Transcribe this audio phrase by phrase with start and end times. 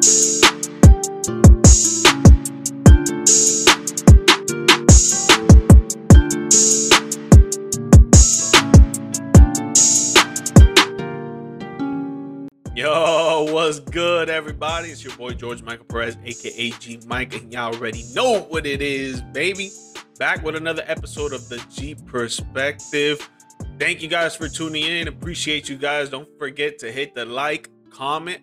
[0.00, 0.06] Yo,
[13.52, 14.88] what's good, everybody?
[14.88, 18.80] It's your boy George Michael Perez, aka G Mike, and y'all already know what it
[18.80, 19.70] is, baby.
[20.18, 23.28] Back with another episode of the G Perspective.
[23.78, 25.08] Thank you guys for tuning in.
[25.08, 26.08] Appreciate you guys.
[26.08, 28.40] Don't forget to hit the like, comment,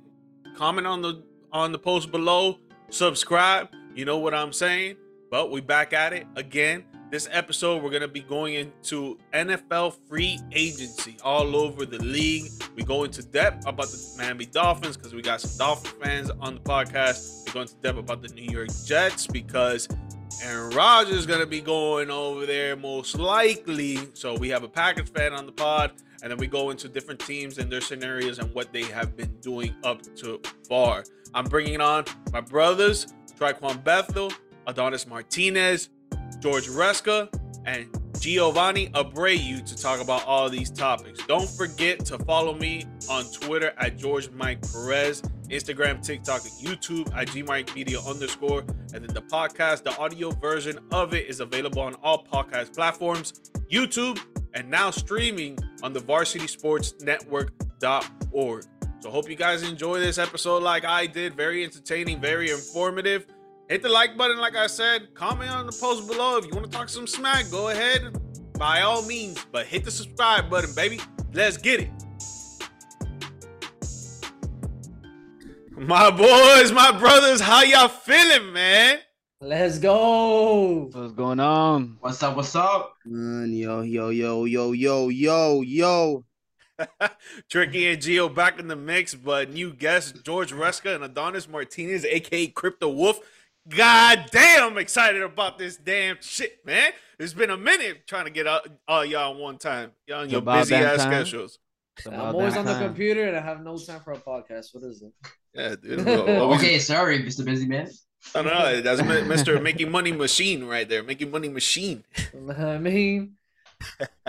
[0.55, 1.23] comment on the
[1.57, 2.59] on the post below,
[2.89, 3.69] subscribe.
[3.95, 4.95] You know what I'm saying?
[5.29, 6.85] But we back at it again.
[7.09, 12.51] This episode, we're gonna be going into NFL free agency all over the league.
[12.75, 16.55] We go into depth about the Miami Dolphins because we got some Dolphin fans on
[16.55, 17.45] the podcast.
[17.47, 19.87] We go into depth about the New York Jets because
[20.43, 23.99] Aaron Rodgers is gonna be going over there most likely.
[24.13, 27.19] So we have a Packers fan on the pod, and then we go into different
[27.19, 31.03] teams and their scenarios and what they have been doing up to far.
[31.33, 33.07] I'm bringing on my brothers,
[33.39, 34.31] Triqon Bethel,
[34.65, 35.89] Adonis Martinez,
[36.39, 37.29] George Ruesca,
[37.65, 37.87] and
[38.19, 41.25] Giovanni Abreu to talk about all these topics.
[41.27, 47.15] Don't forget to follow me on Twitter at George Mike Perez, Instagram, TikTok, and YouTube
[47.15, 48.61] at GMike Media underscore.
[48.93, 53.51] And then the podcast, the audio version of it is available on all podcast platforms,
[53.69, 54.19] YouTube,
[54.53, 58.65] and now streaming on the Varsity Sports Network.org.
[58.99, 61.35] So hope you guys enjoy this episode like I did.
[61.35, 63.27] Very entertaining, very informative.
[63.69, 65.13] Hit the like button, like I said.
[65.13, 67.51] Comment on the post below if you want to talk some smack.
[67.51, 68.17] Go ahead,
[68.57, 69.45] by all means.
[69.51, 70.99] But hit the subscribe button, baby.
[71.33, 71.89] Let's get it.
[75.77, 78.97] My boys, my brothers, how y'all feeling, man?
[79.39, 80.89] Let's go.
[80.91, 81.97] What's going on?
[81.99, 82.35] What's up?
[82.35, 82.95] What's up?
[83.05, 86.25] Man, yo, yo, yo, yo, yo, yo, yo.
[87.49, 92.03] Tricky and Gio back in the mix, but new guests George Ruesca and Adonis Martinez,
[92.03, 93.19] aka Crypto Wolf.
[93.69, 96.93] God damn, I'm excited about this damn shit, man.
[97.19, 99.91] It's been a minute trying to get all, all y'all one time.
[100.07, 101.11] Y'all on your busy ass time.
[101.11, 101.59] schedules.
[102.07, 102.87] I'm always on the time.
[102.87, 104.73] computer and I have no time for a podcast.
[104.73, 105.13] What is it?
[105.53, 106.07] Yeah, dude.
[106.07, 107.45] Okay, sorry, Mr.
[107.45, 107.87] Busy Man.
[108.35, 108.81] I don't know.
[108.81, 109.61] That's Mr.
[109.61, 111.03] Making Money Machine right there.
[111.03, 112.03] Making Money Machine.
[112.57, 113.37] I mean,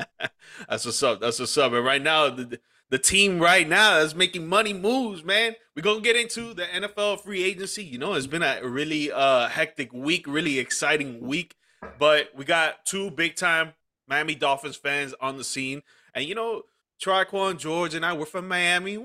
[0.69, 1.21] That's what's up.
[1.21, 1.73] That's what's up.
[1.73, 2.61] And right now, the,
[2.91, 5.55] the team right now is making money moves, man.
[5.75, 7.85] We're gonna get into the NFL free agency.
[7.85, 11.57] You know, it's been a really uh hectic week, really exciting week.
[11.99, 13.75] But we got two big time
[14.07, 15.83] Miami Dolphins fans on the scene.
[16.15, 16.63] And you know,
[17.01, 18.99] Triqon, George, and I, we're from Miami.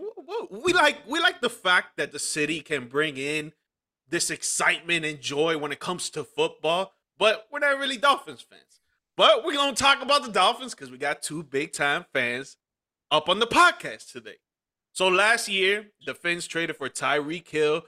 [0.50, 3.54] We like we like the fact that the city can bring in
[4.14, 8.80] this excitement and joy when it comes to football, but we're not really Dolphins fans.
[9.18, 12.58] But we're gonna talk about the Dolphins because we got two big time fans
[13.10, 14.38] up on the podcast today.
[14.92, 17.82] So last year, the Fins traded for Tyreek Hill.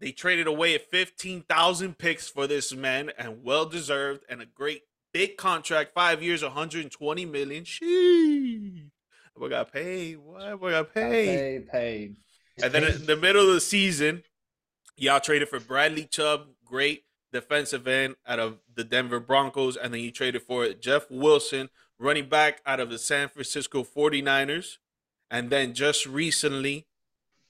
[0.00, 4.82] They traded away at 15,000 picks for this man, and well deserved, and a great
[5.12, 7.62] big contract, five years, 120 million.
[7.62, 8.90] Sheesh.
[9.36, 10.18] We got paid.
[10.18, 10.60] What?
[10.60, 11.38] We got paid.
[11.38, 12.16] paid, paid.
[12.60, 14.24] And then in the middle of the season,
[14.96, 19.76] y'all traded for Bradley Chubb, great defensive end out of the Denver Broncos.
[19.76, 21.68] And then you traded for Jeff Wilson,
[21.98, 24.78] running back out of the San Francisco 49ers.
[25.30, 26.86] And then just recently,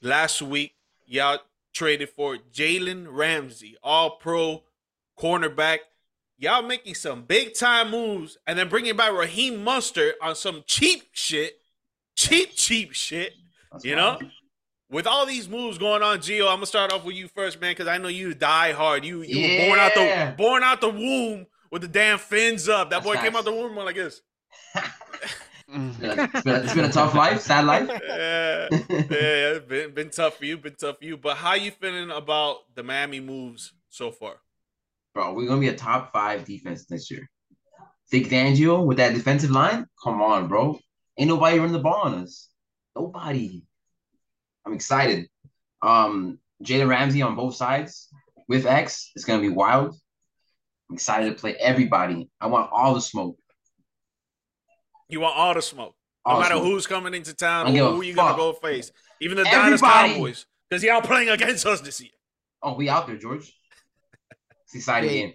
[0.01, 0.75] last week,
[1.07, 1.39] y'all
[1.73, 4.63] traded for Jalen Ramsey, all pro
[5.19, 5.79] cornerback.
[6.39, 11.05] Y'all making some big time moves and then bringing back Raheem Mostert on some cheap
[11.13, 11.61] shit.
[12.17, 13.35] Cheap, cheap shit.
[13.71, 14.19] That's You know?
[14.95, 17.73] With all these moves going on, Gio, I'm gonna start off with you first, man,
[17.73, 19.05] because I know you die hard.
[19.05, 22.91] You you were born out the born out the womb with the damn fins up.
[22.91, 24.23] That That's boy came out the womb like this.
[25.67, 27.89] It's been, a, it's been a- it's been a tough life, sad life.
[28.07, 31.17] Yeah, yeah, it's been been tough for you, been tough for you.
[31.17, 34.37] But how you feeling about the Miami moves so far?
[35.15, 37.29] Bro, we're gonna be a top five defense next year.
[38.11, 39.87] Vic Fangio with that defensive line?
[40.03, 40.79] Come on, bro.
[41.19, 42.49] Ain't nobody running the ball on us.
[42.95, 43.65] Nobody.
[44.67, 45.29] I'm excited.
[45.83, 48.09] Um, Jalen Ramsey on both sides
[48.49, 49.95] with X is gonna be wild.
[50.89, 52.29] I'm excited to play everybody.
[52.41, 53.39] I want all the smoke.
[55.09, 55.95] You want all the smoke,
[56.27, 56.65] no All the matter smoke.
[56.67, 58.91] who's coming into town, I who, a you gonna go face,
[59.21, 62.11] even the Dallas Cowboys, because y'all playing against us this year.
[62.63, 63.53] Oh, we out there, George.
[64.65, 65.35] It's exciting game.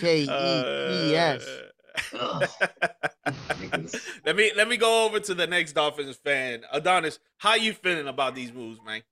[0.00, 0.26] K-E.
[0.26, 1.46] K-E-E-S.
[2.18, 2.42] Ugh.
[2.42, 3.15] Ridiculous.
[4.24, 6.62] Let me let me go over to the next Dolphins fan.
[6.72, 9.02] Adonis, how you feeling about these moves, man?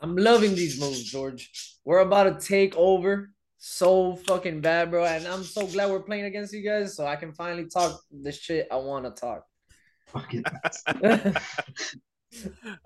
[0.00, 1.50] I'm loving these moves, George.
[1.84, 5.04] We're about to take over so fucking bad, bro.
[5.04, 8.32] And I'm so glad we're playing against you guys so I can finally talk the
[8.32, 9.44] shit I want to talk.
[10.06, 10.44] Fucking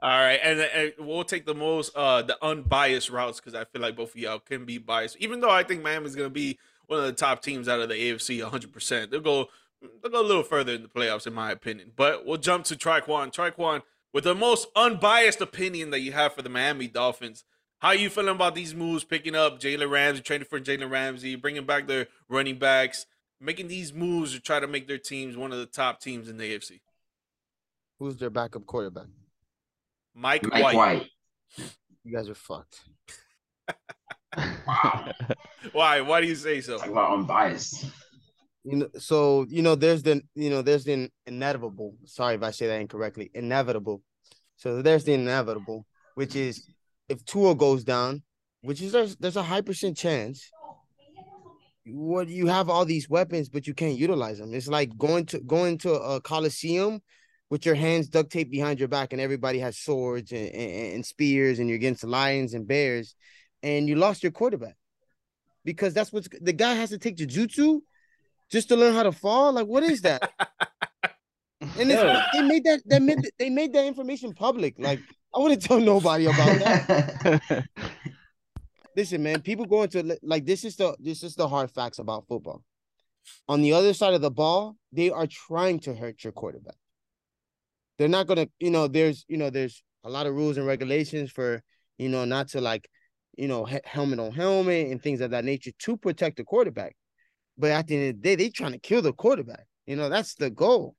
[0.02, 3.82] All right, and, and we'll take the most uh the unbiased routes because I feel
[3.82, 5.16] like both of y'all can be biased.
[5.18, 7.94] Even though I think Miami's gonna be one of the top teams out of the
[7.94, 8.72] AFC 100.
[8.72, 9.48] percent They'll go
[10.02, 11.92] they'll go a little further in the playoffs, in my opinion.
[11.96, 13.32] But we'll jump to Triqon.
[13.32, 13.82] Triqon,
[14.12, 17.44] with the most unbiased opinion that you have for the Miami Dolphins,
[17.78, 19.04] how are you feeling about these moves?
[19.04, 23.06] Picking up Jalen Ramsey, trading for Jalen Ramsey, bringing back their running backs,
[23.40, 26.36] making these moves to try to make their teams one of the top teams in
[26.36, 26.80] the AFC.
[27.98, 29.06] Who's their backup quarterback?
[30.14, 30.76] Mike, Mike White.
[30.76, 31.10] White.
[32.04, 32.80] You guys are fucked.
[34.66, 35.12] Wow.
[35.72, 36.00] Why?
[36.00, 36.78] Why do you say so?
[36.78, 37.86] Talk about unbiased.
[38.64, 41.96] You know, so you know, there's the you know, there's the inevitable.
[42.06, 43.30] Sorry if I say that incorrectly.
[43.34, 44.02] Inevitable.
[44.56, 46.66] So there's the inevitable, which is
[47.08, 48.22] if Tua goes down,
[48.62, 50.50] which is there's there's a high percent chance.
[51.86, 54.54] What you have all these weapons, but you can't utilize them.
[54.54, 57.02] It's like going to going to a coliseum
[57.50, 61.06] with your hands duct taped behind your back, and everybody has swords and, and, and
[61.06, 63.14] spears, and you're against lions and bears,
[63.62, 64.76] and you lost your quarterback
[65.64, 67.80] because that's what's the guy has to take jujutsu
[68.50, 69.52] just to learn how to fall.
[69.52, 70.30] Like, what is that?
[71.78, 72.26] And it's, Yeah.
[72.34, 74.74] they made that they made they made that information public.
[74.78, 75.00] Like,
[75.34, 77.64] I wouldn't tell nobody about that.
[78.96, 82.26] Listen, man, people go into like this is the this is the hard facts about
[82.28, 82.62] football.
[83.48, 86.76] On the other side of the ball, they are trying to hurt your quarterback.
[87.98, 91.30] They're not gonna, you know, there's you know, there's a lot of rules and regulations
[91.30, 91.62] for
[91.98, 92.88] you know not to like,
[93.38, 96.94] you know, he- helmet on helmet and things of that nature to protect the quarterback.
[97.56, 99.66] But at the end of the day, they trying to kill the quarterback.
[99.86, 100.96] You know, that's the goal.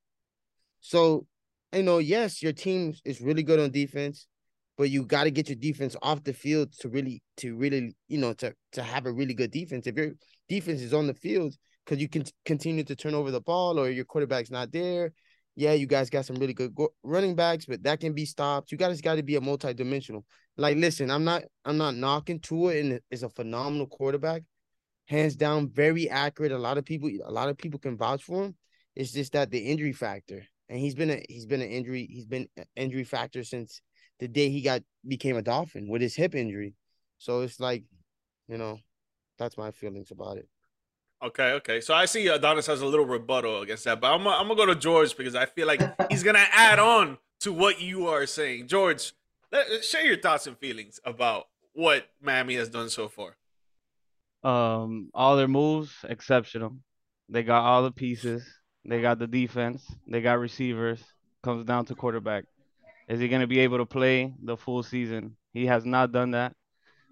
[0.80, 1.26] So,
[1.74, 4.28] you know, yes, your team is really good on defense,
[4.78, 8.18] but you got to get your defense off the field to really, to really, you
[8.18, 9.88] know, to to have a really good defense.
[9.88, 10.12] If your
[10.48, 11.56] defense is on the field,
[11.86, 15.14] because you can continue to turn over the ball or your quarterback's not there.
[15.56, 18.72] Yeah, you guys got some really good go- running backs, but that can be stopped.
[18.72, 20.26] You guys got to be a multi-dimensional.
[20.58, 24.44] Like, listen, I'm not, I'm not knocking Tua, and is a phenomenal quarterback,
[25.06, 26.52] hands down, very accurate.
[26.52, 28.56] A lot of people, a lot of people can vouch for him.
[28.96, 32.26] It's just that the injury factor, and he's been a, he's been an injury, he's
[32.26, 33.82] been injury factor since
[34.20, 36.76] the day he got became a Dolphin with his hip injury.
[37.18, 37.84] So it's like,
[38.48, 38.80] you know,
[39.38, 40.48] that's my feelings about it.
[41.24, 41.82] Okay, okay.
[41.82, 44.56] So I see Adonis has a little rebuttal against that, but I'm, gonna- I'm gonna
[44.56, 48.26] go to George because I feel like he's gonna add on to what you are
[48.26, 48.68] saying.
[48.68, 49.14] George,
[49.52, 53.36] let, share your thoughts and feelings about what Miami has done so far.
[54.46, 56.78] Um, all their moves exceptional.
[57.30, 58.46] They got all the pieces.
[58.88, 59.84] They got the defense.
[60.08, 61.04] They got receivers.
[61.44, 62.46] Comes down to quarterback.
[63.10, 65.36] Is he gonna be able to play the full season?
[65.54, 66.54] He has not done that.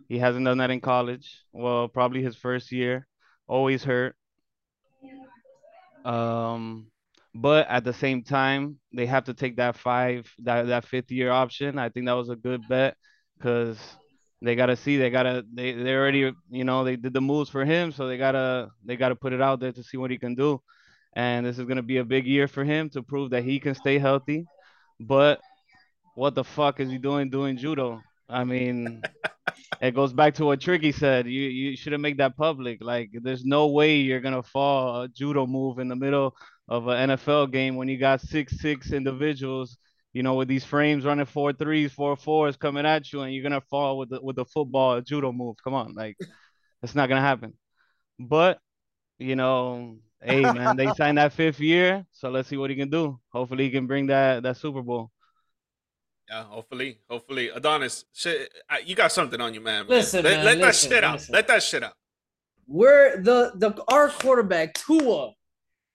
[0.08, 1.44] He hasn't done that in college.
[1.52, 3.08] Well, probably his first year.
[3.48, 4.16] Always hurt.
[6.06, 6.88] Um,
[7.34, 11.32] but at the same time, they have to take that five, that that fifth year
[11.32, 11.80] option.
[11.80, 12.96] I think that was a good bet
[13.38, 13.80] because
[14.44, 17.66] they gotta see, they gotta, they they already, you know, they did the moves for
[17.66, 20.36] him, so they gotta they gotta put it out there to see what he can
[20.36, 20.62] do.
[21.16, 23.76] And this is gonna be a big year for him to prove that he can
[23.76, 24.46] stay healthy.
[25.00, 25.40] But
[26.16, 28.02] what the fuck is he doing doing judo?
[28.30, 29.02] I mean,
[29.82, 31.28] it goes back to what Tricky said.
[31.28, 32.84] You you shouldn't make that public.
[32.84, 36.36] Like, there's no way you're gonna fall a judo move in the middle
[36.68, 39.78] of an NFL game when you got six six individuals,
[40.14, 43.44] you know, with these frames running four threes, four fours coming at you, and you're
[43.44, 45.56] gonna fall with the with the football judo move.
[45.64, 46.18] Come on, like,
[46.84, 47.54] it's not gonna happen.
[48.20, 48.60] But
[49.18, 52.90] you know, hey man, they signed that fifth year, so let's see what he can
[52.90, 53.20] do.
[53.30, 55.12] Hopefully, he can bring that that Super Bowl.
[56.30, 58.50] Yeah, hopefully, hopefully, Adonis, shit,
[58.86, 59.88] you got something on you, man.
[59.88, 59.98] man.
[59.98, 61.14] Listen, let, man, let listen, that shit out.
[61.14, 61.34] listen.
[61.34, 61.94] Let that shit out.
[62.68, 65.34] We're the the our quarterback Tua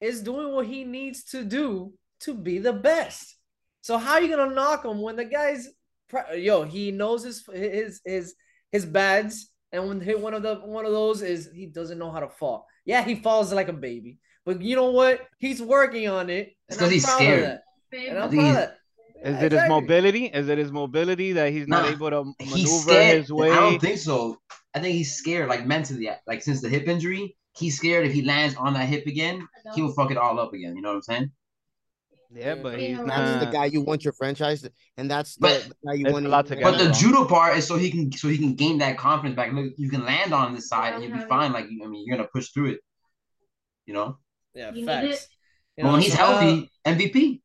[0.00, 3.37] is doing what he needs to do to be the best.
[3.80, 5.68] So how are you gonna knock him when the guy's
[6.08, 6.62] pre- yo?
[6.64, 8.34] He knows his his his
[8.72, 12.10] his bads, and when hit one of the one of those is he doesn't know
[12.10, 12.66] how to fall.
[12.84, 15.26] Yeah, he falls like a baby, but you know what?
[15.38, 16.48] He's working on it.
[16.48, 17.44] It's and 'cause I'm he's proud of scared.
[17.44, 17.62] that.
[18.08, 18.78] And I I'm think proud of that.
[19.24, 20.26] Is Yeah, it his mobility?
[20.26, 23.50] Is it his mobility that he's not Nah, able to He's maneuver his way?
[23.52, 24.36] I don't think so.
[24.74, 28.22] I think he's scared, like mentally, like since the hip injury, he's scared if he
[28.22, 30.76] lands on that hip again, he will fuck it all up again.
[30.76, 31.30] You know what I'm saying?
[32.30, 33.40] Yeah, but he's That's not.
[33.40, 36.26] the guy you want your franchise, to- and that's the, But- the guy you want.
[36.26, 36.98] a lot you to want But the Yeah.
[37.00, 39.52] judo part is so he can so he can gain that confidence back.
[39.52, 41.52] Look, you can land on this side and you'll be fine.
[41.52, 42.80] Like I mean, you're gonna push through it.
[43.86, 44.18] You know,
[44.54, 45.28] Yeah, You facts.
[45.76, 47.40] You know, when he's so now- healthy, MVP.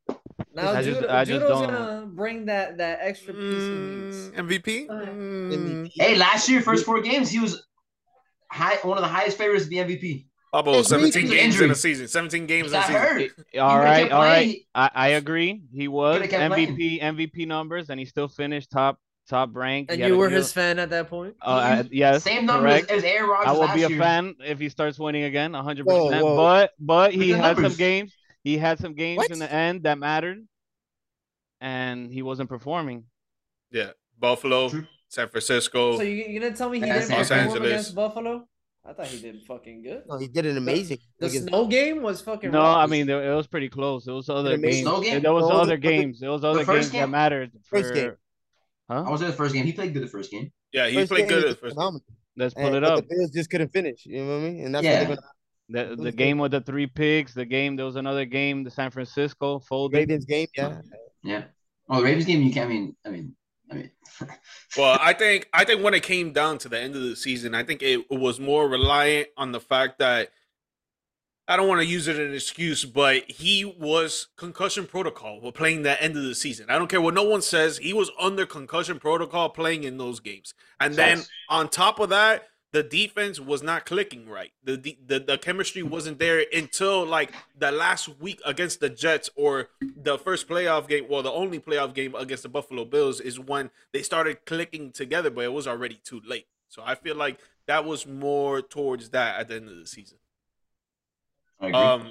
[0.56, 3.70] Now, I just- judo, I just judo's don't- gonna bring that that extra piece he
[3.70, 4.18] needs.
[4.32, 4.88] Mm, MVP.
[4.88, 7.66] Mm, Hey, last year, first four games, he was
[8.52, 10.28] high one of the highest favorites to be MVP.
[10.53, 11.69] Pablo, It's 17 recent games in injury.
[11.72, 12.07] a season.
[12.07, 13.01] 17 games He in a got season.
[13.01, 13.31] hurt.
[13.60, 14.57] All would've right, kept all right.
[14.75, 15.63] I, I agree.
[15.74, 16.51] He was Would've playing.
[16.51, 19.89] MVP MVP numbers, and he still finished top top rank.
[19.91, 21.36] And you were good- his fan at that point.
[21.41, 21.50] Uh,
[21.83, 22.91] I- yes, Same numbers correct.
[22.91, 23.98] as Aaron Rodgers I will last be a year.
[24.00, 25.86] fan if he starts winning again, 100.
[25.88, 26.36] percent whoa.
[26.38, 28.13] But but he Look at had some games.
[28.43, 29.31] He had some games What?
[29.31, 30.45] in the end that mattered,
[31.62, 33.05] and he wasn't performing.
[33.72, 33.91] Yeah.
[34.19, 34.69] Buffalo,
[35.10, 35.98] San Francisco.
[35.98, 37.67] So you, are gonna tell me he didn't Los perform Angeles.
[37.69, 38.48] against Buffalo?
[38.86, 40.04] I thought he did fucking good.
[40.10, 40.98] No, he did an amazing.
[41.20, 42.52] The against- snow game was fucking.
[42.52, 42.78] No, rough.
[42.78, 44.06] I mean there, it was pretty close.
[44.08, 44.82] It was other games.
[44.82, 45.22] Snow game?
[45.22, 46.20] There was No, other the- the- games.
[46.20, 47.12] There was other first games that game?
[47.12, 47.52] mattered.
[47.66, 48.20] First for-
[48.90, 49.04] Huh?
[49.08, 49.66] I was in the first game.
[49.66, 50.52] He played good the first game.
[50.74, 51.75] yeah, he First played game good was at the first.
[51.75, 52.06] phenomenal.
[52.36, 53.08] Let's pull And- it up.
[53.08, 54.06] The Bills just couldn't finish.
[54.06, 54.66] You know what I mean?
[54.66, 55.08] And that's Yeah.
[55.08, 55.28] what gonna.
[55.70, 57.34] The the game with the three picks.
[57.34, 57.78] The game.
[57.78, 58.66] There was another game.
[58.66, 59.96] The San Francisco folded.
[59.98, 60.82] Ravens game, yeah.
[61.24, 61.44] Yeah.
[61.90, 62.42] Oh, the Ravens game.
[62.42, 62.66] You can't.
[62.70, 62.96] I mean.
[63.06, 63.36] I mean.
[63.72, 63.91] I mean.
[64.77, 67.53] Well, I think I think when it came down to the end of the season,
[67.53, 70.32] I think it was more reliant on the fact that
[71.48, 75.51] I don't want to use it as an excuse, but he was concussion protocol while
[75.51, 76.67] playing that end of the season.
[76.70, 77.77] I don't care what no one says.
[77.77, 82.48] He was under concussion protocol playing in those games, and then on top of that,
[82.74, 84.51] the defense was not clicking right.
[84.63, 89.30] The, the the the chemistry wasn't there until like the last week against the Jets
[89.36, 91.06] or the first playoff game.
[91.08, 95.30] Well, the only playoff game against the Buffalo Bills is when they started clicking together,
[95.30, 96.48] but it was already too late.
[96.68, 100.18] So I feel like that was more towards that at the end of the season.
[101.62, 101.80] I agree.
[101.80, 102.01] Um,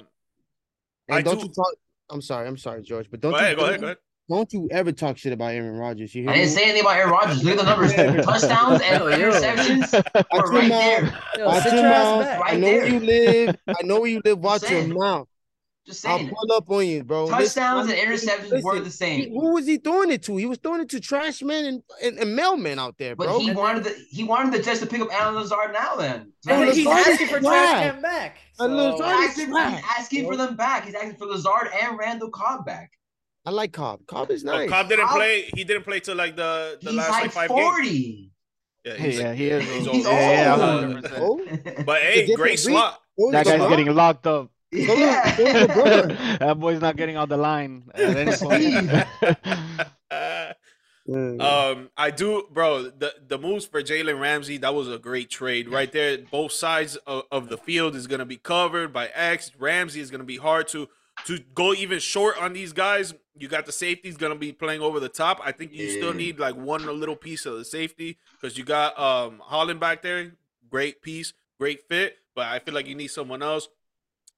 [1.09, 1.73] And I don't do- you talk?
[2.09, 3.97] I'm sorry, I'm sorry, George, but don't go you ahead, go ahead, go ahead.
[4.29, 6.15] Don't you ever talk shit about Aaron Rodgers?
[6.15, 6.55] You hear I didn't me?
[6.55, 7.43] say anything about Aaron Rodgers.
[7.43, 7.93] Look at the numbers.
[8.25, 9.31] Touchdowns and Yo, yo.
[9.31, 10.69] interceptions Watch are your right mouth.
[10.69, 11.19] there.
[11.37, 12.21] Yo, Watch your your mouth.
[12.23, 12.37] back.
[12.39, 13.55] I Right know where you live.
[13.67, 14.39] I know where you live.
[14.39, 15.27] Watch your mouth.
[15.85, 17.27] Just I'll pull up on you, bro.
[17.27, 19.29] Touchdowns Listen, and interceptions were the he- same.
[19.31, 20.37] who was he throwing it to?
[20.37, 23.25] He was throwing it to trash men and, and, and mailmen out there, bro.
[23.25, 23.39] But bro.
[23.41, 25.95] he And- wanted the he wanted the Jets to pick up Allen Lazard now.
[25.97, 27.69] Then Bro, And he's Lazard is asking for trash.
[27.81, 28.37] trash can back.
[28.61, 30.85] Uh, Lazard is He's asking, he's asking for them back.
[30.85, 32.89] He's asking for Lazard and Randall Cobb back.
[33.45, 34.05] I like Cobb.
[34.07, 34.69] Cobb is Oh, nice.
[34.69, 35.49] Cobb didn't Cobb- play.
[35.55, 37.61] He didn't play till like the the He's last like like five games.
[37.61, 38.29] forty.
[38.85, 39.63] Yeah, he's, yeah, he is.
[39.63, 40.03] He's old.
[40.03, 40.83] Yeah, yeah, old.
[41.03, 41.13] 100%.
[41.79, 42.57] Oh, But hey, great breed.
[42.57, 42.99] slot.
[43.31, 43.69] That guy's LeBron.
[43.69, 44.49] getting locked up.
[44.73, 46.37] So is- so is Yeah.
[46.39, 48.89] That boy's not getting on the line at any point.
[50.11, 50.53] Uh,
[51.05, 52.83] Um, I do, bro.
[52.83, 56.17] The the moves for Jalen Ramsey that was a great trade right there.
[56.31, 59.51] Both sides of, of the field is gonna be covered by X.
[59.59, 60.87] Ramsey is gonna be hard to
[61.25, 63.13] to go even short on these guys.
[63.35, 65.39] You got the safeties gonna be playing over the top.
[65.43, 68.97] I think you still need like one little piece of the safety because you got
[68.99, 70.33] um Holland back there.
[70.69, 73.67] Great piece, great fit, but I feel like you need someone else.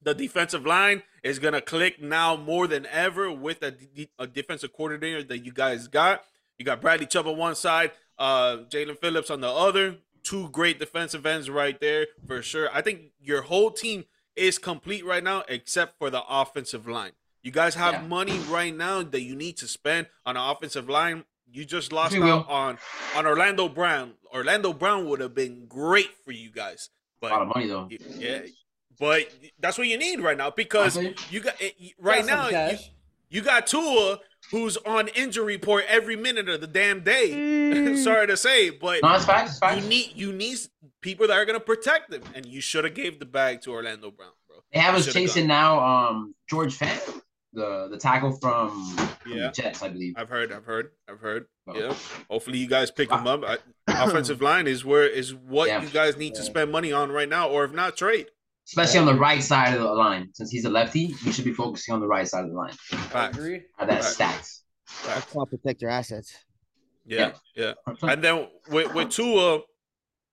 [0.02, 5.40] The defensive line is gonna click now more than ever with a defensive coordinator that
[5.40, 6.24] you guys got.
[6.58, 9.98] You got Bradley Chubb on one side, uh, Jaelan Phillips on the other.
[10.24, 12.70] Two great defensive ends right there for sure.
[12.74, 17.12] I think your whole team is complete right now, except for the offensive line.
[17.42, 18.02] You guys have Yeah.
[18.02, 21.26] money right now that you need to spend on the offensive line.
[21.52, 22.40] You just lost We will.
[22.40, 22.80] out on
[23.16, 24.16] on Orlando Brown.
[24.34, 26.90] Orlando Brown would have been great for you guys,
[27.22, 27.88] but A lot of money though.
[28.18, 28.42] yeah,
[29.00, 30.98] but that's what you need right now because
[31.30, 32.70] you got eh, right got now.
[32.72, 32.78] You,
[33.30, 34.20] you got Tua,
[34.52, 37.96] who's on injury report every minute of the damn day.
[38.04, 39.60] Sorry to say, but No, it's facts.
[39.62, 40.58] It's you need you need
[41.02, 44.12] people that are gonna protect them, and you should have gave the bag to Orlando
[44.12, 44.58] Brown, bro.
[44.74, 45.80] They have us chasing now.
[45.80, 47.22] Um, George Fant,
[47.54, 49.48] the the tackle from, from Yeah.
[49.48, 50.14] the Jets, I believe.
[50.18, 51.46] I've heard, I've heard, I've heard.
[51.68, 51.76] Oh.
[51.78, 51.94] Yeah.
[52.30, 53.44] Hopefully, you guys pick him up.
[53.44, 55.82] I, offensive line is where is what Yeah.
[55.82, 58.28] you guys need to spend money on right now, or if not, trade.
[58.68, 61.54] Especially on the right side of the line, since he's a lefty, we should be
[61.54, 62.74] focusing on the right side of the line.
[62.92, 63.38] I Facts.
[63.38, 63.62] agree.
[63.78, 64.04] How that Right.
[64.04, 64.64] stacks.
[65.06, 66.36] That's how to protect your assets.
[67.06, 67.74] Yeah, yeah.
[68.02, 69.60] And then with with Tua,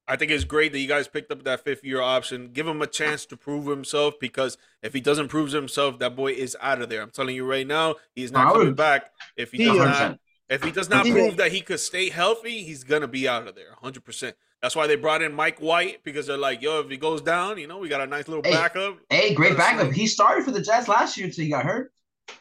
[0.09, 2.49] I think it's great that you guys picked up that fifth year option.
[2.53, 6.33] Give him a chance to prove himself because if he doesn't prove himself, that boy
[6.33, 7.03] is out of there.
[7.03, 9.11] I'm telling you right now, he's not I would- coming back.
[9.37, 10.21] If he He does not, 100%.
[10.49, 13.55] if he does not prove that he could stay healthy, he's gonna be out of
[13.55, 14.05] there, 100.
[14.05, 17.21] percent That's why they brought in Mike White because they're like, yo, if he goes
[17.21, 18.53] down, you know, we got a nice little Hey.
[18.53, 18.97] backup.
[19.11, 19.93] Hey, great backup.
[19.93, 21.93] He started for the Jets last year until he got hurt.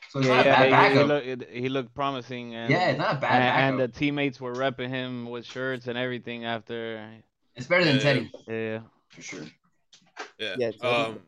[0.09, 2.99] So Yeah, not a yeah, bad he, he, looked, he looked promising, and yeah, it's
[2.99, 7.09] not a bad and, and the teammates were repping him with shirts and everything after.
[7.55, 8.01] it's better than Yeah.
[8.01, 9.45] Teddy Yeah, for sure.
[10.37, 10.55] Yeah.
[10.59, 11.21] Yeah, um,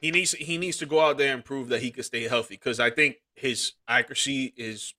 [0.00, 2.54] he needs he needs to go out there and prove that he can stay healthy
[2.54, 4.94] because I think his accuracy is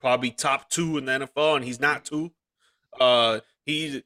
[0.00, 2.32] probably top two in the NFL, and he's not two.
[3.00, 4.02] Uh, he's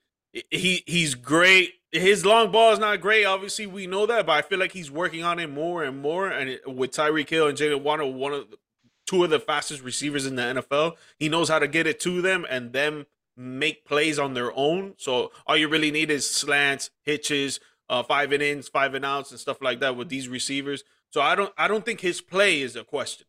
[0.50, 1.74] he he's great.
[1.92, 3.24] His long ball is not great.
[3.24, 6.28] Obviously, we know that, but I feel like he's working on it more and more.
[6.28, 8.58] And it, with Tyreek Hill and Jalen Warner, one of the,
[9.06, 12.20] two of the fastest receivers in the NFL, he knows how to get it to
[12.20, 14.94] them and them make plays on their own.
[14.98, 19.30] So all you really need is slants, hitches, uh, five and ins, five and outs,
[19.30, 20.84] and stuff like that with these receivers.
[21.10, 23.26] So I don't I don't think his play is a question,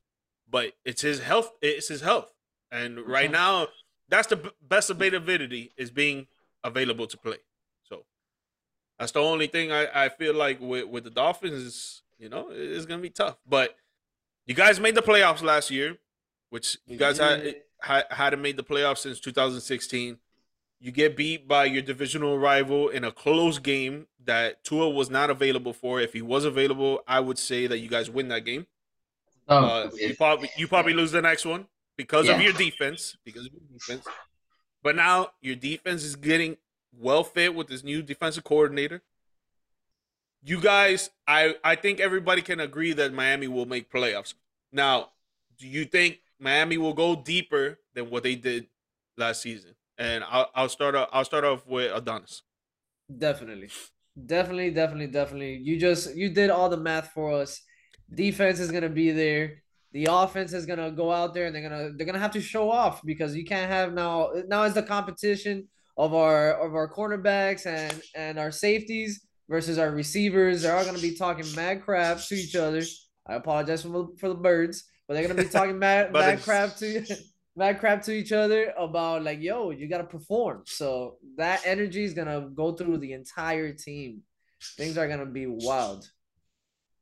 [0.50, 1.52] but it's his health.
[1.62, 2.34] It's his health,
[2.72, 3.68] and right now
[4.10, 6.28] that's the b- best availability is being
[6.68, 7.38] available to play.
[7.84, 8.06] So
[9.00, 12.50] that's the only thing I, I feel like with with the Dolphins is you know
[12.52, 13.38] it's gonna be tough.
[13.48, 13.76] But
[14.46, 15.98] you guys made the playoffs last year,
[16.50, 17.56] which you guys had, did.
[17.82, 20.18] had hadn't made the playoffs since 2016.
[20.80, 25.32] You get beat by your divisional rival in a close game that Tua was not
[25.32, 26.00] available for.
[26.00, 28.68] If he was available, I would say that you guys win that game.
[29.48, 33.18] Oh, Uh, you probably you probably lose the next one because of your defense.
[33.26, 34.06] Because of your defense.
[34.88, 36.56] But now your defense is getting
[36.98, 39.02] well fit with this new defensive coordinator.
[40.42, 44.34] You guys, I I think everybody can agree that Miami will make playoffs.
[44.72, 45.10] Now,
[45.58, 48.68] do you think Miami will go deeper than what they did
[49.18, 49.76] last season?
[49.98, 52.44] And I'll I'll start off, I'll start off with Adonis.
[53.14, 53.68] Definitely.
[54.26, 55.56] Definitely, definitely, definitely.
[55.58, 57.62] You just you did all the math for us.
[58.10, 59.64] Defense is gonna be there.
[59.94, 62.70] The offense is gonna go out there and they're gonna they're gonna have to show
[62.70, 65.68] off because you can't have now now is the competition
[65.98, 70.62] of our of our cornerbacks and and our safeties versus our receivers.
[70.62, 72.84] They're all gonna be talking mad crap to each other.
[73.26, 76.76] I apologize for the, for the birds, but they're gonna be talking mad mad crap
[76.78, 77.06] to
[77.56, 80.64] mad crap to each other about like, yo, you gotta perform.
[80.66, 84.22] So that energy is gonna go through the entire team.
[84.76, 86.10] Things are gonna be wild.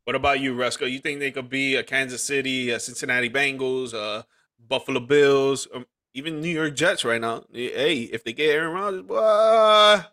[0.06, 0.90] What about you, Resco?
[0.90, 4.24] You think they could be a Kansas City, a Cincinnati Bengals, uh,
[4.60, 7.44] Buffalo Bills, um, even New York Jets right now?
[7.52, 10.04] Hey, if they get Aaron Rodgers, boy,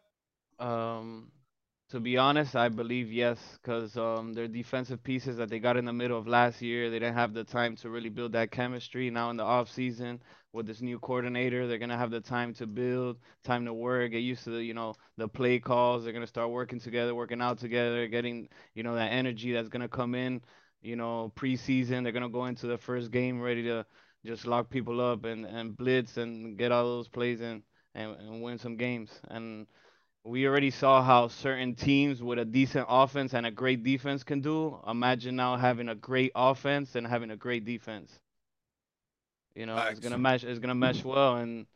[0.58, 1.32] Um,
[1.90, 5.84] to be honest, I believe yes, because um, their defensive pieces that they got in
[5.84, 9.10] the middle of last year, they didn't have the time to really build that chemistry.
[9.10, 12.66] Now in the off season with this new coordinator, they're gonna have the time to
[12.66, 16.04] build, time to work, get used to the you know the play calls.
[16.04, 19.88] They're gonna start working together, working out together, getting you know that energy that's gonna
[19.88, 20.42] come in.
[20.82, 23.86] You know, preseason, they're gonna go into the first game ready to
[24.24, 27.62] just lock people up and and blitz and get all those plays in
[27.94, 29.66] and, and win some games and
[30.24, 34.40] we already saw how certain teams with a decent offense and a great defense can
[34.40, 34.78] do.
[34.86, 38.20] Imagine now having a great offense and having a great defense.
[39.54, 39.92] You know, Facts.
[39.92, 40.44] it's gonna mesh.
[40.44, 41.66] It's gonna mesh well, and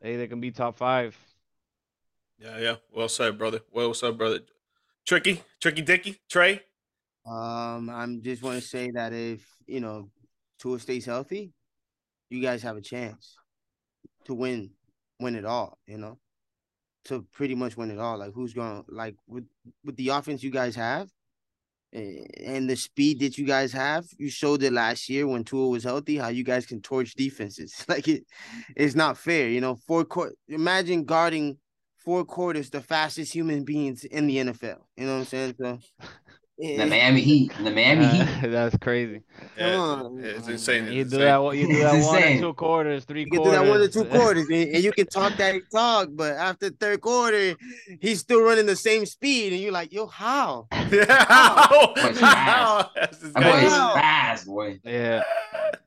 [0.00, 1.16] hey, they can be top five.
[2.38, 2.76] yeah, yeah.
[2.92, 3.60] Well said, brother.
[3.72, 4.40] Well said, brother.
[5.06, 6.62] Tricky, Tricky Dicky, Trey.
[7.26, 10.10] Um, I'm just want to say that if you know
[10.58, 11.52] Tua stays healthy,
[12.30, 13.36] you guys have a chance
[14.24, 14.70] to win,
[15.20, 15.78] win it all.
[15.86, 16.18] You know,
[17.06, 18.18] to pretty much win it all.
[18.18, 19.44] Like who's going to like with
[19.84, 21.10] with the offense you guys have,
[21.94, 24.06] and the speed that you guys have.
[24.18, 26.16] You showed it last year when Tua was healthy.
[26.16, 27.84] How you guys can torch defenses.
[27.88, 28.24] Like it,
[28.74, 29.48] it's not fair.
[29.48, 30.34] You know, four court.
[30.48, 31.58] Imagine guarding
[31.96, 34.78] four quarters the fastest human beings in the NFL.
[34.96, 35.54] You know what I'm saying?
[35.60, 35.78] So.
[36.58, 38.26] The eh, Miami Heat, the Miami Heat.
[38.50, 39.22] That's crazy.
[39.58, 40.52] Yeah, on, it's man.
[40.52, 40.92] insane.
[40.92, 41.20] You It's do insane.
[41.20, 41.36] that.
[41.42, 42.40] one- You do that one and insane.
[42.40, 45.06] two quarters, three You can do that one or two quarters, and, and you can
[45.06, 47.56] talk that talk, but after third quarter,
[48.00, 50.68] he's still running the same speed, and you're like, yo, how?
[50.90, 51.90] Yeah.
[51.96, 52.88] Boy's fast.
[52.94, 53.50] That's this That guy.
[53.50, 53.92] boy is Wow.
[53.94, 54.80] fast, boy.
[54.84, 55.22] Yeah,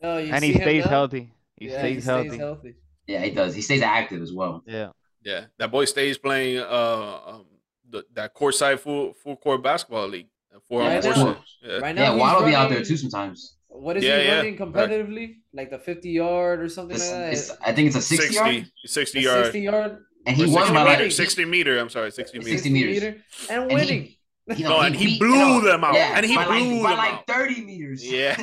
[0.02, 0.90] No, you and see he stays now?
[0.90, 1.32] healthy.
[1.56, 2.38] He Yeah, stays healthy.
[2.38, 2.76] healthy.
[3.08, 3.56] Yeah, he does.
[3.56, 4.64] He stays active as well.
[4.68, 4.90] Yeah.
[5.24, 7.46] Yeah, that boy stays playing uh um,
[7.90, 10.28] the, that courtside full full court basketball league.
[10.68, 11.72] Four on Right four now- shit.
[11.72, 11.78] Yeah.
[11.80, 13.56] Right now, Yeah, he's Waddle be out there too sometimes.
[13.68, 14.74] What is Yeah, he yeah, running correct.
[14.92, 15.36] competitively?
[15.54, 17.34] Like the 50 yard or something It's, like that?
[17.34, 19.44] it's, I think it's a 60, 60, yard, 60 yard.
[19.46, 19.98] 60 yard.
[20.26, 21.78] and he won by meter, like 60 meter.
[21.80, 22.50] I'm sorry, 60 meter.
[22.52, 23.04] 60 meters.
[23.50, 24.14] and And he- winning.
[24.56, 25.94] You know, No, and he beat- blew you know, them out.
[25.94, 27.28] Yeah, And he by like, blew by like out.
[27.28, 28.10] 30 meters.
[28.10, 28.34] Yeah,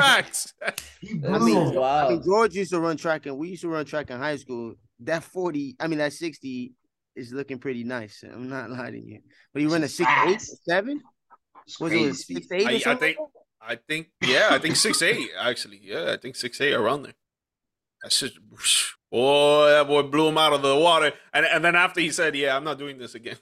[0.00, 0.54] facts.
[1.00, 1.82] he That's I blew mean, them.
[1.82, 4.36] I mean, George used to run track, and we used to run track in high
[4.36, 4.74] school.
[5.00, 6.72] That 40, I mean, that 60
[7.16, 8.22] is looking pretty nice.
[8.22, 9.20] I'm not lying to you.
[9.52, 10.64] But he ran a It's 6 8, fast.
[10.64, 11.00] 7?
[11.70, 12.44] It's Was it speed.
[12.48, 13.14] 6 8 I- I or something?
[13.14, 13.28] think-
[13.62, 15.80] I think, yeah, I think six eight actually.
[15.82, 17.12] Yeah, I think six eight around there.
[18.02, 18.38] That's just,
[19.10, 21.12] boy, that boy blew him out of the water.
[21.34, 23.36] And and then after he said, "Yeah, I'm not doing this again."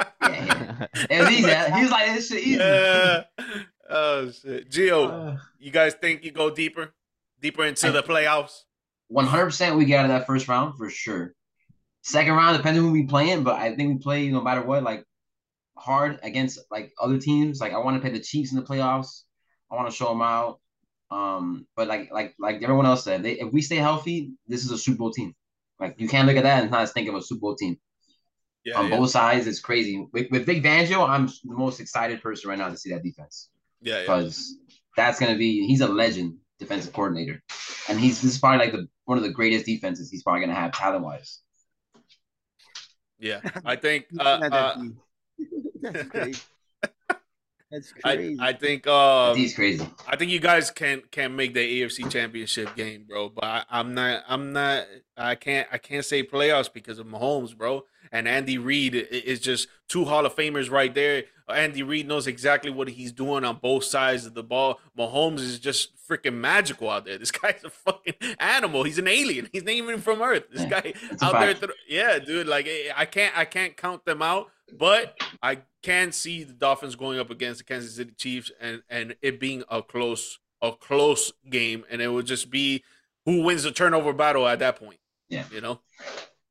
[0.00, 0.86] Yeah, yeah.
[1.08, 1.74] It was easy.
[1.76, 2.56] He was like, this shit easy.
[2.58, 3.22] Yeah.
[3.88, 6.92] Oh shit, Gio, Uh, you guys think you go deeper,
[7.40, 8.64] deeper into the playoffs?
[9.12, 11.34] 100% we get out of that first round for sure.
[12.02, 14.82] Second round, depends on who we playing, but I think we play no matter what,
[14.82, 15.04] like
[15.82, 17.60] hard against like other teams.
[17.60, 19.22] Like I want to play the Chiefs in the playoffs.
[19.70, 20.60] I want to show them out.
[21.10, 24.70] Um, but like like like everyone else said, they, if we stay healthy, this is
[24.70, 25.34] a Super Bowl team.
[25.78, 27.78] Like you can't look at that and not think of a Super Bowl team.
[28.64, 30.06] Yeah, on yeah, both sides, it's crazy.
[30.12, 33.48] With, with Vic Fangio, I'm the most excited person right now to see that defense
[33.82, 34.00] yeah, yeah.
[34.02, 34.56] because
[34.96, 37.42] that's gonna be he's a legend defensive coordinator,
[37.88, 40.54] and he's this is probably like the one of the greatest defenses he's probably gonna
[40.54, 41.40] have talent wise.
[43.18, 43.40] yeah.
[43.64, 44.92] I think uh, uh, that deep.
[45.82, 46.40] That's crazy.
[47.70, 48.36] That's I, crazy.
[48.40, 49.86] I think um, He's crazy.
[50.06, 53.30] I think you guys can can make the AFC Championship game, bro.
[53.30, 54.22] But I, I'm not.
[54.28, 54.86] I'm not.
[55.16, 55.66] I can't.
[55.72, 57.84] I can't say playoffs because of Mahomes, bro.
[58.10, 61.24] And Andy Reid is just two Hall of Famers right there.
[61.48, 64.80] Andy Reid knows exactly what he's doing on both sides of the ball.
[64.98, 67.18] Mahomes is just freaking magical out there.
[67.18, 68.82] This guy's a fucking animal.
[68.84, 69.48] He's an alien.
[69.52, 70.44] He's not even from Earth.
[70.52, 71.54] This Yeah, guy out there.
[71.54, 72.46] thro- yeah, dude.
[72.46, 73.36] Like eh, I can't.
[73.36, 74.50] I can't count them out.
[74.78, 79.16] But I can see the Dolphins going up against the Kansas City Chiefs and and
[79.20, 82.82] it being a close a close game, and it would just be
[83.26, 84.98] who wins the turnover battle at that point.
[85.28, 85.44] Yeah.
[85.52, 85.80] you know.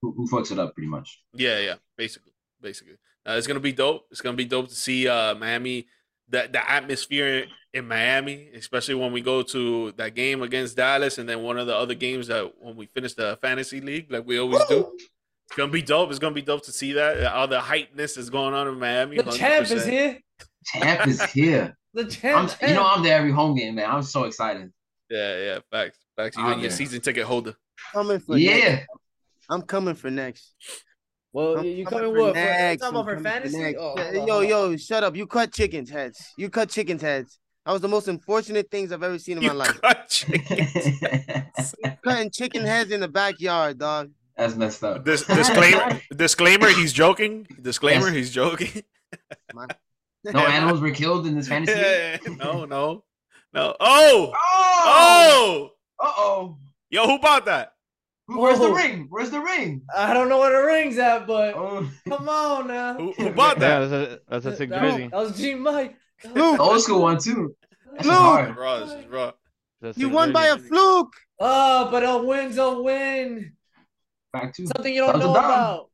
[0.02, 1.22] Who, who fucks it up pretty much?
[1.34, 1.76] Yeah, yeah.
[1.98, 2.96] Basically, basically,
[3.28, 4.08] uh, it's gonna be dope.
[4.12, 5.88] It's gonna be dope to see uh Miami.
[6.30, 11.28] The, the atmosphere in Miami, especially when we go to that game against Dallas, and
[11.28, 14.40] then one of the other games that when we finish the fantasy league, like we
[14.40, 14.92] always do.
[15.48, 16.10] It's gonna be dope.
[16.10, 19.18] It's gonna be dope to see that all the hypeness is going on in Miami.
[19.18, 20.18] The champ is here.
[20.66, 21.78] Champ is here.
[21.94, 22.10] The I'm,
[22.48, 22.56] champ.
[22.66, 23.90] you know, I'm there every home game, man.
[23.90, 24.72] I'm so excited.
[25.10, 26.38] Yeah, yeah, facts, facts.
[26.38, 27.54] You Out and your season ticket holder.
[27.92, 28.64] coming for next.
[28.64, 28.84] Yeah.
[29.50, 30.54] I'm coming for next.
[31.34, 32.34] well, I'm you you coming coming for what?
[32.34, 32.82] For, you next.
[32.82, 33.58] talking I'm about for coming for fantasy?
[33.60, 33.78] next.
[33.82, 34.70] Oh, Yeah, hold on, yo, oh.
[34.70, 35.18] yo, shut up.
[35.18, 36.26] You cut chickens' heads.
[36.38, 37.38] You cut chickens' heads.
[37.66, 39.80] That was the most unfortunate things I've ever seen in You my life.
[39.82, 40.26] cut.
[42.04, 44.12] Cutting chicken heads in the backyard, dog.
[44.36, 45.06] That's messed up.
[45.06, 46.70] Dis- disclaimer, disclaimer.
[46.70, 47.46] He's joking.
[47.62, 48.08] Disclaimer.
[48.08, 48.16] Yes.
[48.16, 48.84] He's joking.
[49.54, 51.80] No animals were killed in this fantasy.
[51.80, 52.40] league?
[52.40, 53.04] no, no,
[53.54, 53.76] no.
[53.80, 54.34] Oh, Oh!
[54.86, 55.70] oh,
[56.00, 56.58] Uh oh.
[56.90, 57.74] yo, who bought that?
[58.28, 59.08] Where's the ring?
[59.10, 59.82] Where's the ring?
[59.96, 61.88] I don't know where the ring's at, but Oh.
[62.08, 62.94] come on now.
[62.96, 63.88] Who, who bought Yeah, that?
[63.90, 65.08] that's a that's a sick that, jersey.
[65.12, 65.96] that was G Mike.
[66.34, 67.56] Luke, Old school one too.
[67.94, 68.18] That's just Luke.
[68.20, 68.58] hard.
[68.58, 69.32] Raw, this is raw.
[69.82, 71.14] That's a you won by a fluke.
[71.40, 73.54] Oh, but a win's a win.
[74.32, 74.68] Back two.
[74.68, 75.90] Something you don't know about.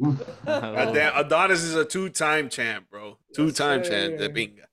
[0.46, 3.18] Goddamn, Adonis is a two-time champ, bro.
[3.34, 4.18] Two-time champ.
[4.18, 4.28] sir.
[4.28, 4.64] The binga.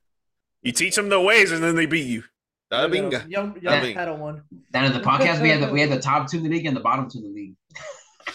[0.62, 2.24] You teach them the ways, and then they beat you.
[2.70, 3.30] The binga.
[3.30, 3.96] Young, That young bing.
[3.96, 4.44] pedal one.
[4.72, 6.66] Down at the podcast, we had the we had the top two in the league
[6.66, 7.56] and the bottom two in the league.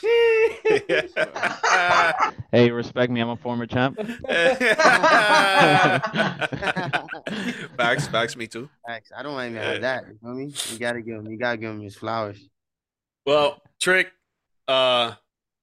[2.53, 3.23] Hey, respect me.
[3.23, 3.97] I'm a former champ.
[7.77, 8.37] facts, facts.
[8.37, 8.69] Me too.
[8.87, 9.11] Facts.
[9.17, 10.05] I don't even have that.
[10.07, 10.53] You know what I mean?
[10.71, 11.31] You gotta give him.
[11.31, 12.39] You gotta give him his flowers.
[13.25, 14.13] Well, Trick,
[14.69, 15.13] uh,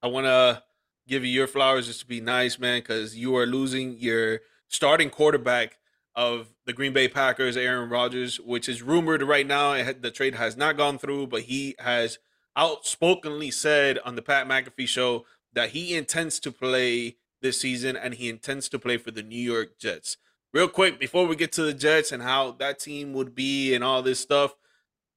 [0.02, 0.64] I want to
[1.06, 5.10] give you your flowers just to be nice, man, because you are losing your starting
[5.10, 5.78] quarterback
[6.16, 9.74] of the Green Bay Packers, Aaron Rodgers, which is rumored right now.
[9.92, 12.18] The trade has not gone through, but he has
[12.56, 18.14] outspokenly said on the Pat McAfee show that he intends to play this season and
[18.14, 20.16] he intends to play for the New York Jets.
[20.52, 23.84] Real quick, before we get to the Jets and how that team would be and
[23.84, 24.54] all this stuff,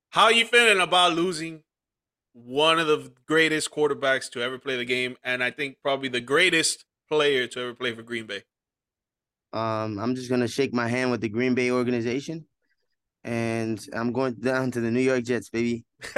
[0.10, 1.64] how you feeling about losing
[2.34, 6.22] one of the greatest quarterbacks to ever play the game, and I think probably the
[6.22, 8.44] greatest player to ever play for Green Bay.
[9.54, 12.46] Um, I'm just gonna shake my hand with the Green Bay organization,
[13.24, 15.86] and I'm going down to the New York Jets, baby.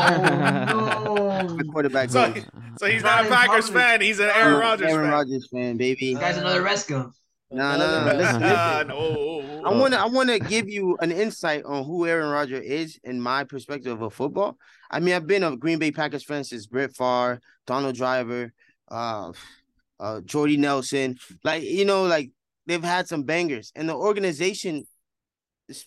[0.00, 2.44] Oh The quarterback so, goes.
[2.78, 3.82] so he's Not not a Packers public.
[3.84, 5.12] fan; he's an Aaron a Rodgers Aaron fan.
[5.12, 6.14] Rodgers fan, baby.
[6.14, 7.12] This guy's another Ruesca.
[7.52, 8.12] No, no, no.
[8.16, 8.88] Listen, listen.
[8.88, 12.64] no, I want to I want to give you an insight on who Aaron Rodgers
[12.64, 14.56] is in my perspective of football.
[14.90, 18.52] I mean, I've been a Green Bay Packers fan since Brett Favre, Donald Driver,
[18.88, 19.32] uh,
[19.98, 21.16] uh, Jordy Nelson.
[21.42, 22.30] Like you know, like
[22.66, 24.86] they've had some bangers, and the organization, es-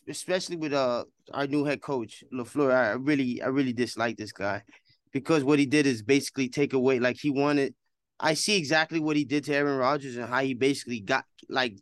[0.08, 4.64] especially with uh our new head coach LaFleur, I really I really dislike this guy
[5.12, 7.74] because what he did is basically take away like he wanted.
[8.20, 11.78] I see exactly what he did to Aaron Rodgers and how he basically got like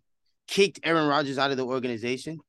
[0.48, 2.40] kicked Aaron Rodgers out of the organization.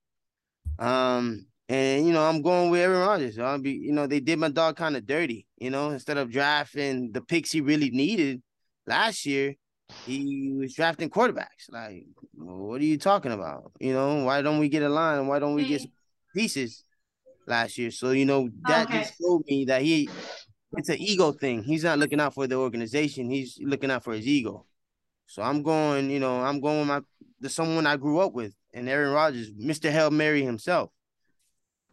[0.78, 3.38] Um, and you know, I'm going with Aaron Rodgers.
[3.38, 6.30] I'll be, you know, they did my dog kind of dirty, you know, instead of
[6.30, 8.42] drafting the picks he really needed
[8.86, 9.54] last year,
[10.04, 11.70] he was drafting quarterbacks.
[11.70, 13.72] Like, what are you talking about?
[13.80, 15.26] You know, why don't we get a line?
[15.26, 15.84] Why don't we get hmm.
[15.84, 15.92] some
[16.34, 16.84] pieces
[17.46, 17.90] last year?
[17.90, 19.00] So, you know, that Okay.
[19.00, 20.08] just showed me that he
[20.74, 21.62] it's an ego thing.
[21.62, 24.66] He's not looking out for the organization, he's looking out for his ego.
[25.26, 27.00] So I'm going, you know, I'm going with my
[27.40, 29.90] the someone I grew up with, and Aaron Rodgers, Mr.
[29.90, 30.90] Hail Mary himself.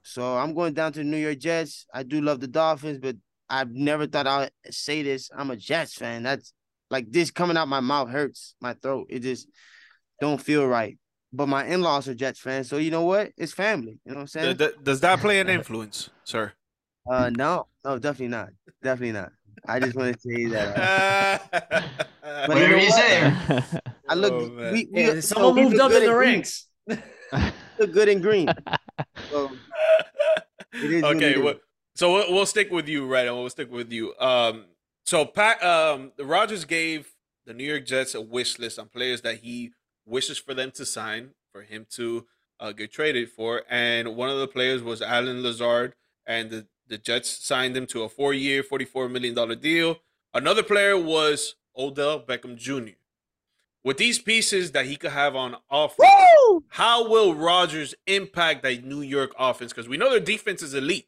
[0.04, 1.86] So I'm going down to the New York Jets.
[1.94, 3.16] I do love the Dolphins, but
[3.50, 5.30] I've never thought I'd say this.
[5.36, 6.24] I'm a Jets fan.
[6.24, 6.54] That's
[6.90, 9.08] like this coming out my mouth hurts my throat.
[9.10, 9.48] It just
[10.22, 10.98] don't feel right.
[11.32, 13.32] But my in-laws are Jets fans, so you know what?
[13.38, 14.00] It's family.
[14.04, 14.58] You know what I'm saying?
[14.58, 16.54] Th- th- does that play an influence, sir?
[17.10, 18.50] Uh, no, no, definitely not.
[18.82, 19.32] Definitely not.
[19.68, 21.42] I just want to say that.
[21.54, 21.80] Uh,
[22.22, 23.64] But Whatever you know you what?
[23.64, 23.80] say.
[24.08, 24.34] I look.
[24.34, 26.68] Oh, we, we, Yeah, you someone know, moved up in the ranks.
[26.88, 28.50] Look good in green.
[29.32, 29.52] So
[30.74, 31.44] it is okay, it is.
[31.44, 31.56] well,
[31.96, 33.28] so we'll, we'll stick with you, right?
[33.28, 34.14] And we'll stick with you.
[34.20, 34.66] Um,
[35.10, 37.16] so Pat, um, Rodgers gave
[37.48, 39.72] the New York Jets a wish list on players that he
[40.06, 42.28] wishes for them to sign for him to
[42.60, 45.96] uh, get traded for, and one of the players was Allen Lazard,
[46.28, 49.98] and the, the Jets signed him to a four-year, forty-four million dollar deal.
[50.32, 52.94] Another player was Odell Beckham Jr.
[53.84, 56.08] With these pieces that he could have on offense,
[56.48, 56.64] Woo!
[56.68, 59.74] how will Rodgers impact that New York offense?
[59.74, 61.08] Because we know their defense is elite,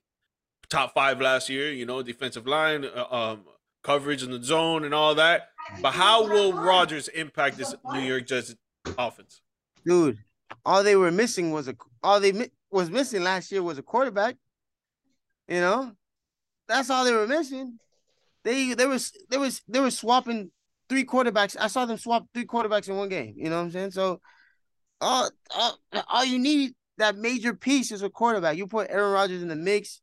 [0.69, 1.71] top five last year.
[1.71, 3.41] You know, defensive line, uh, um,
[3.83, 5.49] coverage in the zone, and all that.
[5.81, 8.55] But how will Rodgers impact this New York Jets
[8.97, 9.41] offense?
[9.85, 10.17] Dude,
[10.65, 13.83] all they were missing was a all they mi- was missing last year was a
[13.83, 14.35] quarterback.
[15.47, 15.91] You know,
[16.67, 17.79] that's all they were missing.
[18.43, 20.51] They they was they was they were swapping
[20.89, 21.55] three quarterbacks.
[21.59, 23.33] I saw them swap three quarterbacks in one game.
[23.37, 23.91] You know what I'm saying?
[23.91, 24.19] So,
[24.99, 28.57] all all, all you need that major piece is a quarterback.
[28.57, 30.01] You put Aaron Rodgers in the mix.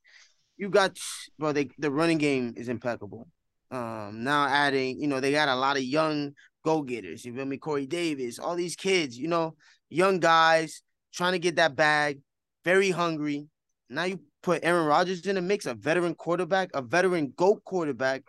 [0.57, 0.99] You got
[1.39, 1.53] bro.
[1.53, 3.29] They the running game is impeccable.
[3.71, 6.33] Um, now adding, you know, they got a lot of young
[6.65, 7.25] go getters.
[7.25, 7.59] You feel me?
[7.59, 9.55] Corey Davis, all these kids, you know,
[9.91, 12.21] young guys trying to get that bag,
[12.65, 13.47] very hungry.
[13.91, 18.23] Now you put Aaron Rodgers in the mix, a veteran quarterback, a veteran GOAT quarterback,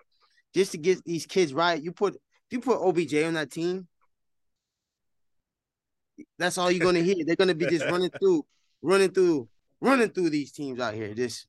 [0.53, 1.81] just to get these kids right.
[1.81, 2.17] You put
[2.49, 3.87] you put OBJ on that team.
[6.37, 7.23] That's all you're gonna hear.
[7.25, 8.45] They're gonna be just running through,
[8.81, 9.47] running through,
[9.79, 11.13] running through these teams out here.
[11.13, 11.47] Just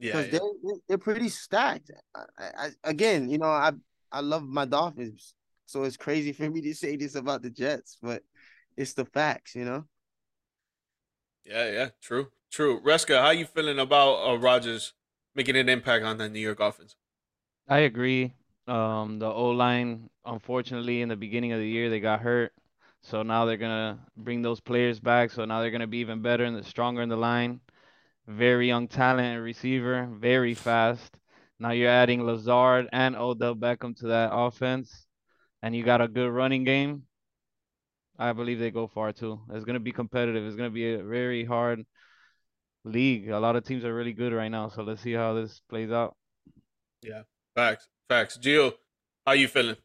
[0.00, 0.40] Yeah, because they're
[0.88, 1.90] they're pretty stacked.
[2.14, 3.72] I, I, again, you know, I
[4.10, 5.34] I love my Dolphins,
[5.66, 8.22] so it's crazy for me to say this about the Jets, but
[8.76, 9.84] it's the facts, you know.
[11.44, 11.88] yeah, yeah.
[12.02, 12.80] True, true.
[12.82, 14.94] Ruesca, how you feeling about uh, Rodgers
[15.34, 16.96] making an impact on the New York offense?
[17.68, 18.34] I agree.
[18.66, 22.52] Um, the O line, unfortunately, in the beginning of the year, they got hurt.
[23.02, 25.30] So now they're gonna bring those players back.
[25.30, 27.60] So now they're gonna be even better and stronger in the line.
[28.30, 31.18] Very young talent and receiver, very fast.
[31.58, 35.04] Now you're adding Lazard and Odell Beckham to that offense,
[35.62, 37.02] and you got a good running game.
[38.16, 39.40] I believe they go far too.
[39.52, 40.44] It's gonna be competitive.
[40.44, 41.84] It's gonna be a very hard
[42.84, 43.30] league.
[43.30, 44.68] A lot of teams are really good right now.
[44.68, 46.16] So let's see how this plays out.
[47.02, 47.22] Yeah,
[47.56, 48.38] facts, facts.
[48.38, 48.74] Gio,
[49.26, 49.76] how you feeling?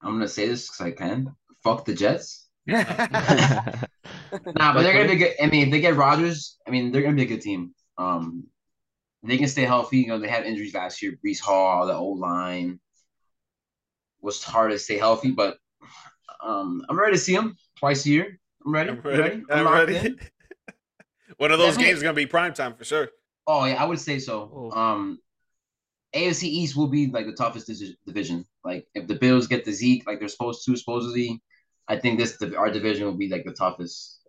[0.00, 1.36] I'm gonna say this because I can.
[1.62, 2.43] Fuck the Jets.
[2.66, 3.84] Yeah,
[4.32, 5.34] Nah, but they're gonna be good.
[5.42, 7.74] I mean, if they get Rodgers, I mean, they're gonna be a good team.
[7.98, 8.44] Um,
[9.22, 9.98] they can stay healthy.
[9.98, 11.18] You know, they had injuries last year.
[11.24, 12.80] Breece Hall, the old line
[14.20, 15.58] was hard to stay healthy, but
[16.42, 18.38] um, I'm ready to see them twice a year.
[18.64, 18.90] I'm ready.
[18.90, 19.22] I'm I'm ready.
[19.22, 19.42] ready.
[19.50, 20.16] I'm locked ready.
[21.36, 21.84] One of those Definitely.
[21.84, 23.08] games is gonna be prime time for sure.
[23.46, 24.70] Oh yeah, I would say so.
[24.74, 24.78] Oh.
[24.78, 25.18] Um,
[26.14, 27.70] AFC East will be like the toughest
[28.06, 28.46] division.
[28.64, 31.42] Like if the Bills get the Zeke like they're supposed to, supposedly,
[31.88, 34.20] I think this our division will be like the toughest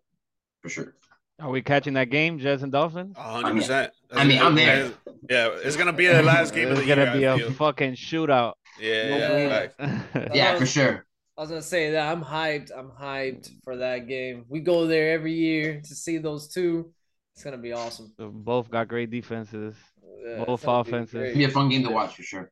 [0.61, 0.95] for sure.
[1.39, 3.15] Are we catching that game, Jets and Dolphins?
[3.17, 3.91] Hundred percent.
[4.11, 4.91] I mean, I'm there.
[5.29, 7.51] Yeah, it's gonna be the last game of It's gonna be I a feel.
[7.51, 8.53] fucking shootout.
[8.79, 11.05] Yeah, No yeah, Yeah, for sure.
[11.37, 12.71] I was gonna say that I'm hyped.
[12.75, 14.45] I'm hyped for that game.
[14.47, 16.93] We go there every year to see those two.
[17.33, 18.13] It's gonna be awesome.
[18.17, 19.75] Both got great defenses.
[20.25, 21.13] Yeah, Both gonna be offenses.
[21.13, 21.35] great.
[21.35, 22.49] Be a fun game to watch for sure.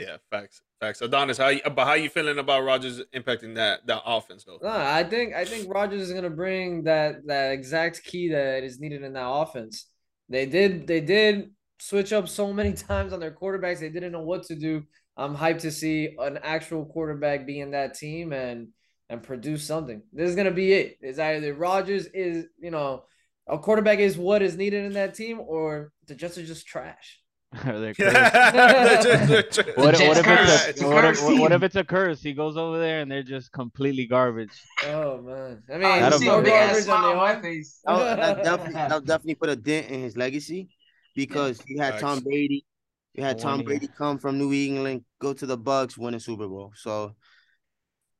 [0.00, 1.02] Yeah, facts, facts.
[1.02, 4.58] Adonis, how you, but how you feeling about Rodgers impacting that that offense though?
[4.62, 8.80] No, I think I think Rodgers is gonna bring that that exact key that is
[8.80, 9.86] needed in that offense.
[10.30, 13.80] They did they did switch up so many times on their quarterbacks.
[13.80, 14.84] They didn't know what to do.
[15.18, 18.68] I'm hyped to see an actual quarterback be in that team and
[19.10, 20.02] and produce something.
[20.14, 20.96] This is gonna be it.
[21.02, 23.04] It's either Rodgers is you know
[23.46, 27.19] a quarterback is what is needed in that team, or the Jets are just trash.
[27.64, 29.60] They're cursed.
[29.74, 30.66] What, what if curse.
[30.68, 32.22] it's It's a, a what, if, curse what if it's a curse?
[32.22, 34.68] He goes over there and they're just completely garbage.
[34.82, 37.40] Oh man, I mean, Oh, you That'll see be a big ass smile on my
[37.40, 37.80] face.
[37.86, 40.68] That'll, that definitely that'll definitely put a dent in his legacy
[41.14, 42.64] because you had Tom Brady,
[43.14, 43.62] you had Tom.
[43.62, 46.72] Brady come from New England, go to the Bucs, win a Super Bowl.
[46.76, 47.16] So,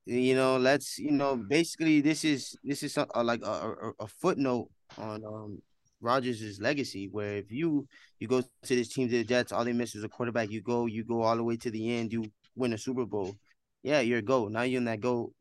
[0.06, 3.92] you know, let's you know, basically this is this is a, a- like a, a,
[4.00, 5.62] a footnote on um
[6.00, 7.08] Rodgers' legacy.
[7.08, 7.86] Where if you
[8.18, 10.50] you go to this team to the Jets, all they miss is a quarterback.
[10.50, 12.24] You go, you go all the way to the end, you
[12.56, 13.36] win a Super Bowl.
[13.82, 14.52] Yeah, you're a goat.
[14.52, 15.32] Now you're in that goat.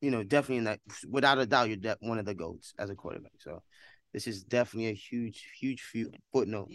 [0.00, 2.90] You know, definitely in that without a doubt, you're de- one of the goats as
[2.90, 3.32] a quarterback.
[3.40, 3.62] So.
[4.14, 6.70] This is definitely a huge, huge fu- footnote.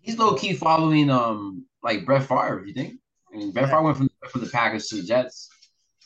[0.00, 2.62] He's low key following um like Brett Favre.
[2.64, 3.00] You think?
[3.34, 3.70] I mean, Brett Yeah.
[3.72, 5.48] Favre went from from the Packers to the Jets,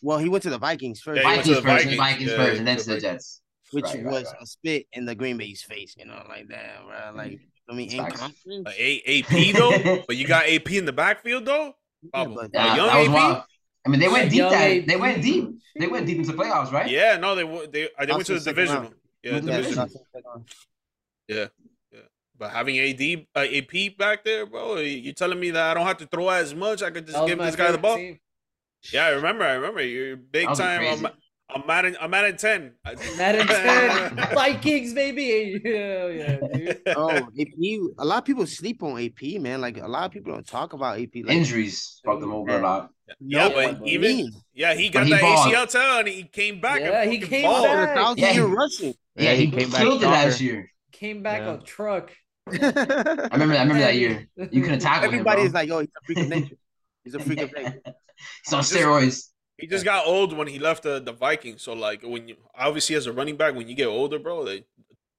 [0.00, 1.98] Well, he went to the Vikings first, Yeah, he went Vikings to first, and Vikings.
[1.98, 3.39] Vikings Yeah, first, and then to to the the Jets.
[3.72, 4.42] Which Right, right, was right.
[4.42, 5.94] a spit in the Green Bay's face.
[5.98, 7.12] You know, like that, bro.
[7.16, 8.18] Like I mean, in Facts.
[8.18, 8.68] confidence.
[8.68, 11.74] Uh, A- AP though, but you got AP in the backfield though.
[12.14, 13.12] Yeah, but A Yeah, young AP?
[13.12, 13.44] wild.
[13.86, 14.42] I mean, they went deep.
[14.42, 15.48] That they went deep.
[15.78, 16.90] They went deep into playoffs, right?
[16.90, 18.92] Yeah, no, they w- they uh, they went to the second divisional.
[19.22, 19.86] Yeah, the yeah, divisional.
[19.86, 20.44] division.
[21.28, 21.46] Yeah,
[21.92, 22.00] yeah.
[22.38, 25.98] But having AD uh, AP back there, bro, you're telling me that I don't have
[25.98, 26.82] to throw as much?
[26.82, 27.96] I could just give this guy the ball.
[27.96, 28.18] team.
[28.92, 29.44] Yeah, I remember.
[29.44, 29.82] I remember.
[29.82, 31.06] You're big time.
[31.50, 31.54] Crazy.
[31.54, 31.96] I'm, I'm Madden.
[32.00, 32.72] I'm Madden ten.
[33.16, 33.46] Madden
[34.26, 35.60] 10, Vikings, baby.
[35.64, 36.82] Yeah, yeah, dude.
[36.96, 37.94] Oh, AP.
[37.98, 39.60] A lot of people sleep on AP, man.
[39.60, 41.10] Like a lot of people don't talk about AP.
[41.24, 42.90] Like, Injuries fucked them over a lot.
[43.20, 44.30] Yeah, No, but but even me.
[44.54, 45.52] yeah, he got he that balled.
[45.52, 46.80] ACL tear and he came back.
[46.80, 47.64] Yeah, he came balled.
[47.66, 47.88] back.
[47.90, 48.94] a thousand Yeah, year he- rushing.
[49.16, 50.70] Yeah, he, came back killed it last year.
[50.92, 51.54] Came back Yeah.
[51.54, 52.12] a truck.
[52.46, 52.84] I remember.
[53.32, 53.32] I
[53.62, 54.28] remember that year.
[54.50, 55.14] You couldn't tackle him.
[55.20, 55.46] Everybody bro.
[55.46, 56.56] is like, "Yo, he's a freak of nature.
[57.04, 57.80] He's a freak of nature."
[58.44, 59.29] He's on Just- steroids.
[59.60, 61.62] He just got old when he left the, the Vikings.
[61.62, 64.64] So like when you obviously as a running back, when you get older, bro, they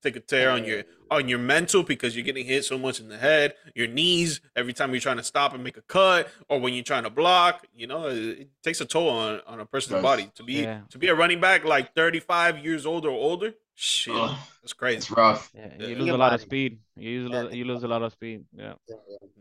[0.04, 3.08] take a tear on your on your mental because you're getting hit so much in
[3.10, 6.60] the head, your knees every time you're trying to stop and make a cut, or
[6.60, 7.68] when you're trying to block.
[7.76, 10.04] You know, it, it takes a toll on on a person's Does.
[10.04, 10.82] body to be Yeah.
[10.90, 13.54] to be a running back like 35 years old or older.
[13.74, 14.98] Shit, Ugh, that's crazy.
[14.98, 15.50] it's rough.
[15.56, 15.72] Yeah, Yeah.
[15.74, 16.80] you Think lose a lot of speed.
[16.96, 18.46] You lose, a lot- you lose a lot of speed.
[18.56, 18.74] Yeah.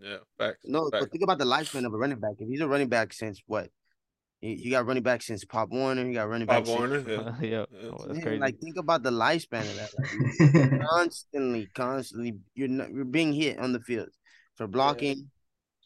[0.01, 0.61] Yeah, facts.
[0.65, 1.05] No, facts.
[1.05, 2.37] but think about the lifespan of a running back.
[2.39, 3.69] If he's a running back since what?
[4.41, 6.05] You you got running back since Pop Warner.
[6.07, 6.67] You got running Bob back.
[6.67, 6.99] since- Warner.
[7.01, 7.35] Yeah.
[7.41, 7.65] yeah.
[7.71, 7.89] Yeah.
[7.91, 8.39] Oh, that's Man, crazy.
[8.41, 10.71] Like think about the lifespan of that.
[10.71, 14.09] Like, constantly, constantly, you're not, you're being hit on the field
[14.55, 15.31] for blocking,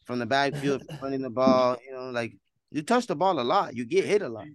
[0.05, 1.77] from the backfield, for running the ball.
[1.85, 2.33] You know, like
[2.71, 4.45] you touch the ball a lot, you get hit a lot.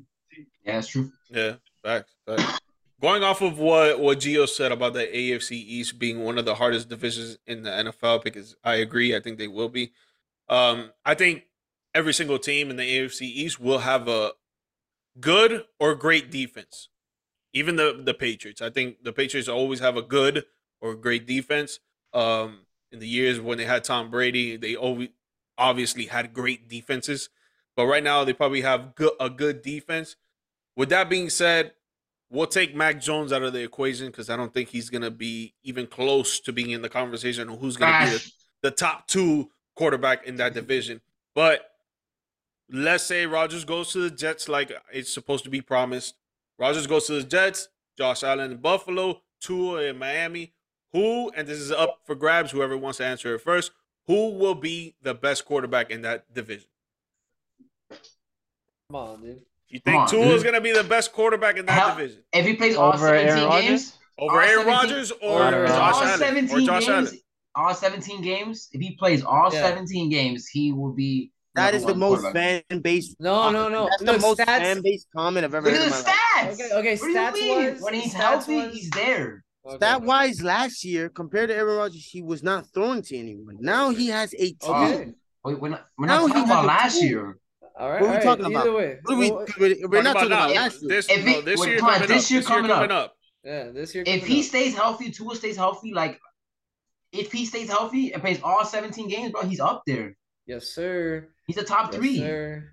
[0.64, 1.10] Yeah, that's true.
[1.28, 2.14] Yeah, facts.
[2.26, 2.60] facts.
[3.02, 6.54] Going off of what what Gio said about the AFC East being one of the
[6.54, 9.16] hardest divisions in the NFL, because I agree.
[9.16, 9.92] I think they will be.
[10.48, 11.44] Um, I think
[11.94, 14.32] every single team in the AFC East will have a
[15.18, 16.88] good or great defense.
[17.52, 18.62] Even the the Patriots.
[18.62, 20.44] I think the Patriots always have a good
[20.80, 21.80] or great defense.
[22.12, 22.60] Um,
[22.92, 25.08] in the years when they had Tom Brady, they always
[25.58, 27.28] obviously had great defenses.
[27.76, 30.16] But right now, they probably have good, a good defense.
[30.76, 31.72] With that being said,
[32.30, 35.10] we'll take Mac Jones out of the equation because I don't think he's going to
[35.10, 38.70] be even close to being in the conversation on who's going to be the, the
[38.70, 41.00] top two quarterback in that division.
[41.34, 41.69] But
[42.72, 46.14] let's say Rodgers goes to the Jets like it's supposed to be promised.
[46.58, 50.52] Rodgers goes to the Jets, Josh Allen in Buffalo, Tua in Miami.
[50.92, 53.70] Who, and this is up for grabs, whoever wants to answer it first,
[54.06, 56.68] who will be the best quarterback in that division?
[57.90, 59.40] Come on, dude.
[59.68, 62.22] You think on, Tua is going to be the best quarterback in that Hell- division?
[62.32, 63.68] If he plays all Over Aaron 17 Rodgers?
[63.68, 65.66] games, Over Aaron 17 Rodgers or I don't.
[65.68, 66.18] Josh all Allen?
[66.18, 67.20] 17 Or Josh games, Allen?
[67.54, 69.62] all 17 games, if he plays all Yeah.
[69.62, 71.30] 17 games, he will be.
[71.54, 73.16] That number is the most fan based.
[73.20, 73.88] No, no, no.
[73.88, 76.10] That's Look, the most stats- fan based comment I've ever Look heard in at the
[76.10, 76.52] stats.
[76.52, 77.64] Okay, okay, What do you stats mean?
[77.72, 79.44] wise- when he's healthy, wise- he's there.
[79.66, 79.76] Okay.
[79.76, 83.56] Stat wise, last year compared to Aaron Rodgers, he was not throwing to anyone.
[83.60, 84.56] Now he has a team.
[84.62, 85.12] Okay.
[85.44, 87.36] Oh, wait, we're not, we're Now not he talking about last year.
[87.78, 88.00] All right.
[88.00, 88.74] What are we all right, talking about?
[88.74, 88.98] way.
[89.02, 90.44] What are we, we're, we're not talking now.
[90.46, 90.88] about last year.
[90.88, 92.30] This, If no, this wait, year come on, coming this up.
[92.30, 92.90] year This year coming up.
[92.90, 93.14] up.
[93.44, 94.04] Yeah, this year.
[94.06, 94.44] If he up.
[94.46, 96.18] stays healthy, Tua stays healthy, like
[97.12, 100.16] if he stays healthy and plays all 17 games, bro, he's up there.
[100.50, 101.28] Yes, sir.
[101.46, 102.18] He's a top Yes, three.
[102.18, 102.72] sir.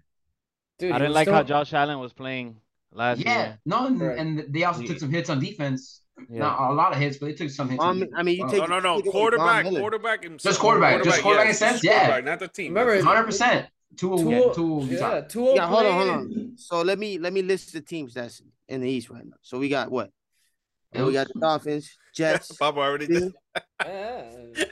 [0.79, 2.57] Dude, I didn't was like how Josh Allen was playing
[2.91, 3.59] last Yeah, year.
[3.67, 4.17] no, and, Right.
[4.17, 4.87] and they also Yeah.
[4.87, 6.01] took some hits on defense.
[6.27, 6.39] Yeah.
[6.39, 7.83] Not a lot of hits, but they took some hits.
[7.83, 8.03] Um.
[8.15, 8.49] I mean, you Wow.
[8.49, 9.01] take No, no, no.
[9.01, 10.51] take Quarterback, quarterback himself.
[10.53, 12.19] Just quarterback, just quarterback in sense, yeah.
[12.21, 12.73] not the team.
[12.73, 13.67] Remember- Hundred percent.
[13.95, 15.29] Two will Tua- two Yeah, top.
[15.29, 16.53] Tua Yeah, hold on, hold on.
[16.57, 19.37] So let me let me list the teams that's in the East right now.
[19.43, 20.09] So we got what?
[20.97, 22.55] Uh, we got the Dolphins, Jets.
[22.57, 23.31] Papa already did.
[23.83, 24.57] Bills.
[24.57, 24.65] Yeah.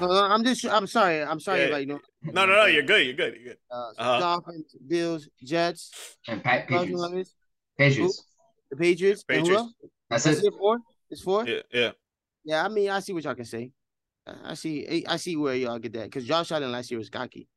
[0.00, 1.22] No, no, I'm just I'm sorry.
[1.22, 1.72] I'm sorry, Yeah.
[1.72, 2.64] like you know, No, no, no.
[2.66, 3.04] You're good.
[3.06, 3.34] You're good.
[3.34, 3.58] You're good.
[3.70, 4.18] uh, so Uh-huh.
[4.20, 5.90] Dolphins, Bills, Jets,
[6.28, 7.00] And Pat Patriots.
[7.00, 7.34] Dolphins,
[7.78, 8.24] Patriots.
[8.70, 9.74] the Patriots, Patriots.
[10.08, 10.46] That's That's it.
[10.46, 10.54] it.
[10.58, 10.78] Four.
[11.10, 11.46] It's four.
[11.46, 11.90] Yeah, yeah.
[12.44, 13.70] Yeah, I mean, I see what y'all can say.
[14.26, 15.04] I I see.
[15.06, 17.48] I see where y'all get that because Josh Allen last year was cocky.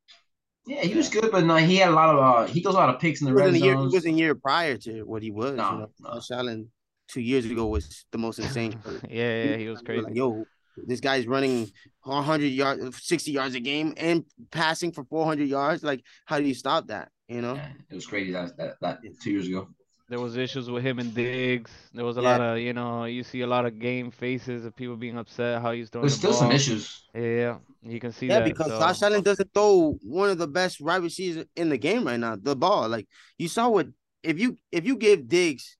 [0.66, 2.78] Yeah, he was good, but no, he had a lot of uh, he throws a
[2.78, 3.76] lot of picks in the red wasn't year.
[3.78, 5.54] He wasn't a year prior to what he was.
[5.56, 6.14] No, you know, no.
[6.14, 6.70] Josh Allen
[7.08, 8.78] two years ago was the most insane.
[9.10, 10.02] yeah, yeah, he was crazy.
[10.02, 10.44] Like, Yo,
[10.76, 11.70] this guy's running
[12.02, 15.82] 100 yards, 60 yards a game, and passing for 400 yards.
[15.84, 17.10] Like, how do you stop that?
[17.28, 19.68] You know, Yeah, it was crazy that, that that two years ago.
[20.10, 21.70] There was issues with him and Diggs.
[21.94, 22.30] There was a Yeah.
[22.36, 25.62] lot of, you know, you see a lot of game faces of people being upset
[25.62, 27.04] how he's throwing There's the still some issues.
[27.14, 28.44] Yeah, you can see yeah, that.
[28.44, 32.06] because so- Josh Allen doesn't throw one of the best wide receivers in the game
[32.06, 32.36] right now.
[32.36, 33.08] The ball, like
[33.38, 33.88] you saw what
[34.22, 35.78] if you if you give Diggs,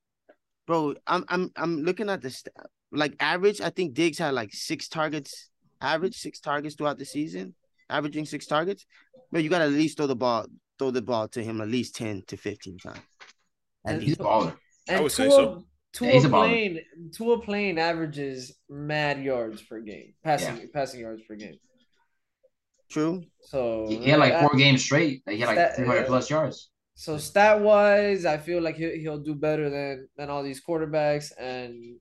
[0.65, 2.55] bro, I'm I'm I'm looking at the st-
[2.91, 3.61] like average.
[3.61, 5.49] I think Diggs had like six targets,
[5.81, 7.55] average six targets throughout the season,
[7.89, 8.85] averaging six targets.
[9.31, 10.45] But you got to at least throw the ball,
[10.79, 12.99] throw the ball to him at least ten to fifteen times.
[13.85, 14.55] At And- He's a baller.
[14.87, 15.63] And would say so.
[15.93, 16.31] Tua Yeah, he's a baller.
[16.47, 16.79] playing
[17.15, 21.57] Tua playing averages mad yards per game, passing passing yards per game.
[22.91, 23.23] True.
[23.41, 25.23] So He, he had like uh, four games straight.
[25.25, 26.05] Like, he had like 300 yeah.
[26.05, 26.69] plus yards.
[26.95, 31.31] So stat wise, I feel like he'll he'll do better than than all these quarterbacks
[31.39, 31.99] and and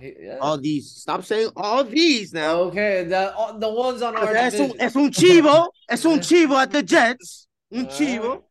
[0.00, 0.38] he yeah.
[0.40, 0.90] All these.
[0.90, 2.60] Stop saying all these now.
[2.70, 4.80] okay, the uh, the ones on our Es un, division.
[4.80, 5.68] es un chivo.
[5.88, 7.48] Es un chivo at the Jets.
[7.72, 7.92] Un Alright.
[7.92, 8.42] chivo.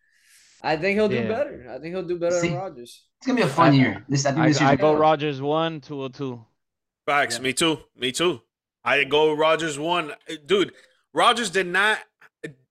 [0.64, 1.28] I think he'll do Yeah.
[1.28, 1.68] better.
[1.74, 2.50] I think he'll do better See?
[2.50, 3.04] than Rodgers.
[3.18, 4.06] It's gonna be a fun I- year.
[4.10, 5.00] This I think I, this year's I go Yeah.
[5.00, 6.46] Rodgers one, two or two.
[7.06, 7.36] Facts.
[7.38, 7.42] Yeah.
[7.44, 7.80] Me too.
[7.96, 8.42] Me too.
[8.84, 10.14] I go Rodgers one,
[10.46, 10.74] dude.
[11.14, 12.00] Rodgers did not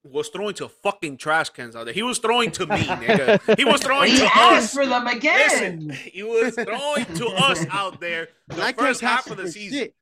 [0.03, 1.95] was throwing to fucking trash cans out there.
[1.95, 3.41] He was throwing to me, nigga.
[3.59, 4.73] He was throwing he to us.
[4.75, 5.39] for them again.
[5.49, 9.51] Listen, he was throwing to us out there And the I first half of the
[9.51, 9.95] season, shit.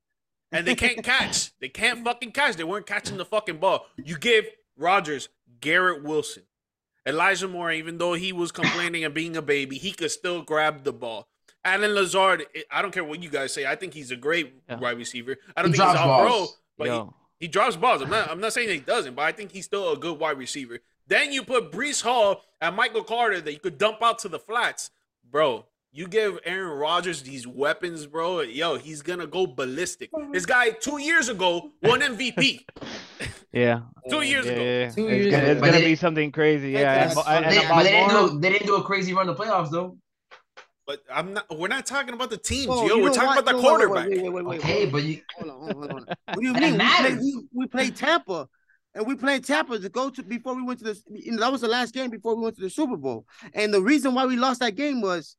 [0.53, 1.53] and they can't catch.
[1.61, 2.57] They can't fucking catch.
[2.57, 3.87] They weren't catching the fucking ball.
[3.97, 4.47] You give
[4.77, 5.29] Rodgers
[5.61, 6.45] Garrett Wilson,
[7.07, 10.85] Elijah Moore, even though he was complaining and being a baby, he could still grab
[10.85, 11.27] the ball.
[11.65, 13.67] Allen Lazard, I don't care what you guys say.
[13.67, 14.79] I think he's a great Yeah.
[14.79, 15.37] wide receiver.
[15.57, 16.59] I don't He think he's drops all pro, balls.
[16.79, 17.11] but he, Yo, he
[17.47, 18.03] drops balls.
[18.03, 18.31] I'm not.
[18.31, 20.81] I'm not saying he doesn't, but I think he's still a good wide receiver.
[21.07, 24.39] Then you put Breece Hall and Michael Carter that you could dump out to the
[24.39, 24.91] flats,
[25.31, 25.65] bro.
[25.91, 28.41] You give Aaron Rodgers these weapons, bro.
[28.41, 30.13] Yo, he's gonna go ballistic.
[30.13, 30.33] Mm-hmm.
[30.33, 32.61] This guy two years ago won MVP.
[33.53, 33.81] yeah.
[34.11, 34.63] Two years yeah, ago.
[34.63, 34.91] yeah.
[34.91, 35.53] Two it's years gonna, ago.
[35.53, 36.73] it's But gonna be something crazy.
[36.73, 39.29] Yeah, and, guys, and, They- but they didn't do they didn't do a crazy run
[39.29, 39.97] in the playoffs though.
[40.89, 41.45] But I'm not.
[41.57, 42.99] We're not talking about the teams, Oh, yo.
[43.03, 43.39] We're talking what?
[43.41, 44.09] about the No, wait, wait, quarterback.
[44.09, 44.93] Wait, wait, wait, wait, Okay, wait.
[44.93, 46.15] but you Hold on, hold on, hold on.
[46.35, 46.73] What do you mean?
[46.73, 47.13] We matters.
[47.19, 48.49] played, we, we played Tampa,
[48.95, 50.99] and we played Tampa to go to before we went to the.
[51.11, 53.73] You know, that was the last game before we went to the Super Bowl, and
[53.73, 55.37] the reason why we lost that game was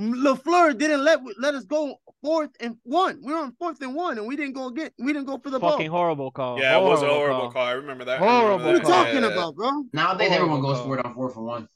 [0.00, 3.20] LaFleur didn't let let us go fourth and one.
[3.22, 4.94] We were on fourth and one, and we didn't go get.
[4.98, 5.72] We didn't go for the fucking ball.
[5.78, 6.58] Fucking horrible call.
[6.58, 7.50] Yeah, it was a horrible horrible call.
[7.52, 7.66] call.
[7.66, 8.20] I remember that.
[8.20, 9.28] I remember Horrible What are you talking Yeah.
[9.32, 9.70] about, bro?
[9.92, 10.86] nowadays Horrible everyone goes call.
[10.86, 11.68] for it on four for one.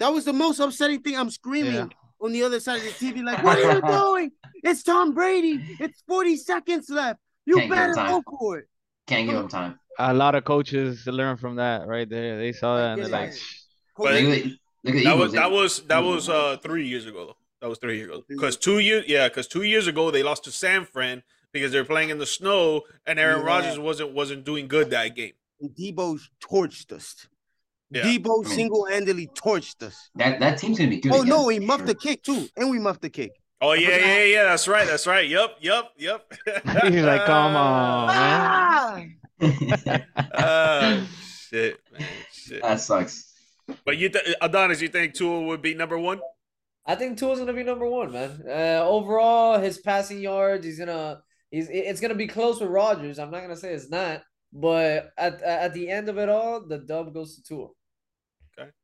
[0.00, 1.16] That was the most upsetting thing.
[1.16, 1.86] I'm screaming Yeah.
[2.20, 4.32] on the other side of the TV, like, "What are you doing?
[4.64, 5.76] It's Tom Brady.
[5.78, 7.20] It's 40 seconds left.
[7.46, 8.66] You Can't better go for it."
[9.06, 9.78] Can't give him time.
[9.98, 12.38] A lot of coaches learn from that right there.
[12.38, 13.08] They saw that and Yeah.
[13.08, 13.34] they're like,
[13.96, 14.44] But- look at,
[14.84, 17.36] look at That was that was that was uh three years ago though.
[17.60, 18.22] That was three years ago.
[18.26, 21.22] Because two years, yeah, because two years ago they lost to San Fran
[21.52, 23.46] because they're playing in the snow and Aaron Yeah.
[23.46, 25.32] Rodgers wasn't wasn't doing good that game.
[25.60, 27.26] And Deebo torched us.
[27.92, 28.02] Yeah.
[28.02, 30.10] Deebo I mean- single-handedly torched us.
[30.16, 31.12] that that team's gonna be good.
[31.12, 31.86] Oh again, no, he muffed sure.
[31.88, 33.32] the kick too, and we muffed the kick.
[33.60, 34.06] Oh yeah, forgot.
[34.08, 34.42] yeah, yeah.
[34.44, 34.86] That's right.
[34.86, 35.28] That's right.
[35.28, 36.32] Yep, yep, yep.
[36.84, 39.16] he's like, come on, man.
[40.34, 41.06] Ah,
[41.50, 42.62] shit, man, shit.
[42.62, 43.32] that sucks.
[43.84, 46.20] But you, th- Adonis, you think Tua would be number one?
[46.86, 48.42] I think Tua's gonna be number one, man.
[48.48, 51.20] Uh, overall, his passing yards, he's gonna,
[51.50, 53.18] he's it's gonna be close with Rodgers.
[53.18, 54.22] I'm not gonna say it's not,
[54.52, 57.68] but at at the end of it all, the dub goes to Tua.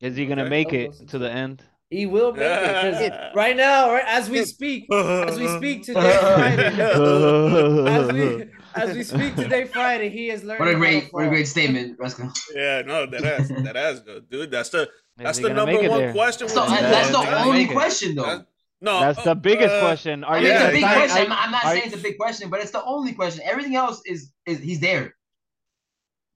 [0.01, 0.51] Is he gonna Okay.
[0.51, 1.63] make it to the end?
[1.91, 6.17] He will make it because right now, right as we speak, as we speak today,
[6.21, 6.81] Friday,
[7.89, 10.67] as we as we speak today, Friday, he is learning.
[10.67, 12.37] What a great what a great statement, Ruesca.
[12.55, 14.51] Yeah, no, that has that has good, dude.
[14.51, 16.13] That's the that's the number one there?
[16.13, 16.49] question.
[16.49, 18.23] That's the, that's the Yeah, only make question though.
[18.23, 18.47] That's-
[18.83, 20.23] no, That's the uh, biggest uh, question.
[20.23, 21.17] Are I you mean, it's gonna a big sign- question.
[21.17, 23.43] are- I'm, I'm not are- saying it's a big question, but it's the only question.
[23.47, 25.15] Everything else is is he's there.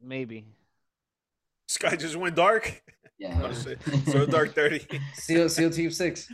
[0.03, 0.47] Maybe.
[1.69, 2.83] Sky just went dark.
[3.21, 3.39] Yeah.
[3.45, 3.53] Oh.
[4.11, 4.87] So dark thirty.
[5.15, 6.27] Seal Seal Team Six.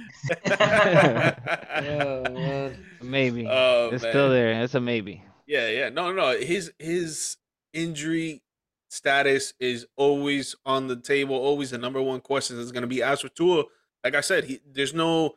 [0.46, 0.54] oh
[1.74, 2.86] Oh man.
[3.02, 3.46] Maybe.
[3.50, 4.12] Oh, it's man.
[4.12, 4.62] still there.
[4.62, 5.24] It's a maybe.
[5.48, 5.88] Yeah, yeah.
[5.88, 6.38] No, no.
[6.38, 7.38] His his
[7.72, 8.42] injury
[8.88, 11.34] status is always on the table.
[11.34, 13.64] Always the number one question is going to be asked for Tua.
[14.04, 15.34] Like I said, he there's no.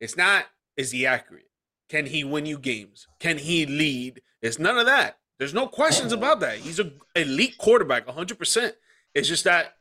[0.00, 0.46] It's not.
[0.78, 1.50] Is he accurate?
[1.90, 3.06] Can he win you games?
[3.20, 4.22] Can he lead?
[4.40, 5.18] It's none of that.
[5.38, 6.58] There's no questions about that.
[6.58, 8.38] He's a elite quarterback, 100.
[8.38, 8.74] percent
[9.14, 9.74] It's just that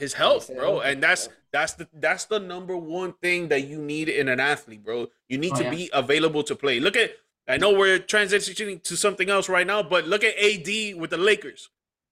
[0.00, 4.08] his health, bro, and that's that's the that's the number one thing that you need
[4.08, 5.08] in an athlete, bro.
[5.28, 5.70] You need Oh, to yeah.
[5.70, 6.80] be available to play.
[6.80, 7.12] Look at
[7.46, 11.18] I know we're transitioning to something else right now, but look at AD with the
[11.18, 11.68] Lakers.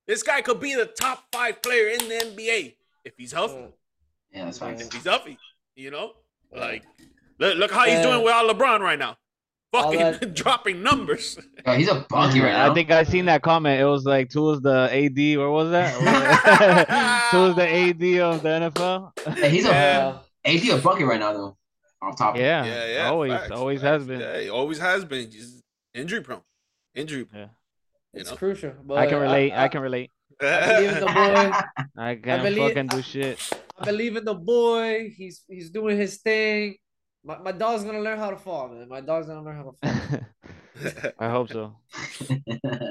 [0.07, 2.75] This guy could be the top five player in the NBA
[3.05, 3.67] if he's healthy.
[4.33, 4.75] Yeah, that's fine.
[4.81, 5.39] If he's healthy,
[5.77, 6.13] you know,
[6.55, 6.83] like
[7.39, 9.17] look, look how he's doing without LeBron right now,
[9.73, 11.39] fucking that- dropping numbers.
[11.67, 12.71] Yo, he's a bunky right now.
[12.71, 13.81] I think I seen that comment.
[13.81, 15.39] It was like Tua's the AD.
[15.39, 15.95] Where was that?
[17.31, 19.37] Tua's the AD of the NFL.
[19.37, 20.15] Hey, he's a Yeah.
[20.15, 21.57] Uh, AD a bucket right now though.
[22.01, 22.37] Off top.
[22.37, 23.89] Yeah, yeah, yeah, always, facts, always facts.
[24.03, 24.21] has been.
[24.21, 25.31] Yeah, he always has been.
[25.31, 25.63] Just
[25.95, 26.43] injury prone,
[26.95, 27.27] injury.
[27.35, 27.49] Yeah.
[28.15, 28.37] You it's know?
[28.37, 28.73] crucial.
[28.85, 29.53] But I can relate.
[29.53, 30.11] I, can relate.
[30.39, 31.53] believe in the boy.
[32.01, 33.51] I can't believe- fucking do shit.
[33.81, 35.13] I believe in the boy.
[35.17, 36.77] He's he's doing his thing.
[37.25, 38.89] My, my dog's gonna learn how to fall, man.
[38.89, 39.73] My dog's gonna learn how to
[40.11, 40.21] fall.
[41.19, 41.63] I hope so.
[42.31, 42.39] all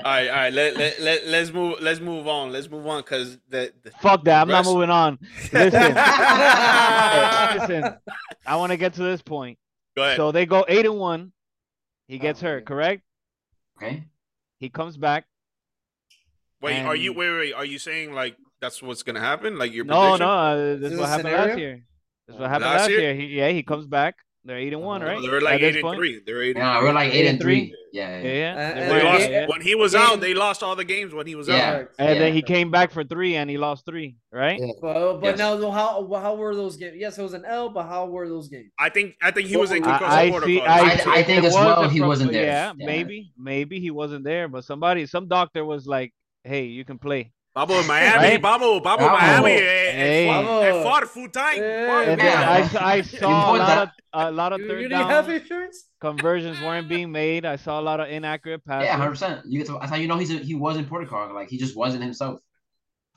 [0.04, 0.54] right, all right.
[0.54, 1.78] Let, let, let, let's move.
[1.82, 2.52] Let's move on.
[2.52, 4.42] Let's move on because the, the Fuck that.
[4.42, 5.18] I'm not moving on.
[5.54, 5.72] Listen,
[7.74, 7.96] listen.
[8.46, 9.58] I want to get to this point.
[9.96, 10.18] go ahead.
[10.18, 11.32] So they go eight and one.
[12.10, 12.66] He gets Oh, hurt, okay.
[12.66, 13.04] correct?
[13.82, 14.04] Okay.
[14.60, 15.26] He comes back.
[16.62, 17.54] wait, are you and- wait, wait?
[17.54, 19.58] Are you saying like that's what's gonna happen?
[19.58, 20.28] Like your No, prediction?
[20.28, 20.34] no.
[20.34, 21.84] Uh, this Is is what a happened last year.
[22.28, 23.00] This is what happened Last last, year?
[23.02, 23.14] year.
[23.16, 24.16] He, yeah, he comes back.
[24.44, 25.22] They're eight and one, right?
[25.22, 25.98] They're like At eight this and point?
[25.98, 26.22] three.
[26.26, 26.56] They're eight.
[26.56, 27.68] Yeah, and we're like eight and three.
[27.68, 27.76] three.
[27.92, 28.34] Yeah, Yeah, yeah.
[28.34, 28.54] yeah.
[28.56, 29.46] Uh, uh, They yeah, lost yeah.
[29.48, 30.00] when he was Yeah.
[30.08, 30.22] out.
[30.22, 31.56] They lost all the games when he was Yeah.
[31.56, 31.74] out.
[31.76, 31.96] Correct.
[32.00, 34.58] And then he came back for three and he lost three, right?
[34.58, 34.68] Yeah.
[34.82, 35.38] But, but Yes.
[35.40, 36.96] now how how were those games?
[36.98, 38.72] Yes, it was an L, but how were those games?
[38.80, 40.48] I think I think he was in I- concussive I, I protocol.
[40.48, 40.62] see.
[40.62, 42.46] I- I, I think as well wasn't he wasn't there.
[42.46, 42.86] Yeah, Yeah.
[42.86, 46.14] maybe, maybe he wasn't there, but somebody, some doctor was like,
[46.46, 48.42] "Hey, you can play." Babo in Miami, Right?
[48.42, 49.18] Babo, Babo, Babo.
[49.18, 50.28] Miami, Hey.
[50.30, 51.58] and, fought, and full time.
[51.58, 51.88] Yeah.
[52.06, 52.78] Fought- Yeah.
[52.80, 55.86] I, I saw a lot of a lot of third you didn't have insurance?
[56.00, 57.46] conversions weren't being made.
[57.46, 58.86] I saw a lot of inaccurate passes.
[58.86, 59.42] Yeah, hundred percent.
[59.48, 61.34] You get to, that's how you know he's a, he was in protocol.
[61.34, 62.40] Like he just wasn't himself.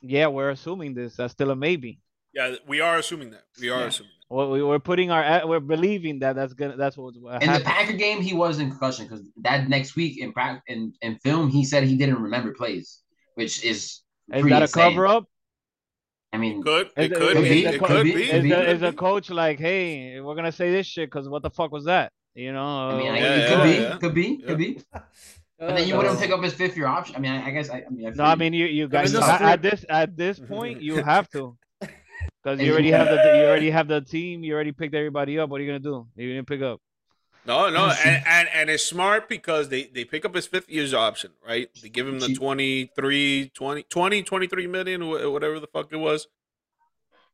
[0.00, 1.16] Yeah, we're assuming this.
[1.16, 2.00] That's still a maybe.
[2.32, 3.42] Yeah, we are assuming that.
[3.60, 3.86] We are Yeah.
[3.88, 4.12] assuming.
[4.20, 4.34] That.
[4.34, 7.60] Well, we, we're putting our, eh, we're believing that that's gonna, that's what's In the.
[7.62, 11.50] Packer game, he was in concussion because that next week in practice in, in film,
[11.50, 13.00] he said he didn't remember plays,
[13.34, 14.00] which is
[14.32, 14.90] Is that a insane.
[14.90, 15.24] cover up?
[16.32, 17.64] I mean, Could Is it it- could is be?
[17.66, 18.22] it- It could could be- be.
[18.30, 18.48] Is be.
[18.50, 21.72] the, is the coach like, hey, we're gonna say this shit because what the fuck
[21.72, 22.12] was that?
[22.34, 22.62] You know?
[22.90, 23.96] I mean, I, Yeah, it could yeah, be, yeah.
[23.98, 24.46] could be, Yeah.
[24.46, 24.80] could be.
[24.94, 25.00] Uh,
[25.58, 27.16] But then you wouldn't pick up his fifth year option.
[27.16, 29.12] I mean, I, I guess I, I mean, I No, I mean you you guys
[29.12, 31.56] just at, at this at this point you have to
[32.42, 34.42] because you already have the you already have the team.
[34.44, 35.50] You already picked everybody up.
[35.50, 36.06] What are you gonna do?
[36.16, 36.80] You didn't pick up.
[37.46, 40.92] No, no, and, and and it's smart because they they pick up his fifth year's
[40.92, 41.70] option, right?
[41.82, 42.38] They give him the Cheap.
[42.38, 46.28] 23, 20, 20, 23 million, whatever the fuck it was.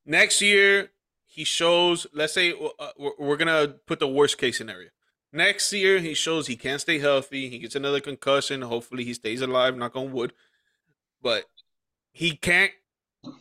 [0.05, 0.91] Next year,
[1.27, 4.91] he shows, let's say uh, we're, we're going to put the worst case scenario.
[5.33, 7.51] Next year, he shows he can't stay healthy.
[7.51, 8.63] He gets another concussion.
[8.63, 10.33] Hopefully, he stays alive, knock on wood.
[11.21, 11.45] But
[12.13, 12.71] he can't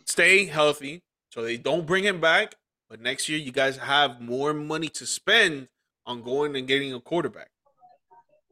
[0.04, 2.56] stay healthy, so they don't bring him back.
[2.90, 5.68] But next year, you guys have more money to spend
[6.06, 7.48] on going and getting a quarterback.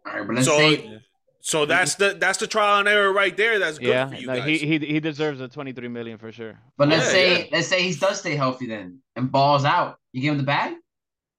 [0.07, 1.01] all right, but let's So, say
[1.41, 3.59] so that's the that's the trial and error right there.
[3.59, 4.47] That's good yeah, for you no, guys.
[4.47, 6.59] he he he deserves a twenty three million for sure.
[6.79, 7.45] But let's Yeah, say yeah.
[7.53, 9.99] let's say he does stay healthy then and balls out.
[10.13, 10.75] You give him the bag?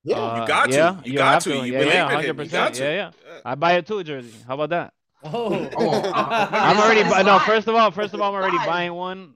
[0.03, 0.18] Yeah.
[0.18, 1.01] Uh, you got to.
[1.03, 1.49] you, you got to.
[1.49, 1.55] to.
[1.66, 2.39] You Yeah, believe yeah, in him.
[2.39, 2.51] You 100%.
[2.51, 2.84] got to.
[2.84, 3.39] Yeah, yeah.
[3.43, 4.34] I buy a two jersey.
[4.47, 4.93] How about that?
[5.24, 7.39] Oh, Oh, uh, I'm already bu- no.
[7.39, 9.34] First of all, first of all, I'm already buying one.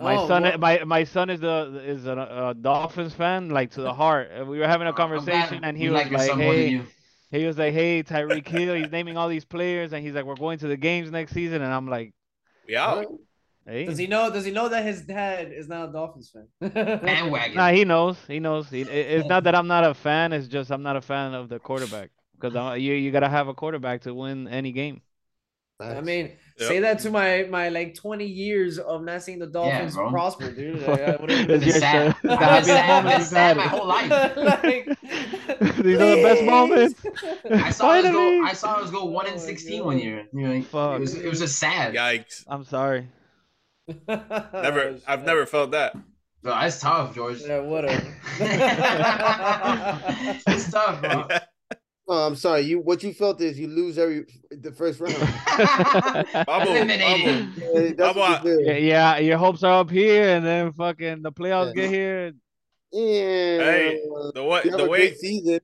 [0.00, 2.12] My Oh, son, what- my my son is the is a,
[2.50, 4.30] a Dolphins fan, like to the heart.
[4.46, 6.38] We were having a oh, I'm glad conversation, and he you was like like, son
[6.38, 6.86] more than
[7.30, 10.24] "Hey, he was like, hey, Tyreek Hill, he's naming all these players, and he's like,
[10.24, 12.12] we're going to the games next season, and I'm like,
[12.66, 13.06] We out.
[13.66, 14.30] hey, Does he know?
[14.30, 16.48] Does he know that his dad is not a Dolphins fan?
[16.60, 17.54] bandwagon.
[17.56, 18.68] nah, he knows, he knows.
[18.70, 21.34] He, it- it's not that I'm not a fan, it's just I'm not a fan
[21.34, 25.02] of the quarterback because you you gotta have a quarterback to win any game.
[25.80, 26.68] I mean, Yep.
[26.68, 30.10] say that to my my like twenty years of not seeing the Dolphins bro.
[30.10, 30.82] prosper, dude.
[30.86, 32.14] Like, I would've been It's It's sad.
[32.22, 34.10] the I've been sad, I've been sad my whole life.
[34.36, 34.84] like,
[35.82, 37.02] These are the best moments.
[37.50, 38.12] I saw us go.
[38.12, 38.40] Finally.
[38.46, 39.86] I saw us go one Oh in my sixteen God.
[39.86, 40.26] one year.
[40.34, 40.96] You know, Fuck.
[40.96, 41.94] it was it was just sad.
[41.94, 42.44] Yikes!
[42.46, 43.08] I'm sorry.
[44.06, 44.98] Never.
[45.06, 45.96] I've never felt that.
[46.42, 47.40] Bro, that's tough, George.
[47.40, 48.02] Yeah, whatever.
[50.46, 51.26] it's tough, bro.
[52.12, 52.62] Oh, I'm sorry.
[52.62, 55.14] You what you felt is you lose every the first round.
[56.46, 57.48] Bubble, Eliminated.
[57.56, 61.30] Yeah, that's what you Yeah, yeah, your hopes are up here, and then fucking the
[61.30, 61.82] playoffs Yeah.
[61.82, 62.32] get here.
[62.90, 63.00] Yeah.
[63.62, 64.00] Hey,
[64.34, 65.60] The way the way season.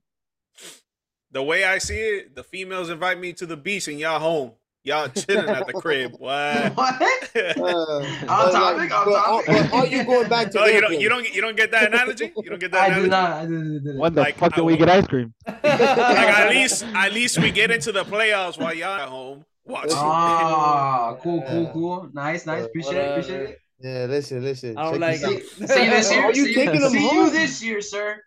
[1.32, 4.52] the way I see it, the females invite me to the beach and y'all home.
[4.86, 6.12] Y'all chilling at the crib.
[6.18, 6.74] What?
[6.76, 7.02] what?
[7.36, 9.70] Uh, Off but, topic, off but, are- topic.
[9.70, 10.98] but are you going back to No, you don't.
[11.00, 11.34] You don't.
[11.34, 12.32] You don't get that analogy.
[12.36, 13.04] You don't get that I analogy.
[13.04, 13.30] do not.
[13.32, 13.96] I do not.
[14.00, 15.34] When the Like, fuck I do we get ice cream?
[15.46, 19.90] Like at least, at least we get into the playoffs while y'all at home watching.
[19.96, 22.10] Oh, cool, cool, cool.
[22.14, 22.64] Nice, nice.
[22.64, 23.10] Appreciate it.
[23.10, 23.60] Appreciate it.
[23.80, 24.78] Yeah, listen, listen.
[24.78, 25.44] I don't check like this it.
[25.48, 26.22] See, see you this year.
[26.24, 28.22] Are you see taking them see you this year, sir.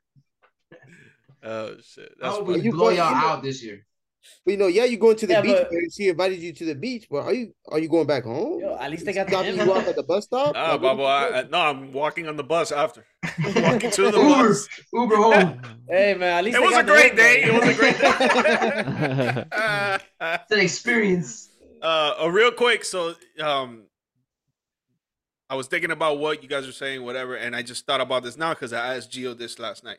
[1.41, 2.12] Oh shit!
[2.22, 3.86] I hope we blow y'all out this year.
[4.46, 5.56] But, you know, yeah, you're going to the Yeah, beach.
[5.58, 5.94] but- But...
[5.94, 8.60] She invited you to the beach, but are you are you going back home?
[8.60, 10.54] Yo, at least they got the dropping you off at the bus stop.
[10.56, 11.40] Ah, Like, what Bubba, I.
[11.40, 13.06] I- no, I'm walking on the bus after.
[13.56, 14.68] walking to the Uber, bus.
[14.94, 15.62] Uber home.
[15.90, 17.44] Hey man, at least It was a great day.
[17.44, 19.46] It was a great day.
[20.22, 21.50] It's an experience.
[21.82, 23.84] uh, uh, real quick, so um,
[25.50, 28.24] I was thinking about what you guys were saying, whatever, and I just thought about
[28.24, 29.98] this now because I asked Gio this last night.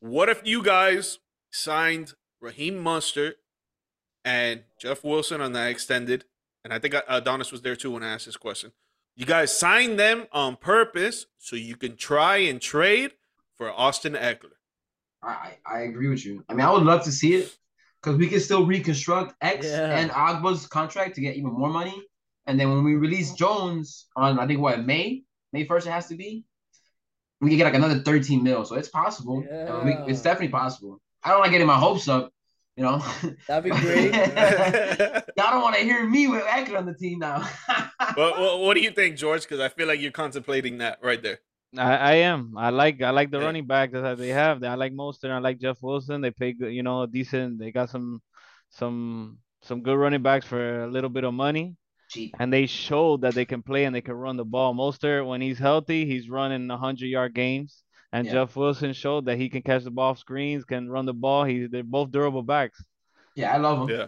[0.00, 1.18] What if you guys
[1.50, 3.34] signed Raheem Mostert
[4.24, 6.24] and Jeff Wilson on that extended?
[6.64, 8.72] And I think uh, Adonis was there too when I asked this question.
[9.16, 13.12] You guys signed them on purpose so you can try and trade
[13.56, 14.52] for Austin Ekeler.
[15.22, 16.44] I, I I agree with you.
[16.48, 17.56] I mean, I would love to see it
[18.00, 19.98] because we can still reconstruct X Yeah.
[19.98, 22.00] and Ogbah's contract to get even more money.
[22.46, 26.06] And then when we release Jones on, I think what May, May first, it has
[26.08, 26.44] to be.
[27.40, 29.44] We can get like another thirteen mil, so it's possible.
[29.50, 31.00] Uh, we- it's definitely possible.
[31.24, 32.32] I don't like getting my hopes up,
[32.76, 33.02] you know.
[33.48, 34.12] That'd be great.
[35.36, 37.48] Y'all don't want to hear me with Ekeler on the team now.
[38.16, 39.42] But what, what do you think, George?
[39.42, 41.38] Because I feel like you're contemplating that right there.
[41.76, 42.54] I, I am.
[42.56, 43.44] I like I like the Yeah.
[43.44, 44.62] running back that they have.
[44.64, 45.30] I like Mostert.
[45.30, 46.22] I like Jeff Wilson.
[46.22, 47.58] They pay good, you know, decent.
[47.58, 48.22] They got some
[48.70, 51.76] some some good running backs for a little bit of money,
[52.08, 52.34] Cheap.
[52.40, 54.72] and they showed that they can play and they can run the ball.
[54.74, 57.82] Mostert, when he's healthy, he's running hundred yard games,
[58.12, 58.32] and Yeah.
[58.32, 61.44] Jeff Wilson showed that he can catch the ball off screens, can run the ball.
[61.44, 62.82] He they're both durable backs.
[63.34, 63.96] Yeah, I love him.
[63.96, 64.02] Yeah.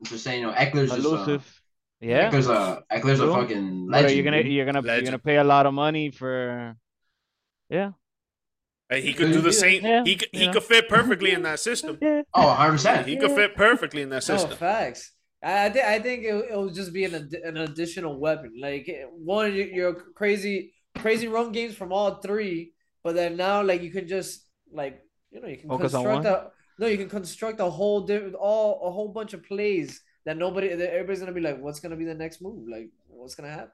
[0.00, 1.62] I'm just saying, you know, Ekeler's just uh, Elusive.
[2.00, 2.30] Yeah.
[2.30, 3.34] Ekeler's a Ekeler's a True.
[3.34, 4.14] fucking But legend.
[4.16, 6.76] you're gonna you're gonna you're gonna pay a lot of money for.
[7.68, 7.92] Yeah.
[8.88, 9.84] And he could do the same.
[9.84, 10.52] Yeah, He could, he yeah.
[10.52, 11.96] could fit perfectly in that system.
[12.02, 12.22] Yeah.
[12.34, 13.06] Oh, 100 percent.
[13.06, 14.56] He could fit perfectly in that No system.
[14.56, 15.12] facts.
[15.42, 18.52] I I think I think it, it will just be an addi- an additional weapon.
[18.60, 22.72] Like one, you- you're crazy crazy run games from all three,
[23.04, 26.26] but then now like you can just like you know you can Focus construct one?
[26.34, 30.36] a no you can construct a whole different all a whole bunch of plays that
[30.36, 33.50] nobody that everybody's gonna be like what's gonna be the next move like what's gonna
[33.50, 33.72] happen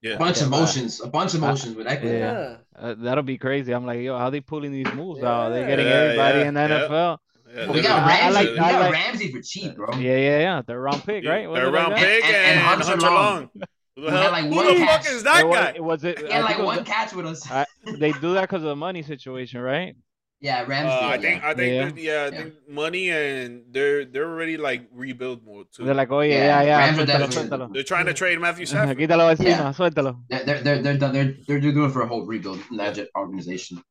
[0.00, 0.14] Yeah.
[0.14, 2.18] A bunch of motions, a bunch of motions with Ekeler.
[2.22, 2.56] Yeah.
[2.82, 3.72] Uh, that'll be crazy.
[3.74, 5.48] I'm like, yo, how they pulling these moves out?
[5.50, 6.78] They're getting Yeah, everybody yeah, in the yeah.
[6.78, 7.18] NFL.
[7.18, 9.74] Yeah, Well, we they're- got I- I like- we I got like- Ramsey for cheap,
[9.74, 9.88] bro.
[9.98, 10.62] Yeah, yeah, yeah.
[10.62, 11.48] Third round pick, right?
[11.50, 11.98] Was They're it like round that?
[11.98, 13.34] pick And- and, and Hunter, Hunter Long.
[13.42, 13.50] Long.
[13.98, 15.04] Who We had hell, like who one the catch.
[15.06, 15.72] fuck is that It was, guy?
[15.74, 16.18] it was it.
[16.20, 17.50] He had like it was one catch with us.
[17.50, 17.66] I-
[17.98, 19.94] they do that because of the money situation, right?
[20.40, 20.88] yeah, Rams.
[20.88, 21.20] Uh, I yeah.
[21.20, 22.02] think I think Yeah.
[22.02, 22.30] yeah, yeah I Yeah.
[22.42, 25.84] think money and they're they're already like rebuild mode too.
[25.84, 26.78] They're like, oh yeah, Yeah, yeah, yeah.
[26.78, 27.72] Rams Suéltalo, suéltalo.
[27.74, 28.96] They're trying to trade Matthew Stafford.
[29.00, 29.72] Quítalo encima, Yeah.
[29.78, 30.12] suéltalo.
[30.30, 33.82] They're they're they're they're, done- they're, they're doing for a whole rebuild in that organization.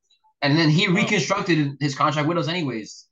[0.41, 3.07] And then he reconstructed his contract with us anyways.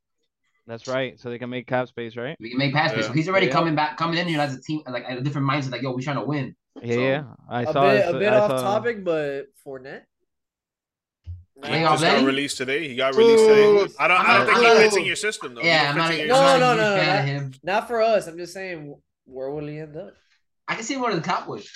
[0.68, 1.20] That's right.
[1.20, 2.38] So they can make cap space, right?
[2.40, 3.04] We can make pass plays.
[3.04, 3.08] Yeah.
[3.10, 3.52] So he's already Yeah.
[3.54, 5.72] coming back, coming in here as a team, like a different mindset.
[5.72, 6.56] Like, yo, we're trying to win.
[6.82, 7.24] Yeah, So- yeah.
[7.50, 10.04] I a saw bit a bit I off saw- topic but Fournette
[11.64, 12.88] He Hey, just got released today.
[12.88, 13.94] He got released today.
[13.98, 14.20] I don't.
[14.20, 14.78] I don't think he Oh.
[14.78, 15.62] fits in your system though.
[15.62, 17.26] He Yeah, I'm not, in No, I'm not a no, huge no, fan of that-
[17.28, 17.54] him.
[17.64, 18.96] not for us I'm just saying
[19.26, 20.14] where will he end up
[20.68, 21.70] I can see him one of the Cowboys.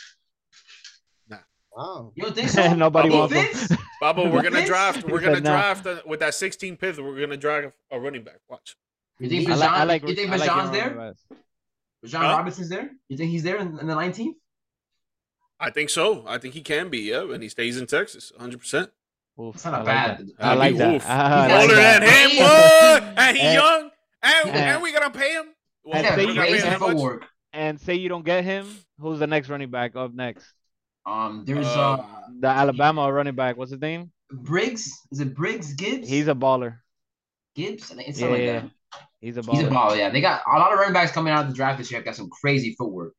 [1.71, 2.11] Wow.
[2.15, 2.73] You don't think so?
[2.73, 3.45] Nobody He wants him.
[3.45, 3.81] fits?
[4.01, 5.03] Babo, we're gonna draft.
[5.07, 5.51] We're gonna said nah.
[5.51, 6.97] draft uh, with that 16 pick.
[6.97, 8.39] We're gonna draft a running back.
[8.49, 8.75] Watch.
[9.19, 9.57] You think I Bijan?
[9.59, 10.93] like, I like, you think I like there?
[10.95, 11.25] Rodgers.
[12.05, 12.37] Bijan Huh?
[12.37, 12.89] Robinson's there?
[13.07, 14.33] You think he's there in, in the 19th?
[15.59, 16.25] I think so.
[16.27, 16.99] I think he can be.
[16.99, 18.59] Yeah, and he stays in Texas, 100.
[18.59, 18.89] percent
[19.39, 20.17] Oof, It's not I a like bad.
[20.27, 20.45] that.
[20.45, 20.95] I like that.
[20.95, 21.05] oof.
[21.07, 21.99] I He's like Older that.
[22.01, 23.13] than him, that.
[23.17, 23.89] And he young,
[24.23, 25.45] and, and- and we gonna pay him.
[25.83, 27.19] Well, He's say you pay him how.
[27.53, 28.67] And say you don't get him,
[28.99, 30.45] who's the next running back up next?
[31.05, 32.05] Um, there's Um, uh
[32.41, 33.57] The Alabama running back.
[33.57, 34.11] What's his name?
[34.31, 34.91] Briggs.
[35.11, 36.07] Is it Briggs Gibbs?
[36.07, 36.77] He's a baller.
[37.55, 37.91] Gibbs.
[37.91, 38.69] I it's Yeah, like that.
[39.19, 39.53] He's a baller.
[39.53, 39.73] He's a baller.
[39.91, 39.97] baller.
[39.97, 42.01] Yeah, they got a lot of running backs coming out of the draft this year.
[42.01, 43.13] Got some crazy footwork.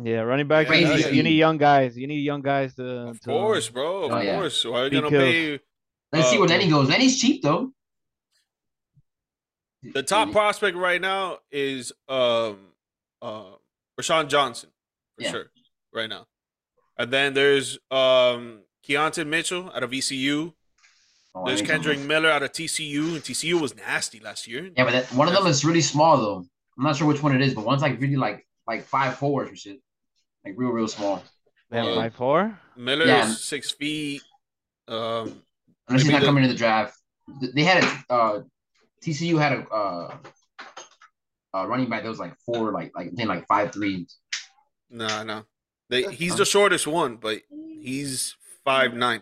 [0.00, 0.66] Yeah, running back.
[0.68, 1.96] Crazy You, need- you need young guys.
[1.98, 2.86] You need young guys to.
[3.08, 4.04] Of to- course, bro.
[4.04, 4.36] Of Oh, yeah.
[4.36, 4.64] course.
[4.64, 5.22] Why are you gonna killed.
[5.24, 5.60] pay
[6.12, 6.88] Let's see Uh, where Lenny goes.
[6.88, 7.72] Lenny's cheap though.
[9.82, 11.38] the top prospect right now?
[11.50, 12.58] Is um
[13.22, 13.44] uh
[14.00, 14.70] Roschon Johnson
[15.16, 15.30] for Yeah.
[15.30, 15.50] sure
[15.92, 16.26] right now,
[16.96, 20.52] and then there's um Keaton Mitchell out of ECU.
[21.34, 24.70] Oh, There's Kendre Miller out of TCU, and TCU was nasty last year.
[24.76, 26.44] Yeah, but that, one of them is really small though.
[26.76, 29.50] I'm not sure which one it is, but one's like really like like five fours
[29.50, 29.78] or shit,
[30.48, 31.22] like real real small.
[31.70, 32.58] Damn, Uh, five four.
[32.76, 33.26] Miller Yeah.
[33.28, 34.22] is six feet.
[34.86, 35.42] Um,
[35.88, 36.96] Unless he's not the- coming to the draft.
[37.54, 38.42] They had a uh,
[39.04, 40.16] TCU had a uh,
[41.54, 44.06] uh running back that was like four, like like I think like five three.
[44.90, 45.44] no, no,
[45.90, 48.34] they, he's the shortest one, but he's
[48.64, 49.20] five nine.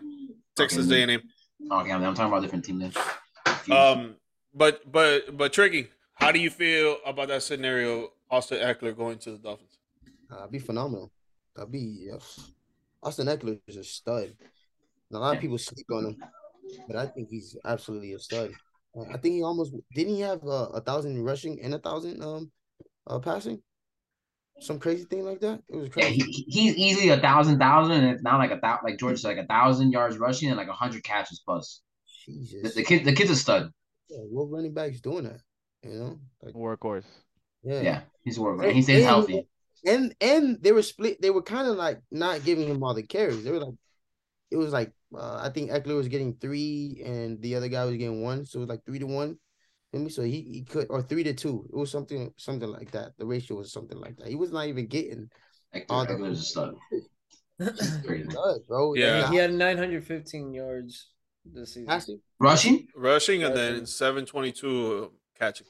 [0.55, 1.03] Texas Okay.
[1.03, 1.21] A&M.
[1.71, 2.93] Okay, I'm, I'm talking about a different team then.
[3.69, 4.15] Um,
[4.53, 5.89] but but but tricky.
[6.15, 8.11] How do you feel about that scenario?
[8.29, 9.77] Austin Ekeler going to the Dolphins.
[10.29, 11.11] That'd be phenomenal.
[11.57, 12.17] That'd be yeah.
[13.01, 14.25] Austin Ekeler is a stud.
[15.09, 16.17] And a lot of people sleep on him,
[16.87, 18.51] but I think he's absolutely a stud.
[19.11, 22.51] I think he almost didn't he have uh, a thousand rushing and a thousand um
[23.07, 23.61] uh passing,
[24.59, 25.61] some crazy thing like that.
[25.69, 26.21] It was yeah, crazy.
[26.21, 29.29] he, he's easily a thousand thousand, and it's not like a thousand like George said,
[29.29, 31.81] like a thousand yards rushing and like a hundred catches plus.
[32.27, 33.71] The, Jesus, the kid, the kid's a stud.
[34.09, 35.39] Yeah, what running backs doing that?
[35.83, 37.05] You know, like Workhorse.
[37.63, 38.63] yeah, Yeah, he's a worker.
[38.63, 39.47] And- He stays healthy.
[39.87, 41.21] And and they were split.
[41.21, 43.43] They were kind of like not giving him all the carries.
[43.43, 43.73] They were like,
[44.51, 47.95] it was like uh, I think Ekeler was getting three, and the other guy was
[47.95, 49.37] getting one, so it was like three to one.
[49.91, 50.09] Feel me?
[50.09, 51.65] So he, he could or three to two.
[51.71, 53.13] It was something something like that.
[53.17, 54.27] The ratio was something like that.
[54.27, 55.29] He was not even getting
[55.89, 56.75] all Hector, the Ekeler's a stud.
[57.59, 58.27] He's crazy.
[58.27, 58.93] done, bro.
[58.93, 59.25] Yeah.
[59.25, 61.09] And he had 915 yards
[61.45, 62.21] this season.
[62.39, 62.87] Rushing?
[62.95, 65.67] Rushing and then seven twenty two catching.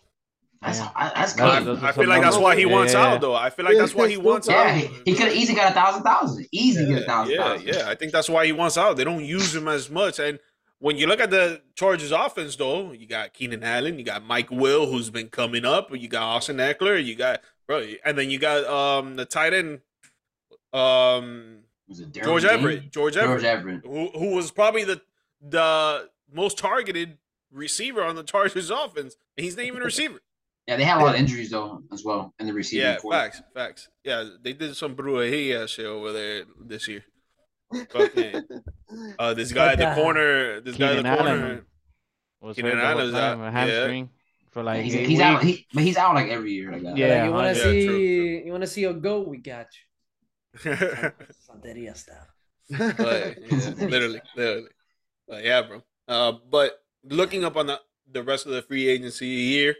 [0.61, 0.89] That's Yeah.
[0.95, 1.65] I- that's good.
[1.65, 2.43] those I feel like that's numbers.
[2.43, 3.35] why he wants yeah, out though.
[3.35, 4.75] I feel like that's why he wants Yeah, out.
[4.75, 6.47] he, he could have easily got a thousand thousand.
[6.51, 7.67] Easy get a Yeah, thousand yeah, thousand.
[7.67, 7.89] yeah.
[7.89, 8.97] I think that's why he wants out.
[8.97, 10.19] They don't use him as much.
[10.19, 10.39] And
[10.79, 14.49] when you look at the Chargers offense, though, you got Keenan Allen, you got Mike
[14.51, 18.39] Will, who's been coming up, you got Austin Ekeler, you got bro, and then you
[18.39, 19.81] got um the tight end,
[20.73, 22.91] um Was it Derrick George Everett.
[22.91, 23.85] George George Everett, Everett.
[23.85, 25.01] who who was probably the
[25.41, 27.17] the most targeted
[27.51, 30.19] receiver on the Chargers offense, and he's not even a receiver.
[30.67, 32.85] Yeah, they had a lot of injuries though as well in the receiving.
[32.85, 33.13] yeah, core.
[33.13, 33.87] facts, facts.
[34.03, 37.05] Yeah, they did some brujeria shit over there this year.
[37.89, 38.43] Fucking,
[39.19, 41.39] uh, this guy at the corner, this guy at the Keenan Allen.
[41.39, 41.65] corner.
[42.41, 43.51] Was Keenan hurt the Allen's out, a yeah.
[43.51, 44.09] hamstring
[44.51, 45.43] for like he's, eight he's out.
[45.43, 46.71] He, but he's out like every year.
[46.71, 46.97] Like that.
[46.97, 48.41] Yeah, you want to yeah, see true, true.
[48.45, 49.27] you want to see a goat?
[49.27, 50.71] We got you.
[50.71, 52.27] Santeria style.
[52.69, 54.69] But, yeah, literally, literally.
[55.27, 55.83] But yeah, bro.
[56.07, 57.79] Uh, but looking up on the,
[58.11, 59.75] the rest of the free agency year,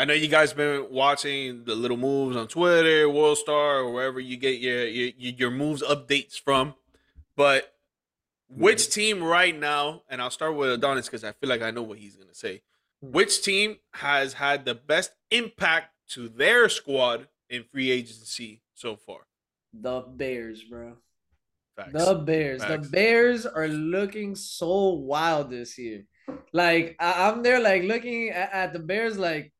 [0.00, 4.18] I know you guys been watching the little moves on Twitter, World Star, or wherever
[4.18, 6.74] you get your your, your moves updates from.
[7.36, 7.74] But
[8.48, 11.82] which team right now, and I'll start with Adonis because I feel like I know
[11.82, 12.62] what he's gonna say.
[13.02, 19.26] Which team has had the best impact to their squad in free agency so far?
[19.74, 20.96] The Bears, bro.
[21.76, 21.92] Facts.
[21.92, 22.64] The Bears.
[22.64, 22.86] Facts.
[22.86, 26.06] The Bears are looking so wild this year.
[26.54, 29.52] Like I, I'm there, like looking at, at the Bears, like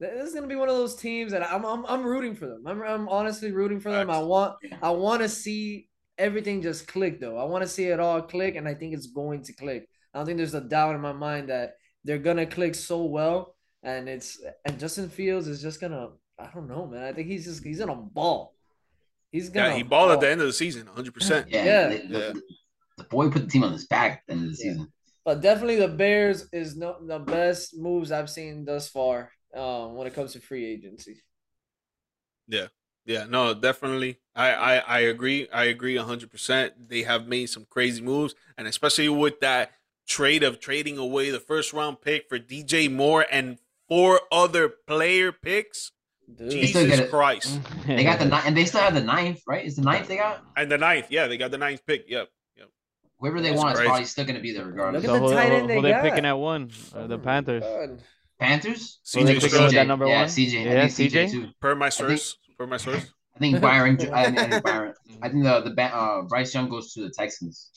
[0.00, 2.62] this is gonna be one of those teams that I'm I'm, I'm rooting for them.
[2.66, 4.10] I'm, I'm honestly rooting for them.
[4.10, 5.88] I want I want to see
[6.18, 7.36] everything just click though.
[7.38, 9.88] I want to see it all click, and I think it's going to click.
[10.12, 11.74] I don't think there's a doubt in my mind that
[12.04, 16.08] they're gonna click so well, and it's and Justin Fields is just gonna.
[16.38, 17.02] I don't know, man.
[17.02, 18.54] I think he's just he's gonna ball.
[19.32, 19.68] He's gonna.
[19.70, 21.46] Yeah, he balled at the end of the season, 100%.
[21.48, 21.88] Yeah, Yeah.
[21.88, 22.42] the, the-
[22.98, 24.72] the boy put the team on his back at the end of the Yeah.
[24.72, 24.88] season.
[25.22, 30.06] But definitely the Bears is no the best moves I've seen thus far um, when
[30.06, 31.22] it comes to free agency.
[32.48, 32.68] Yeah,
[33.04, 34.18] Yeah, no, definitely.
[34.34, 35.48] I, I I agree.
[35.50, 36.88] I agree hundred percent.
[36.88, 39.72] They have made some crazy moves, and especially with that
[40.06, 45.32] trade of trading away the first round pick for DJ Moore and four other player
[45.32, 45.92] picks.
[46.34, 47.10] Dude, They still get Jesus it.
[47.10, 47.60] Christ!
[47.86, 49.64] They got the ninth, and they still have the ninth, right?
[49.64, 50.44] Is the ninth they got?
[50.56, 52.04] And the ninth, yeah, they got the ninth pick.
[52.08, 52.28] Yep.
[52.56, 52.68] Yep.
[53.18, 55.02] Whoever they That's want is probably still going to be there regardless.
[55.04, 56.02] Look at So the who, tight end they who they got.
[56.02, 56.70] picking at one?
[56.94, 57.62] Uh, Oh the Panthers.
[57.62, 58.02] God.
[58.38, 59.00] Panthers?
[59.14, 59.72] Who they CJ picking with Stroud.
[59.72, 60.28] that number yeah, one?
[60.28, 60.64] CJ.
[60.64, 61.30] Yeah, I think CJ, CJ?
[61.30, 61.48] too.
[61.60, 62.36] Per my think- source.
[62.58, 63.06] Per my source.
[63.34, 63.98] I think Byron.
[64.12, 64.94] I, I think Byron.
[65.22, 67.70] I think the the uh, Bryce Young goes to the Texans.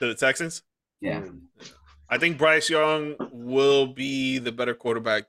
[0.00, 0.62] To the Texans.
[1.00, 1.22] Yeah,
[2.08, 5.24] I think Bryce Young will be the better quarterback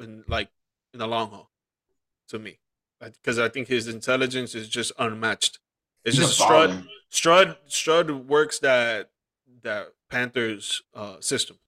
[0.00, 0.48] in like
[0.94, 1.50] in the long haul,
[2.30, 2.58] to me,
[3.00, 5.58] because I think his intelligence is just unmatched.
[6.04, 6.84] It's He's just a Stroud.
[7.10, 7.56] Stroud.
[7.66, 9.10] Stroud works that
[9.62, 11.58] that Panthers uh, system.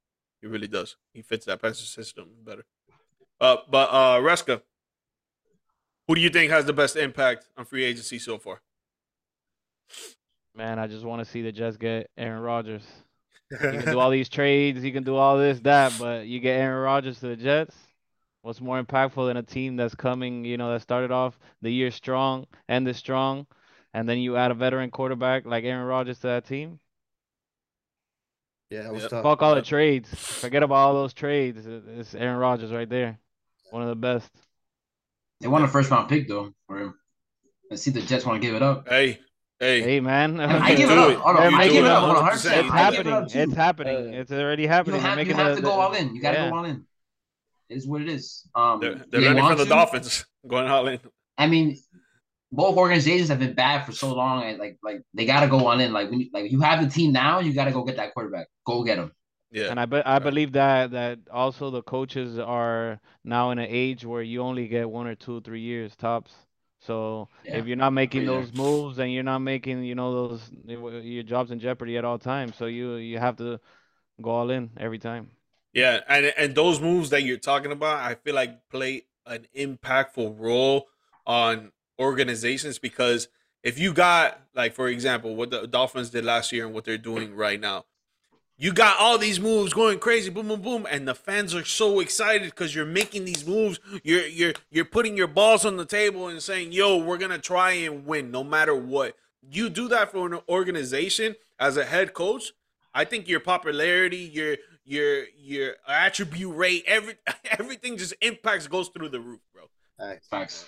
[0.40, 0.96] He really does.
[1.12, 2.64] He fits that Panthers system better.
[3.40, 4.62] Uh, but uh, Ruesca,
[6.06, 8.60] who do you think has the best impact on free agency so far?
[10.54, 12.84] Man, I just want to see the Jets get Aaron Rodgers.
[13.50, 16.58] You can do all these trades, you can do all this, that, but you get
[16.58, 17.76] Aaron Rodgers to the Jets.
[18.42, 21.90] What's more impactful than a team that's coming, you know, that started off the year
[21.90, 23.46] strong, ended strong,
[23.94, 26.78] and then you add a veteran quarterback like Aaron Rodgers to that team?
[28.70, 29.10] Yeah, that was Yep.
[29.10, 29.22] tough.
[29.22, 30.08] Fuck all the trades.
[30.14, 31.66] Forget about all those trades.
[31.66, 33.18] It's Aaron Rodgers right there.
[33.70, 34.30] One of the best.
[35.40, 36.94] They won a first round pick though for him.
[37.70, 38.88] Let's see the Jets want to give it up.
[38.88, 39.18] hey,
[39.60, 40.40] hey, Hey, man.
[40.40, 41.10] I give it up.
[41.10, 41.16] it.
[41.18, 42.02] Hold on, I give it it up.
[42.04, 43.12] Hold on, It's happening.
[43.12, 43.28] up.
[43.34, 44.14] It's happening.
[44.14, 45.00] It's already happening.
[45.00, 46.14] They're have, you have the- to go all in.
[46.14, 46.50] You got to yeah.
[46.50, 46.84] go all in.
[47.68, 48.48] It is what it is.
[48.54, 49.70] Um, they're, do they're they learning want from the to?
[49.70, 51.00] Dolphins, going all in.
[51.36, 51.76] I mean,
[52.50, 54.44] both organizations have been bad for so long.
[54.44, 55.92] And like, like they got to go all in.
[55.92, 58.14] Like, when you, like you have the team now, you got to go get that
[58.14, 58.48] quarterback.
[58.66, 59.12] Go get him.
[59.50, 63.66] Yeah, And I be, I believe that that also the coaches are now in an
[63.68, 66.32] age where you only get one or two, three years tops.
[66.80, 67.56] So Yeah.
[67.58, 68.40] if you're not making Agree there.
[68.42, 72.18] those moves, and you're not making you know those your job's in jeopardy at all
[72.18, 72.56] times.
[72.56, 73.58] So you you have to
[74.22, 75.30] go all in every time.
[75.72, 80.38] Yeah, and and those moves that you're talking about, I feel like play an impactful
[80.38, 80.88] role
[81.26, 83.28] on organizations because
[83.62, 86.98] if you got like for example what the Dolphins did last year and what they're
[86.98, 87.84] doing right now,
[88.56, 92.00] you got all these moves going crazy, boom, boom, boom, and the fans are so
[92.00, 93.78] excited because you're making these moves.
[94.02, 97.72] You're you're you're putting your balls on the table and saying, "Yo, we're gonna try
[97.72, 99.14] and win no matter what."
[99.50, 102.52] You do that for an organization as a head coach.
[102.92, 109.10] I think your popularity, your your your attribute rate, every everything just impacts goes through
[109.10, 109.64] the roof, bro.
[109.98, 110.66] Facts, Facts.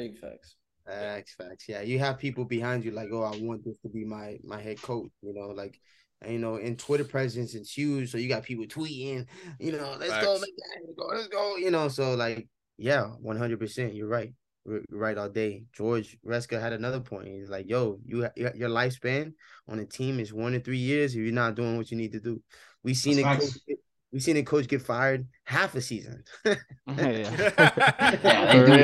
[0.00, 0.56] Big facts.
[0.86, 1.64] facts, facts.
[1.68, 4.60] Yeah, you have people behind you like, oh, I want this to be my my
[4.60, 5.10] head coach.
[5.20, 5.78] You know, like,
[6.22, 9.26] and, you know, in Twitter presence it's huge, so you got people tweeting.
[9.58, 10.40] You know, let's go, Facts.
[10.40, 11.56] let's go, let's go, let's go.
[11.56, 12.48] You know, so like,
[12.78, 13.94] yeah, one hundred percent.
[13.94, 14.32] You're right.
[14.64, 15.64] You're you're right all day.
[15.74, 17.28] George Ruesca had another point.
[17.28, 19.34] He's like, yo, you your your lifespan
[19.68, 22.12] on a team is one to three years if you're not doing what you need
[22.12, 22.42] to do.
[22.82, 23.50] We seen That's it.
[23.50, 23.52] facts.
[23.52, 23.78] Coach,
[24.12, 26.22] we seen a coach get fired half a season.
[26.46, 26.98] Mm-hmm.
[26.98, 28.16] yeah.
[28.22, 28.76] Yeah, they do it.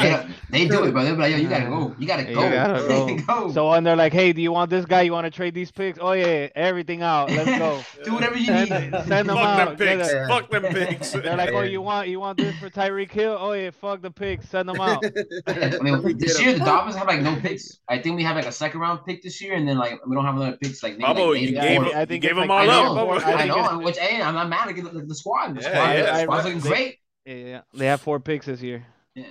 [0.00, 1.04] They, don't- they do it, bro.
[1.04, 1.94] They'll be like, yo, you gotta go.
[1.98, 2.50] You gotta You go.
[2.50, 3.16] gotta go.
[3.26, 3.52] go.
[3.52, 5.02] So when they're like, "Hey, do you want this guy?
[5.02, 5.98] You want to trade these picks?
[6.00, 7.30] Oh yeah, everything out.
[7.30, 7.82] Let's go.
[8.04, 8.90] do whatever you Send, need.
[9.06, 9.78] send them Fuck them out.
[9.78, 10.12] Get picks.
[10.12, 10.26] Yeah.
[10.28, 11.10] Fuck them picks.
[11.12, 13.36] They're like, "Oh, you want you want this for Tyreek Hill?
[13.40, 14.48] Oh yeah, fuck the picks.
[14.48, 15.02] Send them out."
[15.46, 17.78] I mean, this year the Dolphins have like no picks.
[17.88, 20.14] I think we have like a second round pick this year, and then like we
[20.14, 20.82] don't have another picks.
[20.82, 21.84] Like maybe Bubba, like, you gave four.
[21.90, 22.94] him- I you think gave them like- all I up.
[22.96, 23.22] know, Bubba.
[23.24, 23.78] I I know.
[23.84, 25.56] Which hey, I'm not mad at the, the squad.
[25.56, 26.13] The Yeah, squad, yeah.
[26.14, 26.98] The I squad's read- looking they- great.
[27.26, 28.84] Yeah, yeah, they have four picks this year
[29.14, 29.24] Yeah.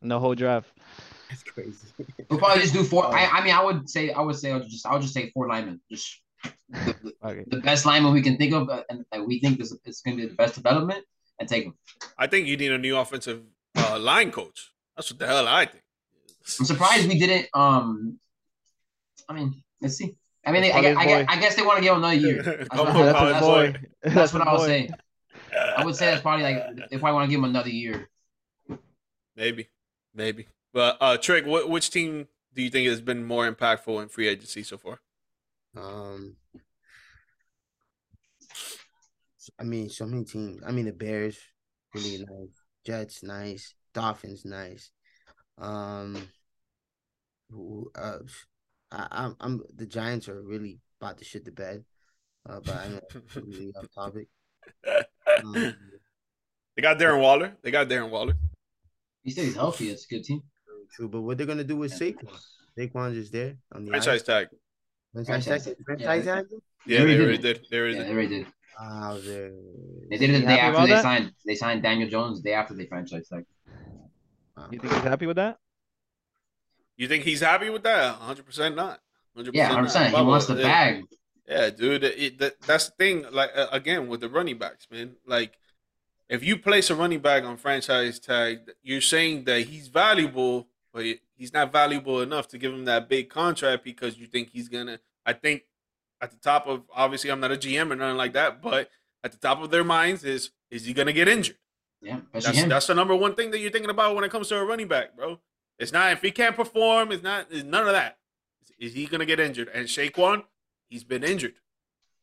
[0.00, 0.70] in the whole draft.
[1.28, 1.76] That's crazy.
[2.30, 3.06] We'll probably just do four.
[3.06, 5.46] I, I mean, I would say, I would say, I'll just, I'll just take four
[5.46, 5.80] linemen.
[5.90, 7.44] Just the, the, Okay.
[7.46, 10.00] the best lineman we can think of, uh, and that we think this is it's
[10.00, 11.04] going to be the best development,
[11.38, 11.74] and take them.
[12.18, 13.42] I think you need a new offensive
[13.76, 14.72] uh, line coach.
[14.96, 15.84] That's what the hell I think.
[16.58, 17.48] I'm surprised we didn't.
[17.54, 18.18] Um,
[19.28, 20.16] I mean, let's see.
[20.46, 22.14] I mean, That's I, guess, I, guess, I guess they want to give him another
[22.16, 22.42] year.
[22.72, 23.72] Come That's on, what- That's college his that's boy.
[23.72, 23.80] boy.
[24.02, 24.88] That's That's what I was boy.
[25.52, 25.58] Say.
[25.76, 28.08] I would say that's probably like they probably want to give him another year.
[29.36, 29.68] Maybe,
[30.14, 30.48] maybe.
[30.72, 34.28] But uh, Trick, what which team do you think has been more impactful in free
[34.28, 35.00] agency so far?
[35.76, 36.36] Um,
[39.58, 40.62] I mean, so many teams.
[40.66, 41.38] I mean, the Bears,
[41.94, 42.48] really nice.
[42.84, 43.74] Jets, nice.
[43.94, 44.90] Dolphins, nice.
[45.58, 46.28] Um,
[47.50, 48.18] who- uh,
[48.92, 51.84] I, I'm, I'm the Giants are really about to shit the bed.
[52.48, 54.28] Uh, but I know it's really off topic.
[55.44, 55.74] Um,
[56.76, 57.56] They got Darren Waller.
[57.62, 58.34] They got Darren Waller.
[59.22, 59.90] He said he's healthy.
[59.90, 60.42] It's a good team.
[60.94, 62.28] true, but what they're gonna do with Saquon?
[62.78, 64.48] Saquon's just there on the Franchise tag.
[65.12, 65.76] Franchise Franchise tag.
[65.76, 65.84] tag.
[65.84, 66.46] Franchise tag.
[66.86, 67.66] Yeah, they did already did.
[67.70, 68.06] They already did.
[68.06, 68.46] they already did.
[68.80, 69.52] Wow, they're
[70.10, 71.02] They did it the day after they that?
[71.02, 71.32] signed.
[71.44, 73.44] They signed Daniel Jones the day after they franchise tag.
[74.70, 75.58] You think he's happy with that?
[76.96, 78.18] You think he's happy with that?
[78.18, 79.00] 100 percent not.
[79.34, 80.14] 100 Yeah, hundred percent.
[80.14, 81.04] He wants the bag.
[81.50, 82.04] Yeah, dude.
[82.04, 83.26] It, that, that's the thing.
[83.32, 85.16] Like uh, again with the running backs, man.
[85.26, 85.58] Like
[86.28, 91.04] if you place a running back on franchise tag, you're saying that he's valuable, but
[91.34, 95.00] he's not valuable enough to give him that big contract because you think he's gonna.
[95.26, 95.64] I think
[96.20, 98.88] at the top of obviously I'm not a GM or nothing like that, but
[99.24, 101.56] at the top of their minds is is he gonna get injured?
[102.00, 104.56] Yeah, That's that's the number one thing that you're thinking about when it comes to
[104.56, 105.40] a running back, bro.
[105.80, 107.10] It's not if he can't perform.
[107.10, 107.46] It's not.
[107.50, 108.18] It's none of that.
[108.78, 109.68] Is he gonna get injured?
[109.74, 110.44] And Saquon,
[110.90, 111.54] he's been injured.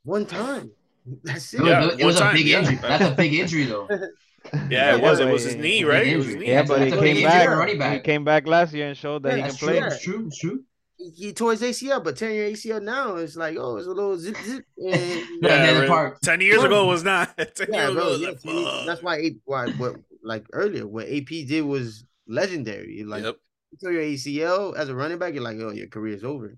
[0.04, 0.72] one time.
[1.24, 1.64] That's It it.
[1.64, 2.60] was, Yeah, it was a time, big yeah.
[2.60, 2.76] injury.
[2.82, 3.88] That's a big injury though.
[4.70, 5.20] Yeah, it was.
[5.20, 6.08] It was his knee, right?
[6.08, 6.48] It was his knee.
[6.48, 7.46] Yeah, but he that's a big came injury back.
[7.48, 9.58] for a running He came back last year and showed that Yeah, he can that's
[9.58, 9.80] play.
[9.80, 9.88] true.
[9.90, 10.26] It's true.
[10.28, 10.64] It's true.
[10.98, 14.18] he tore his ACL, but tearing your ACL now is like, oh, it's a little
[14.18, 14.64] zip zip.
[14.78, 15.88] And, Yeah, Yeah, yeah, the really.
[15.88, 16.22] part.
[16.22, 17.36] Ten years ago was not.
[17.56, 18.10] Ten yeah, years ago bro.
[18.12, 22.06] was Yeah, like, see, that's why, A- why, what, like earlier, what AP did was
[22.28, 23.04] legendary.
[23.04, 23.36] Like, Yep.
[23.72, 26.56] you tear your ACL as a running back, you're like, oh, your career's over.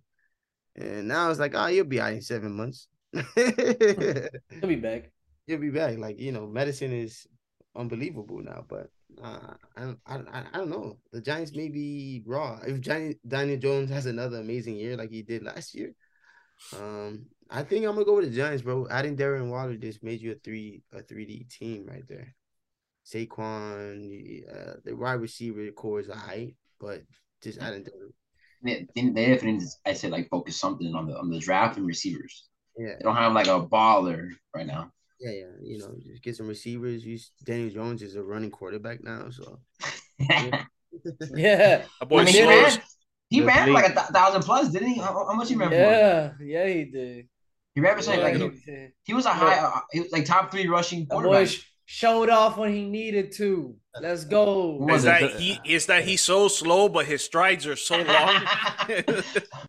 [0.76, 2.88] And now it's like, oh, you'll be out in seven months.
[3.36, 4.30] He'll
[4.64, 5.12] be back.
[5.48, 5.98] you'll be back.
[5.98, 7.28] Like, you know, medicine is
[7.76, 8.90] unbelievable now, but
[9.22, 10.98] uh, I, don't- I, I, I don't know.
[11.12, 12.60] The Giants may be raw.
[12.66, 15.94] If Giant, Daniel Jones has another amazing year like he did last year,
[16.78, 18.88] um, I think I'm gonna go with the Giants, bro.
[18.90, 22.36] Adding Darren Waller just made you a three a three D team right there.
[23.06, 27.02] Saquon, uh, the wide receiver core is a height, but
[27.42, 28.12] just adding Darren.
[28.64, 31.86] They, they they definitely, I said, like focus something on the on the draft and
[31.88, 32.48] receivers.
[32.78, 34.92] Yeah, They don't have like a baller right now.
[35.20, 35.46] yeah, yeah.
[35.64, 37.06] You know, just get some receivers.
[37.06, 39.60] Use Daniel Jones is a running quarterback now, so
[40.30, 40.66] I
[41.36, 41.86] Yeah.
[42.00, 42.52] That boy mean, he Slow.
[42.52, 42.62] slow.
[42.64, 42.80] ran,
[43.30, 45.00] he ran league- like a th- thousand plus, didn't he?
[45.00, 45.76] How, how much he ran for?
[45.76, 46.32] Yeah.
[46.42, 47.28] Yeah, he did.
[47.76, 50.26] He ran for something Yeah, like he he, was a high, uh, he was like
[50.26, 51.48] top three rushing That boy quarterback.
[51.48, 53.76] sh- showed off when he needed to.
[54.00, 54.78] Let's go.
[54.78, 55.60] Who was Is that he?
[55.66, 58.46] Is that he's so slow, but his strides are so long?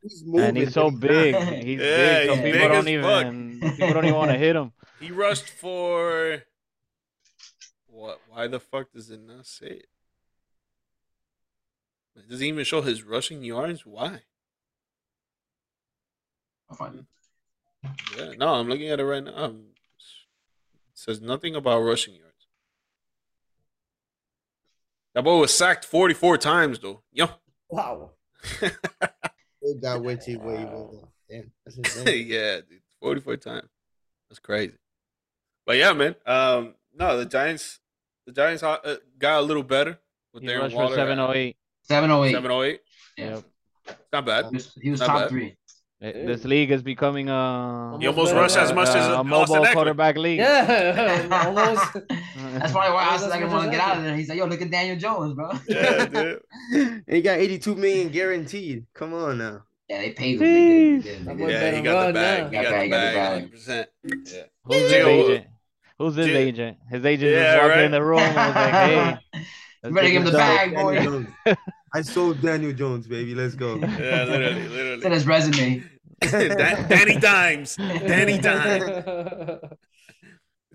[0.03, 0.41] he's moving.
[0.49, 1.35] And he's so big.
[1.65, 2.29] He's Yeah, big.
[2.29, 3.27] So he's people big don't as fuck.
[3.27, 4.73] even people don't even want to hit him.
[5.01, 6.43] he rushed for
[7.87, 8.21] what?
[8.29, 9.87] Why the fuck does it not say it?
[12.17, 13.87] It doesn't even show his rushing yards.
[13.87, 14.21] Why?
[16.69, 17.07] I'll find him.
[18.15, 19.45] Yeah, no, I'm looking at it right now.
[19.47, 19.55] It
[21.01, 22.47] says nothing about rushing yards.
[25.15, 27.03] That boy was sacked 44 times though.
[27.13, 27.27] Yo.
[27.69, 28.11] Wow.
[29.63, 30.67] It got way too way.
[31.29, 33.69] Damn, that's yeah, dude, 44 times.
[34.31, 34.73] That's crazy.
[35.67, 36.17] But yeah, man.
[36.25, 37.79] Um, no, the Giants,
[38.27, 39.99] the Giants uh, got a little better
[40.33, 40.97] with He Darren rushed for Waller.
[40.97, 41.59] seven oh eight.
[41.83, 42.33] 708.
[42.33, 42.81] 708.
[43.19, 43.41] Yeah.
[43.87, 44.47] It's not bad.
[44.47, 45.29] He was, he was top bad.
[45.29, 45.57] three.
[46.03, 49.17] Eh, this league is becoming a He almost better rushed as than- much as a,
[49.17, 50.39] Austin mobile quarterback league.
[50.39, 51.29] Yeah.
[51.47, 51.93] Almost.
[51.93, 54.17] That's probably why I Almost was like, I much want to get out of there.
[54.17, 55.51] He's like, yo, look at Daniel Jones, bro.
[55.69, 57.03] Yeah, dude.
[57.07, 58.87] he got 82 million guaranteed.
[58.95, 59.65] Come on now.
[59.91, 60.41] Yeah, they paid him.
[60.41, 61.61] They did, they did, That they boy did.
[61.61, 62.41] Yeah, he got the run bag.
[62.41, 62.49] now.
[62.49, 63.51] He Got got the bag, got the bag.
[63.51, 63.87] bag.
[64.25, 64.33] 100%.
[64.33, 64.43] Yeah.
[64.65, 65.47] Who's his agent?
[65.99, 66.77] Who's his J- agent?
[66.91, 67.85] His agent Yeah, just walked right.
[67.85, 69.19] in the room and was like, "Hey,
[69.83, 71.55] let's Better give him the bag, boy.
[71.93, 72.09] Daniel Jones.
[72.09, 73.35] I sold Daniel Jones, baby.
[73.35, 73.77] Let's go.
[73.77, 75.15] Yeah, literally, Send literally.
[75.15, 75.83] his resume.
[76.21, 77.77] Danny Dimes.
[77.77, 79.61] Danny Dimes.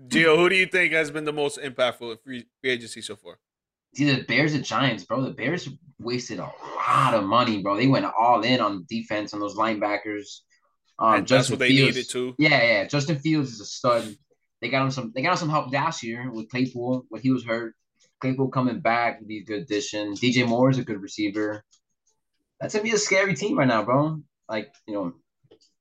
[0.08, 3.16] Gio, who do you think has been the most impactful in free, free agency so
[3.16, 3.38] far?
[3.92, 5.22] It's either the Bears or Giants, bro.
[5.22, 6.50] The Bears wasted a
[6.88, 7.76] lot of money, bro.
[7.76, 10.40] They went all in on defense on those linebackers.
[10.98, 11.96] Um, and that's Justin what they Fields.
[11.96, 12.34] needed too.
[12.38, 12.84] Yeah, yeah.
[12.86, 14.14] Justin Fields is a stud.
[14.60, 15.12] They got him some.
[15.14, 17.74] They got him some help last year with Claypool when he was hurt.
[18.20, 20.14] Claypool coming back would be a good addition.
[20.14, 21.64] DJ Moore is a good receiver.
[22.60, 24.20] That's gonna be a scary team right now, bro.
[24.48, 25.12] Like you know,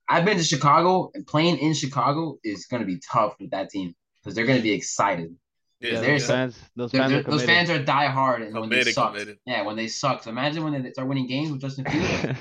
[0.09, 3.95] I've been to Chicago and playing in Chicago is gonna be tough with that team
[4.21, 5.35] because they're gonna be excited.
[5.79, 8.53] Yeah, Yeah, those there's- fans, those They're- fans they're- those fans are die hard, and
[8.57, 9.37] when they suck, committed.
[9.45, 10.23] yeah, when they suck.
[10.23, 12.39] So imagine when they start winning games with Justin Fields.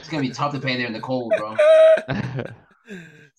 [0.00, 1.56] it's gonna be tough to play there in the cold, bro.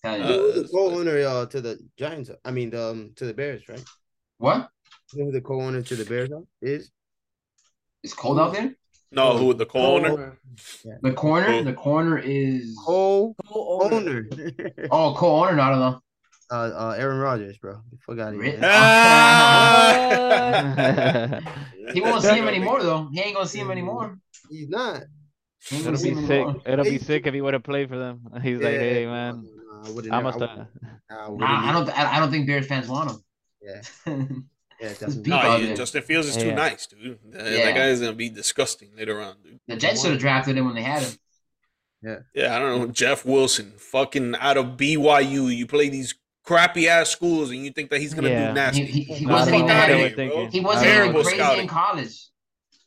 [0.02, 0.26] Telling you.
[0.28, 2.30] Uh, Who's the co-owner uh, to the Giants?
[2.44, 3.84] I mean, um, to the Bears, right?
[4.38, 4.68] what?
[5.12, 6.42] You know who the co-owner to the Bears are?
[6.62, 6.90] is?
[8.02, 8.74] It's cold out there.
[9.12, 10.38] no, who the co-owner?
[11.02, 11.62] The corner, Who?
[11.64, 13.34] the corner is Co-owner.
[13.48, 14.28] Co-owner.
[14.90, 15.60] oh co-owner.
[15.60, 16.00] I don't know.
[16.50, 17.80] uh, uh, Aaron Rodgers, bro.
[18.06, 18.56] Fuck out of Really?
[18.56, 18.68] here.
[18.72, 21.40] Ah!
[21.92, 23.08] He won't see him anymore though.
[23.12, 24.16] He ain't gonna see him anymore.
[24.48, 25.02] He's not.
[25.68, 26.46] He It'll gonna be sick.
[26.46, 26.62] anymore.
[26.64, 28.20] It'll be Hey, sick if he would have played for them.
[28.42, 29.44] He's like, "Hey, man,
[29.82, 30.66] no, no, I I must I
[31.10, 31.88] I I don't.
[31.98, 33.24] I I don't think Bears fans want him.
[33.60, 33.82] Yeah,
[34.80, 35.22] yeah, yeah, It's definitely.
[35.22, 35.76] beef No, out yeah, there.
[35.76, 36.54] Justin Fields is too Yeah.
[36.54, 37.18] nice, dude.
[37.32, 39.60] That, that guy is gonna be disgusting later on, dude.
[39.68, 41.12] The Jets should have drafted him when they had him.
[42.02, 42.86] Yeah, Yeah, I don't know.
[42.88, 45.54] Jeff Wilson, fucking out of BYU.
[45.54, 46.14] You play these
[46.44, 48.48] crappy ass schools, and you think that he's gonna Yeah.
[48.48, 48.86] do nasty?
[48.86, 50.16] He, he, he wasn't even don't know what outta they here, were bro.
[50.40, 50.50] thinking.
[50.50, 51.60] He wasn't Terrible even crazy scouting.
[51.62, 52.26] in college.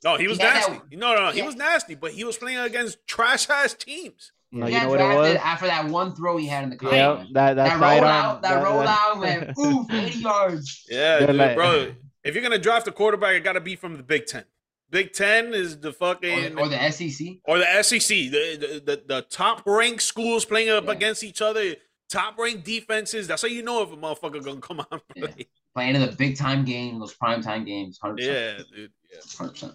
[0.03, 0.71] No, he was He nasty.
[0.73, 1.45] that- no, no, he Yeah.
[1.45, 4.32] was nasty, but he was playing against trash ass teams.
[4.55, 5.35] No, he you know what it was?
[5.37, 7.33] after that one throw he had in the Yeah, combine.
[7.33, 10.85] that that, that sidearm- rollout, that rollout went oof, 80 yards.
[10.89, 11.93] Yeah, dude, like- bro.
[12.23, 14.45] If you're gonna draft a quarterback, it got to be from the Big Ten.
[14.89, 17.27] Big Ten is the Or, fucking or the SEC.
[17.45, 20.91] or the SEC, the the, the, the top ranked schools playing up Yeah.
[20.91, 21.75] against each other,
[22.09, 23.27] top ranked defenses.
[23.27, 25.43] That's how you know if a motherfucker gonna come out and Yeah.
[25.75, 28.19] Playing in the big time game, those prime time games, 100%.
[28.19, 28.91] Yeah, dude.
[29.11, 29.19] Yeah.
[29.25, 29.73] 100%.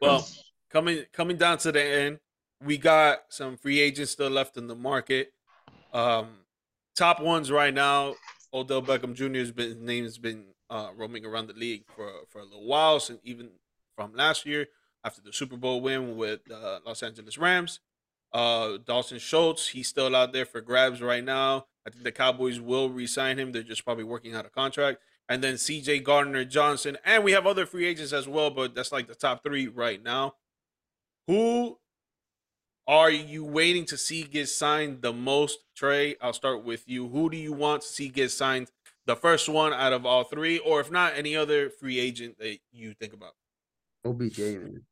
[0.00, 0.26] Well,
[0.70, 2.18] coming coming down to the end,
[2.64, 5.32] we got some free agents still left in the market.
[5.92, 6.28] Um,
[6.96, 8.14] top ones right now,
[8.52, 12.44] Odell Beckham Jr.'s been name has been uh, roaming around the league for for a
[12.44, 13.50] little while, since even
[13.96, 14.66] from last year
[15.04, 17.80] after the Super Bowl win with uh, Los Angeles Rams.
[18.32, 21.66] Uh, Dalton Schultz, he's still out there for grabs right now.
[21.86, 23.50] I think the Cowboys will re-sign him.
[23.50, 24.98] They're just probably working out a contract.
[25.28, 28.92] And then CJ Gardner Johnson, and we have other free agents as well, but that's
[28.92, 30.34] like the top three right now.
[31.26, 31.78] Who
[32.90, 35.60] are you waiting to see get signed the most?
[35.76, 37.08] Trey, I'll start with you.
[37.08, 38.68] Who do you want to see get signed?
[39.06, 42.58] The first one out of all three, or if not, any other free agent that
[42.72, 43.34] you think about?
[44.04, 44.82] OBJ, man.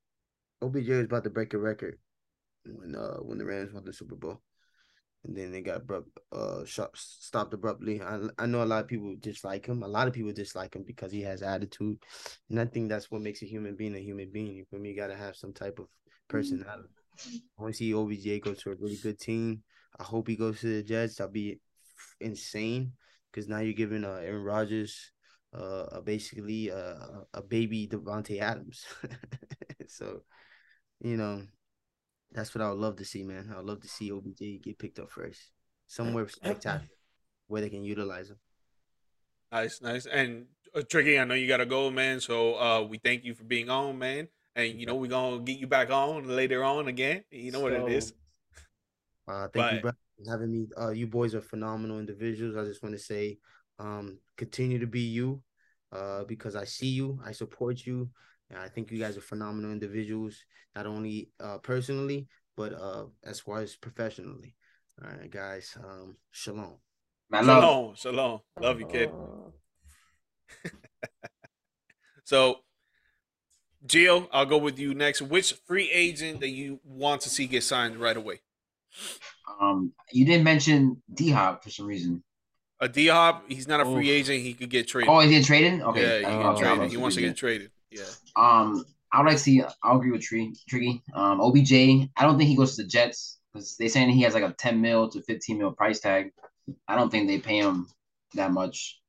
[0.63, 1.99] OBJ was about to break a record
[2.65, 4.41] when uh when the Rams won the Super Bowl,
[5.25, 8.01] and then they got abrupt, uh shot, stopped abruptly.
[8.01, 9.83] I I know a lot of people dislike him.
[9.83, 11.99] A lot of people dislike him because he has attitude,
[12.49, 14.55] and I think that's what makes a human being a human being.
[14.55, 14.91] You feel me?
[14.91, 15.87] You gotta have some type of
[16.29, 16.91] personality.
[17.27, 19.63] I want to see OBJ go to a really good team.
[19.99, 21.17] I hope he goes to the Jets.
[21.17, 21.61] That'd be
[22.21, 22.93] insane
[23.31, 25.13] because now you're giving uh, Aaron Rodgers
[25.55, 28.85] uh, a basically uh, a baby Davante Adams.
[29.89, 30.23] so,
[31.01, 31.43] you know,
[32.33, 33.51] that's what I would love to see, man.
[33.53, 35.41] I would love to see OBJ get picked up first,
[35.87, 36.89] somewhere spectacular
[37.47, 38.39] where they can utilize him.
[39.51, 40.07] Nice, nice.
[40.07, 42.21] And uh, Tricky, I know you gotta go, man.
[42.21, 44.29] So uh we thank you for being on, man.
[44.59, 47.23] And you know we're gonna get you back on later on again.
[47.31, 48.13] You know what it is.
[49.29, 49.93] Uh, thank you, But- bro,
[50.25, 50.67] for having me.
[50.77, 52.57] Uh, you boys are phenomenal individuals.
[52.57, 53.39] I just want to say,
[53.79, 55.41] um, continue to be you,
[55.93, 58.11] uh, because I see you, I support you,
[58.51, 60.37] and I think you guys are phenomenal individuals,
[60.75, 64.57] not only uh personally, but uh as far as professionally.
[65.01, 65.77] All right, guys.
[65.79, 66.79] Um, shalom.
[67.31, 67.63] Man, love.
[67.63, 68.41] Shalom, shalom.
[68.61, 69.13] Love you, kid.
[72.25, 72.61] So,
[73.87, 75.23] Gio, I'll go with you next.
[75.23, 78.41] Which free agent that you want to see get signed right away?
[79.61, 82.23] Um, you didn't mention D Hop for some reason.
[82.81, 84.21] A D Hop, he's not a free Oof.
[84.21, 84.43] agent.
[84.43, 85.11] He could get traded.
[85.11, 85.83] Oh, he did trading?
[85.83, 86.03] Okay.
[86.03, 86.91] yeah, he, get okay, traded.
[86.91, 87.71] He wants to get traded.
[87.91, 88.05] Yeah.
[88.37, 89.63] Um, I would like to see.
[89.83, 91.01] I'll agree with Tree, Triggy.
[91.15, 91.73] Um, OBJ.
[92.17, 94.55] I don't think he goes to the Jets because they saying he has like a
[94.59, 96.31] ten mil to fifteen mil price tag.
[96.87, 97.89] I don't think they pay him
[98.35, 99.01] that much.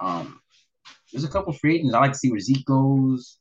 [0.00, 0.40] Um,
[1.12, 1.94] there's a couple free agents.
[1.94, 3.38] I like to see where Zeke goes.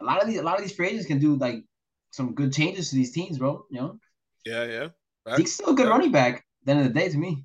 [0.00, 1.62] A lot of these, a lot of these free agents can do like
[2.10, 3.64] some good changes to these teams, bro.
[3.70, 3.98] You know,
[4.44, 4.88] Yeah, yeah.
[5.24, 5.36] Facts.
[5.36, 5.90] Zeke's still a good Facts.
[5.90, 6.34] running back.
[6.36, 7.44] At the end of the day, to me.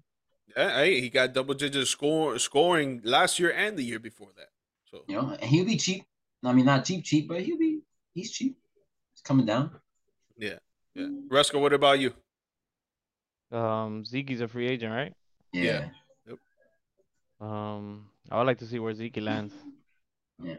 [0.56, 4.50] Yeah, hey, he got double digit score scoring last year and the year before that.
[4.90, 6.04] So You know, and he'll be cheap.
[6.44, 7.80] I mean, not cheap, cheap, but he'll be
[8.14, 8.58] he's cheap.
[9.14, 9.72] He's coming down.
[10.38, 10.60] yeah.
[10.94, 11.08] Yeah.
[11.30, 12.14] Ruesca, what about you?
[13.52, 15.14] Um, Zeke's a free agent, right?
[15.52, 15.90] Yeah.
[16.26, 16.36] Yeah.
[17.42, 19.54] Um, I would like to see where Zeke lands.
[20.42, 20.56] Yeah,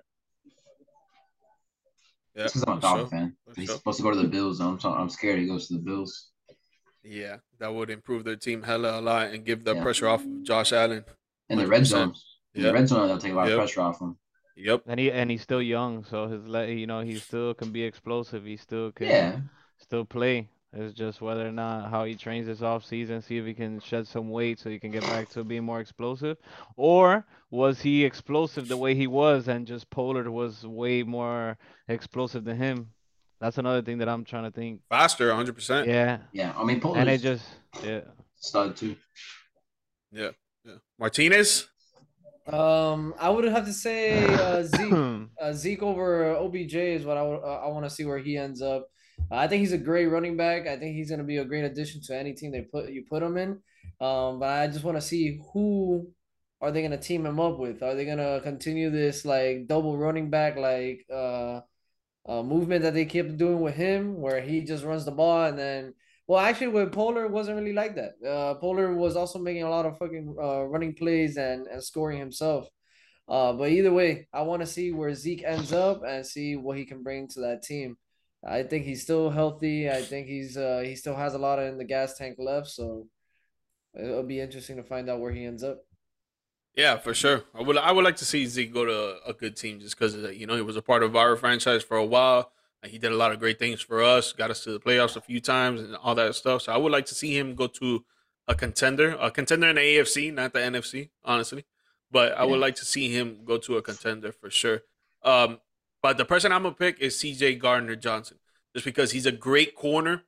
[2.36, 3.08] Just because I'm a Dolphin sure.
[3.10, 3.36] fan.
[3.46, 3.76] For He's sure.
[3.76, 4.60] supposed to go to the Bills.
[4.60, 6.30] I'm so, I'm scared he goes to the Bills.
[7.02, 9.82] Yeah, that would improve their team hella a lot and give the Yeah.
[9.82, 11.04] pressure off of Josh Allen.
[11.48, 12.14] In the red zone.
[12.54, 12.68] In Yeah.
[12.68, 13.52] the red zone, they'll take a lot Yep.
[13.52, 14.18] of pressure off him.
[14.56, 14.82] Yep.
[14.86, 17.84] And he and he's still young, so his le you know, he still can be
[17.84, 18.44] explosive.
[18.44, 19.40] He still can Yeah.
[19.78, 20.48] still play.
[20.72, 23.80] It's just whether or not how he trains this off season, see if he can
[23.80, 26.36] shed some weight so he can get back to being more explosive.
[26.76, 31.56] Or was he explosive the way he was and just Pollard was way more
[31.88, 32.90] explosive than him?
[33.40, 34.80] That's another thing that I'm trying to think.
[34.88, 35.86] Faster, 100%.
[35.86, 36.18] Yeah.
[36.32, 36.52] Yeah.
[36.56, 36.98] I mean, Pollard.
[36.98, 37.44] And it just
[37.82, 38.00] yeah.
[38.36, 38.96] stud too.
[40.10, 40.30] Yeah.
[40.64, 40.74] yeah.
[40.98, 41.68] Martinez?
[42.46, 44.92] Um, I would have to say uh, Zeke.
[45.40, 48.36] uh, Zeke over OBJ is what I would- uh, I want to see where he
[48.36, 48.86] ends up.
[49.30, 50.66] I think he's a great running back.
[50.66, 53.04] I think he's going to be a great addition to any team they put you
[53.08, 53.60] put him in.
[54.00, 56.08] Um, but I just want to see who
[56.60, 57.82] are they going to team him up with?
[57.82, 61.60] Are they going to continue this like double running back like uh,
[62.26, 65.58] uh movement that they kept doing with him, where he just runs the ball and
[65.58, 65.94] then.
[66.28, 68.14] Well, actually, with Pollard, wasn't really like that.
[68.28, 72.18] Uh, Pollard was also making a lot of fucking uh, running plays and, and scoring
[72.18, 72.68] himself.
[73.28, 76.78] Uh, but either way, I want to see where Zeke ends up and see what
[76.78, 77.96] he can bring to that team.
[78.44, 79.90] I think he's still healthy.
[79.90, 83.06] I think he's uh he still has a lot in the gas tank left, so
[83.98, 85.84] it'll be interesting to find out where he ends up.
[86.74, 87.44] Yeah, for sure.
[87.54, 90.14] I would I would like to see Zeke go to a good team just because
[90.36, 92.52] you know he was a part of our franchise for a while.
[92.84, 95.20] He did a lot of great things for us, got us to the playoffs a
[95.20, 96.62] few times and all that stuff.
[96.62, 98.04] So I would like to see him go to
[98.46, 101.64] a contender, a contender in the AFC, not the NFC, honestly.
[102.10, 104.82] But I would like to see him go to a contender for sure.
[105.24, 105.58] Um,
[106.06, 108.38] but the person I'm gonna pick is CJ Gardner Johnson,
[108.72, 110.22] just because he's a great corner.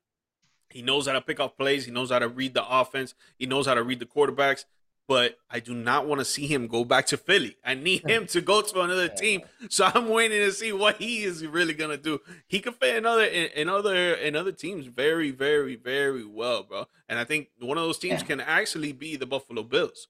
[0.70, 1.84] He knows how to pick up plays.
[1.84, 3.14] He knows how to read the offense.
[3.38, 4.64] He knows how to read the quarterbacks.
[5.06, 7.58] But I do not want to see him go back to Philly.
[7.64, 9.42] I need him to go to another team.
[9.68, 12.20] So I'm waiting to see what he is really gonna do.
[12.48, 16.64] He could fit in other in, in other in other teams very, very, very well,
[16.64, 16.88] bro.
[17.08, 18.26] And I think one of those teams Yeah.
[18.26, 20.08] can actually be the Buffalo Bills.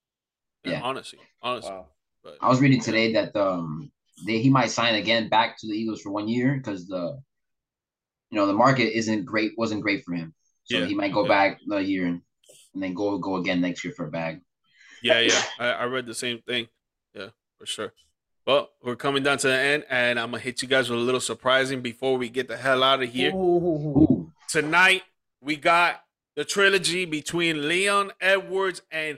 [0.63, 1.69] Yeah, honestly, honestly.
[1.69, 1.85] Wow.
[2.23, 3.91] But I was reading today that um
[4.25, 7.19] they, he might sign again back to the Eagles for one year because the
[8.31, 10.33] you know the market isn't great wasn't great for him.
[10.65, 11.29] So Yeah, he might go yeah.
[11.29, 12.21] back a year and,
[12.73, 14.41] and then go go again next year for a bag.
[15.01, 15.41] Yeah, yeah.
[15.59, 16.67] I, I read the same thing.
[17.13, 17.93] Yeah, for sure.
[18.45, 21.01] Well, we're coming down to the end, and I'm gonna hit you guys with a
[21.01, 23.31] little surprising before we get the hell out of here.
[23.33, 24.31] Ooh.
[24.49, 25.03] Tonight
[25.41, 26.03] we got
[26.35, 29.17] the trilogy between Leon Edwards and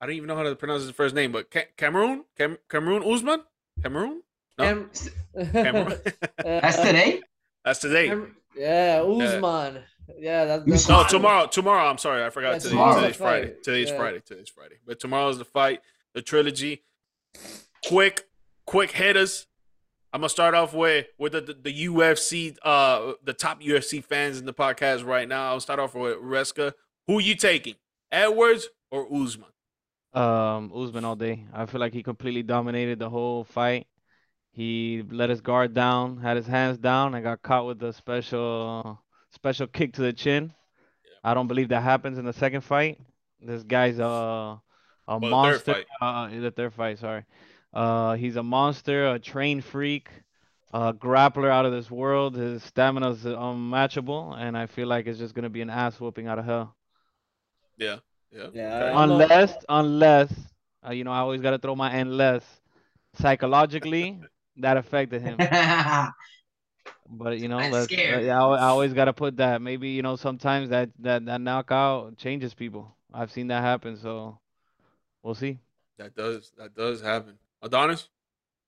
[0.00, 3.04] I don't even know how to pronounce his first name, but Ca- Cameroon, Cam- Cameroon
[3.04, 3.42] Usman,
[3.82, 4.22] Cameroon.
[4.58, 4.90] No, Cam-
[5.52, 5.98] Cameroon.
[6.38, 7.20] that's today.
[7.64, 8.08] That's today.
[8.08, 9.82] Cam- yeah, Usman.
[10.18, 11.46] Yeah, that's, You that's No, tomorrow.
[11.46, 11.88] Tomorrow.
[11.88, 12.52] I'm sorry, I forgot.
[12.52, 13.00] Yeah, Today, tomorrow.
[13.00, 13.46] today's Friday.
[13.46, 13.62] Fight.
[13.62, 13.96] Today's Yeah.
[13.96, 14.20] Friday.
[14.26, 14.74] Today's Friday.
[14.86, 15.80] But tomorrow's the fight.
[16.14, 16.84] The trilogy.
[17.86, 18.24] Quick,
[18.66, 19.46] quick hitters.
[20.12, 24.38] I'm gonna start off with with the, the, the UFC, uh, the top UFC fans
[24.38, 25.48] in the podcast right now.
[25.52, 26.72] I'll start off with Ruesca.
[27.06, 27.76] Who you taking,
[28.10, 29.48] Edwards or Usman?
[30.12, 31.44] Um, Usman all day.
[31.54, 33.86] I feel like he completely dominated the whole fight.
[34.52, 39.00] He let his guard down, had his hands down, and got caught with a special
[39.30, 40.52] special kick to the chin.
[41.24, 42.98] I don't believe that happens in the second fight.
[43.40, 44.60] This guy's a a
[45.08, 45.74] Well, the third monster.
[45.74, 45.86] fight.
[46.00, 47.24] Uh, the third fight, sorry.
[47.72, 50.08] Uh, he's a monster, a trained freak,
[50.74, 52.34] a grappler out of this world.
[52.36, 56.26] His stamina is unmatchable, and I feel like it's just gonna be an ass whooping
[56.28, 56.76] out of hell.
[57.78, 57.96] Yeah,
[58.30, 58.92] yeah, Yeah, okay.
[58.92, 60.32] I'm a- Unless, unless,
[60.86, 62.44] uh, you know, I always got to throw my unless.
[63.14, 64.20] Psychologically,
[64.56, 65.38] that affected him.
[67.08, 67.92] But you know, I'm let's.
[67.92, 69.60] I, I always got to put that.
[69.60, 72.96] Maybe you know, sometimes that that that knockout changes people.
[73.12, 74.38] I've seen that happen, so
[75.22, 75.58] we'll see.
[75.98, 77.38] that does that does happen.
[77.62, 78.08] Adonis.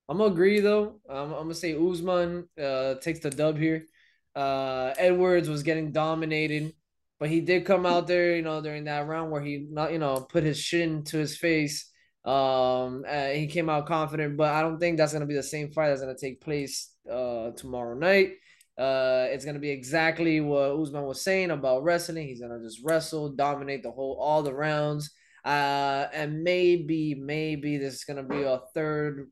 [0.07, 0.99] I'm gonna agree though.
[1.09, 3.87] Um, I'm gonna say Usman uh, takes the dub here.
[4.35, 6.73] Uh, Edwards was getting dominated,
[7.19, 9.97] but he did come out there, you know, during that round where he not, you
[9.97, 11.91] know, put his shin to his face.
[12.25, 15.89] Um, he came out confident, but I don't think that's gonna be the same fight
[15.89, 18.33] that's gonna take place uh tomorrow night.
[18.77, 22.27] Uh, it's gonna be exactly what Usman was saying about wrestling.
[22.27, 25.11] He's gonna just wrestle, dominate the whole all the rounds.
[25.45, 29.31] Uh, and maybe, maybe this is gonna be a third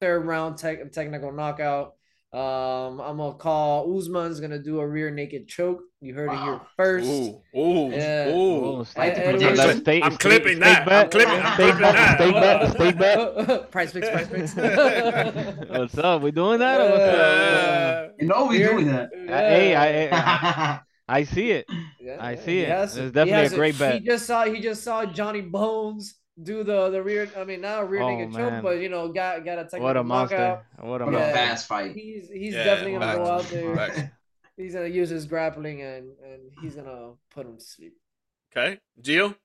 [0.00, 1.95] third round tech, technical knockout.
[2.36, 5.80] Um, I'm gonna call Usman's gonna do a rear naked choke.
[6.02, 7.06] You heard it here first.
[7.08, 8.28] Ooh, ooh, Yeah.
[8.28, 8.64] ooh.
[8.64, 10.92] Oh, Ed- steak- Edwards- that's That's- steak- I'm clipping steak that.
[10.92, 12.16] I'm clipping- I'm clipping bet, that.
[12.18, 12.98] steak bet, steak
[13.48, 13.70] bet.
[13.70, 14.54] price fix, price fix.
[15.70, 16.20] What's up?
[16.20, 16.80] We doing that?
[16.80, 18.10] or what's up?
[18.10, 19.08] Uh, You know we're doing that.
[19.26, 20.80] Hey, I, I,
[21.20, 21.64] I see it.
[22.00, 22.68] Yeah, I see it.
[22.68, 23.94] has- It's definitely a has great bet.
[23.94, 27.28] He just saw he just saw Johnny Bones do the the rear.
[27.36, 28.52] I mean, not a rear Oh, naked man.
[28.52, 30.36] choke, but you know, got got a technical What a monster.
[30.36, 30.64] knockout.
[30.80, 31.32] What a What a Yeah.
[31.32, 31.92] fast fight.
[31.94, 33.76] He's he's Yeah, definitely gonna go out there.
[33.76, 34.00] Facts.
[34.56, 37.92] He's gonna use his grappling and and he's gonna put him to sleep.
[38.50, 39.36] Okay, Gio.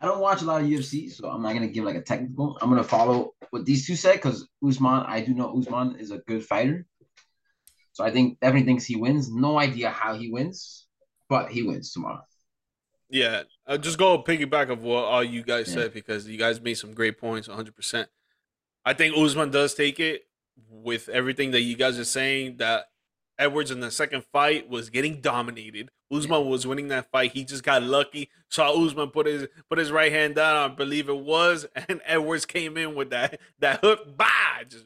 [0.00, 2.56] I don't watch a lot of UFC, so I'm not gonna give like a technical.
[2.62, 6.18] I'm gonna follow what these two said because Usman, I do know Usman is a
[6.26, 6.86] good fighter.
[7.92, 9.30] So I think definitely thinks he wins.
[9.30, 10.86] No idea how he wins,
[11.28, 12.22] but he wins tomorrow.
[13.10, 15.74] Yeah, uh, just go piggyback of what all you guys Yeah.
[15.82, 17.48] said because you guys made some great points.
[17.48, 17.74] 100.
[17.74, 18.08] percent
[18.84, 20.22] I think Usman does take it
[20.68, 22.56] with everything that you guys are saying.
[22.58, 22.86] That
[23.38, 25.90] Edwards in the second fight was getting dominated.
[26.12, 27.32] Usman was winning that fight.
[27.32, 28.30] He just got lucky.
[28.48, 30.56] Saw Usman put his put his right hand down.
[30.70, 34.16] I believe it was, and Edwards came in with that that hook.
[34.16, 34.84] Bah, just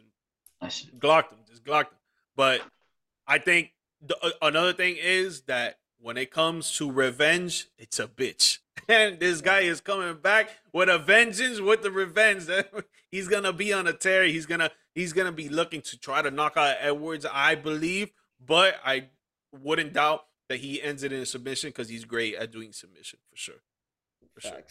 [0.99, 1.99] glocked him, just glocked him.
[2.37, 2.63] But
[3.27, 8.07] I think the, uh, another thing is that when it comes to revenge, it's a
[8.07, 8.59] bitch.
[8.87, 12.45] And this guy is coming back with a vengeance, with the revenge.
[13.11, 14.25] he's gonna be on a tear.
[14.25, 18.11] He's gonna he's gonna be looking to try to knock out Edwards, I believe.
[18.45, 19.07] But I
[19.51, 23.19] wouldn't doubt that he ends it in a submission because he's great at doing submission
[23.31, 23.63] for sure.
[24.35, 24.63] For sure.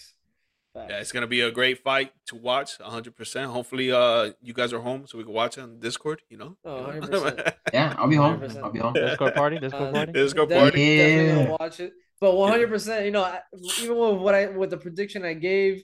[0.74, 0.82] Facts.
[0.86, 0.92] Facts.
[0.92, 3.16] Yeah, it's gonna be a great fight to watch, 100.
[3.16, 6.22] percent Hopefully, uh, you guys are home so we can watch it on Discord.
[6.30, 6.58] You know.
[6.66, 7.54] Oh, 100%.
[7.74, 8.40] Yeah, I'll be home.
[8.40, 8.64] 100%.
[8.64, 8.94] I'll be home.
[8.94, 9.60] Discord party?
[9.60, 10.12] Discord Uh, party?
[10.14, 10.98] Discord Def- party.
[10.98, 11.36] Definitely Yeah.
[11.46, 11.94] gonna watch it.
[12.22, 13.42] But 100, percent you know, I-
[13.82, 15.84] even with what I with the prediction I gave,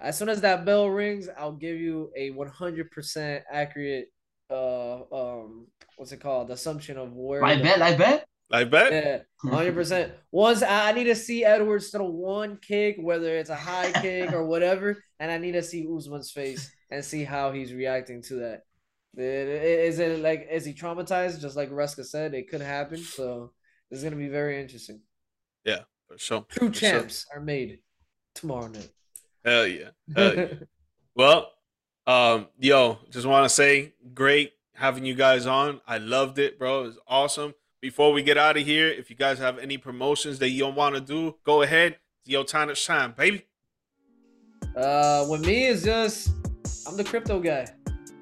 [0.00, 4.08] as soon as that bell rings, I'll give you a 100 percent accurate,
[4.50, 5.66] uh, um,
[5.96, 7.44] what's it called, assumption of where.
[7.44, 7.80] I bet.
[7.82, 8.26] I bet.
[8.50, 8.92] I bet.
[8.92, 10.12] Yeah, hundred percent.
[10.30, 14.44] Once I need to see Edwards throw one kick, whether it's a high kick or
[14.44, 18.62] whatever, and I need to see Usman's face and see how he's reacting to that.
[19.16, 21.40] Is it like is he traumatized?
[21.40, 22.98] Just like Ruesca said, it could happen.
[22.98, 23.52] So
[23.90, 25.00] this is gonna be very interesting.
[25.64, 26.46] Yeah, for sure.
[26.48, 26.90] True For sure.
[26.90, 27.78] champs are made
[28.34, 28.90] tomorrow night.
[29.44, 29.90] Hell yeah.
[30.14, 30.46] Hell yeah.
[31.16, 31.52] Well,
[32.08, 35.80] um, yo, just want to say, great having you guys on.
[35.86, 36.80] I loved it, bro.
[36.82, 37.54] It was awesome.
[37.84, 40.74] Before we get out of here, if you guys have any promotions that you don't
[40.74, 41.98] want to do, go ahead.
[42.22, 43.44] It's your time to shine, baby.
[44.74, 46.30] Uh, with me, is just
[46.88, 47.66] I'm the crypto guy.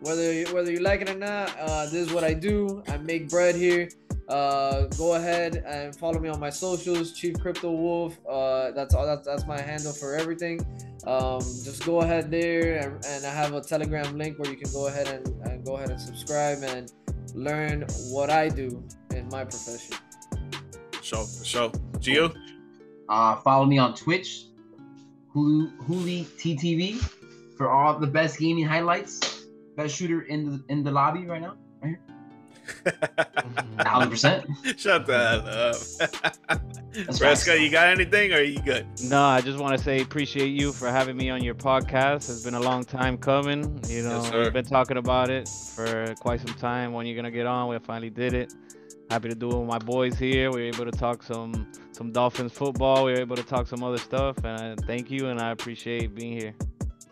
[0.00, 2.82] Whether you, whether you like it or not, uh, this is what I do.
[2.88, 3.88] I make bread here.
[4.28, 8.18] Uh, go ahead and follow me on my socials, Chief Crypto Wolf.
[8.28, 9.06] Uh, that's all.
[9.06, 10.58] That's that's my handle for everything.
[11.06, 14.72] Um, just go ahead there, and, and I have a Telegram link where you can
[14.72, 16.92] go ahead and, and go ahead and subscribe and
[17.36, 18.84] learn what I do
[19.14, 19.96] in my profession.
[20.92, 21.24] For sure.
[21.24, 21.70] For sure.
[21.98, 22.34] Gio?
[23.08, 24.46] Uh, follow me on Twitch,
[25.34, 26.98] Hulu, Huli TTV,
[27.56, 29.46] for all the best gaming highlights.
[29.76, 31.56] Best shooter in the in the lobby right now.
[31.82, 32.00] right here.
[33.80, 34.46] Thousand percent.
[34.76, 36.62] Shut the hell up.
[36.92, 38.86] That's Ruesca, you got anything or are you good?
[39.04, 42.28] No, I just want to say appreciate you for having me on your podcast.
[42.28, 43.80] It's been a long time coming.
[43.88, 44.42] You know, sir.
[44.42, 46.92] we've been talking about it for quite some time.
[46.92, 48.54] When you're gonna get on, we finally did it.
[49.12, 50.50] Happy to do it with my boys here.
[50.50, 53.04] We were able to talk some some Dolphins football.
[53.04, 55.26] We were able to talk some other stuff, and I thank you.
[55.26, 56.54] And I appreciate being here.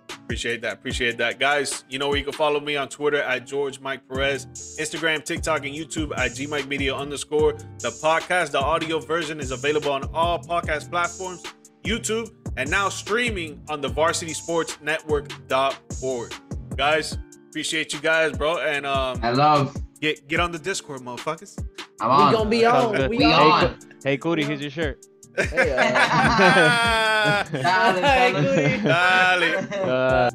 [0.09, 0.72] Appreciate that.
[0.72, 1.39] Appreciate that.
[1.39, 4.47] Guys, you know where you can follow me on Twitter at George Mike Perez,
[4.81, 7.52] Instagram, TikTok, and YouTube at GMike Media underscore.
[7.81, 11.43] The podcast, the audio version is available on all podcast platforms,
[11.85, 16.35] YouTube, and now streaming on the varsity sports network.org.
[16.77, 17.18] Guys,
[17.51, 18.56] appreciate you guys, bro.
[18.56, 19.77] And um I love.
[20.01, 21.59] Get get on the Discord, motherfuckers.
[22.01, 22.32] I'm We on.
[22.32, 23.09] gonna be on.
[23.10, 23.64] We We on.
[23.64, 23.78] on.
[24.02, 25.06] Hey, Cootie, here's your shirt.
[25.39, 27.62] Hey, uh, Dale,
[28.02, 28.44] Hey, fellas.
[28.44, 28.78] Goody.
[28.82, 29.90] Dale.
[29.90, 30.31] Uh,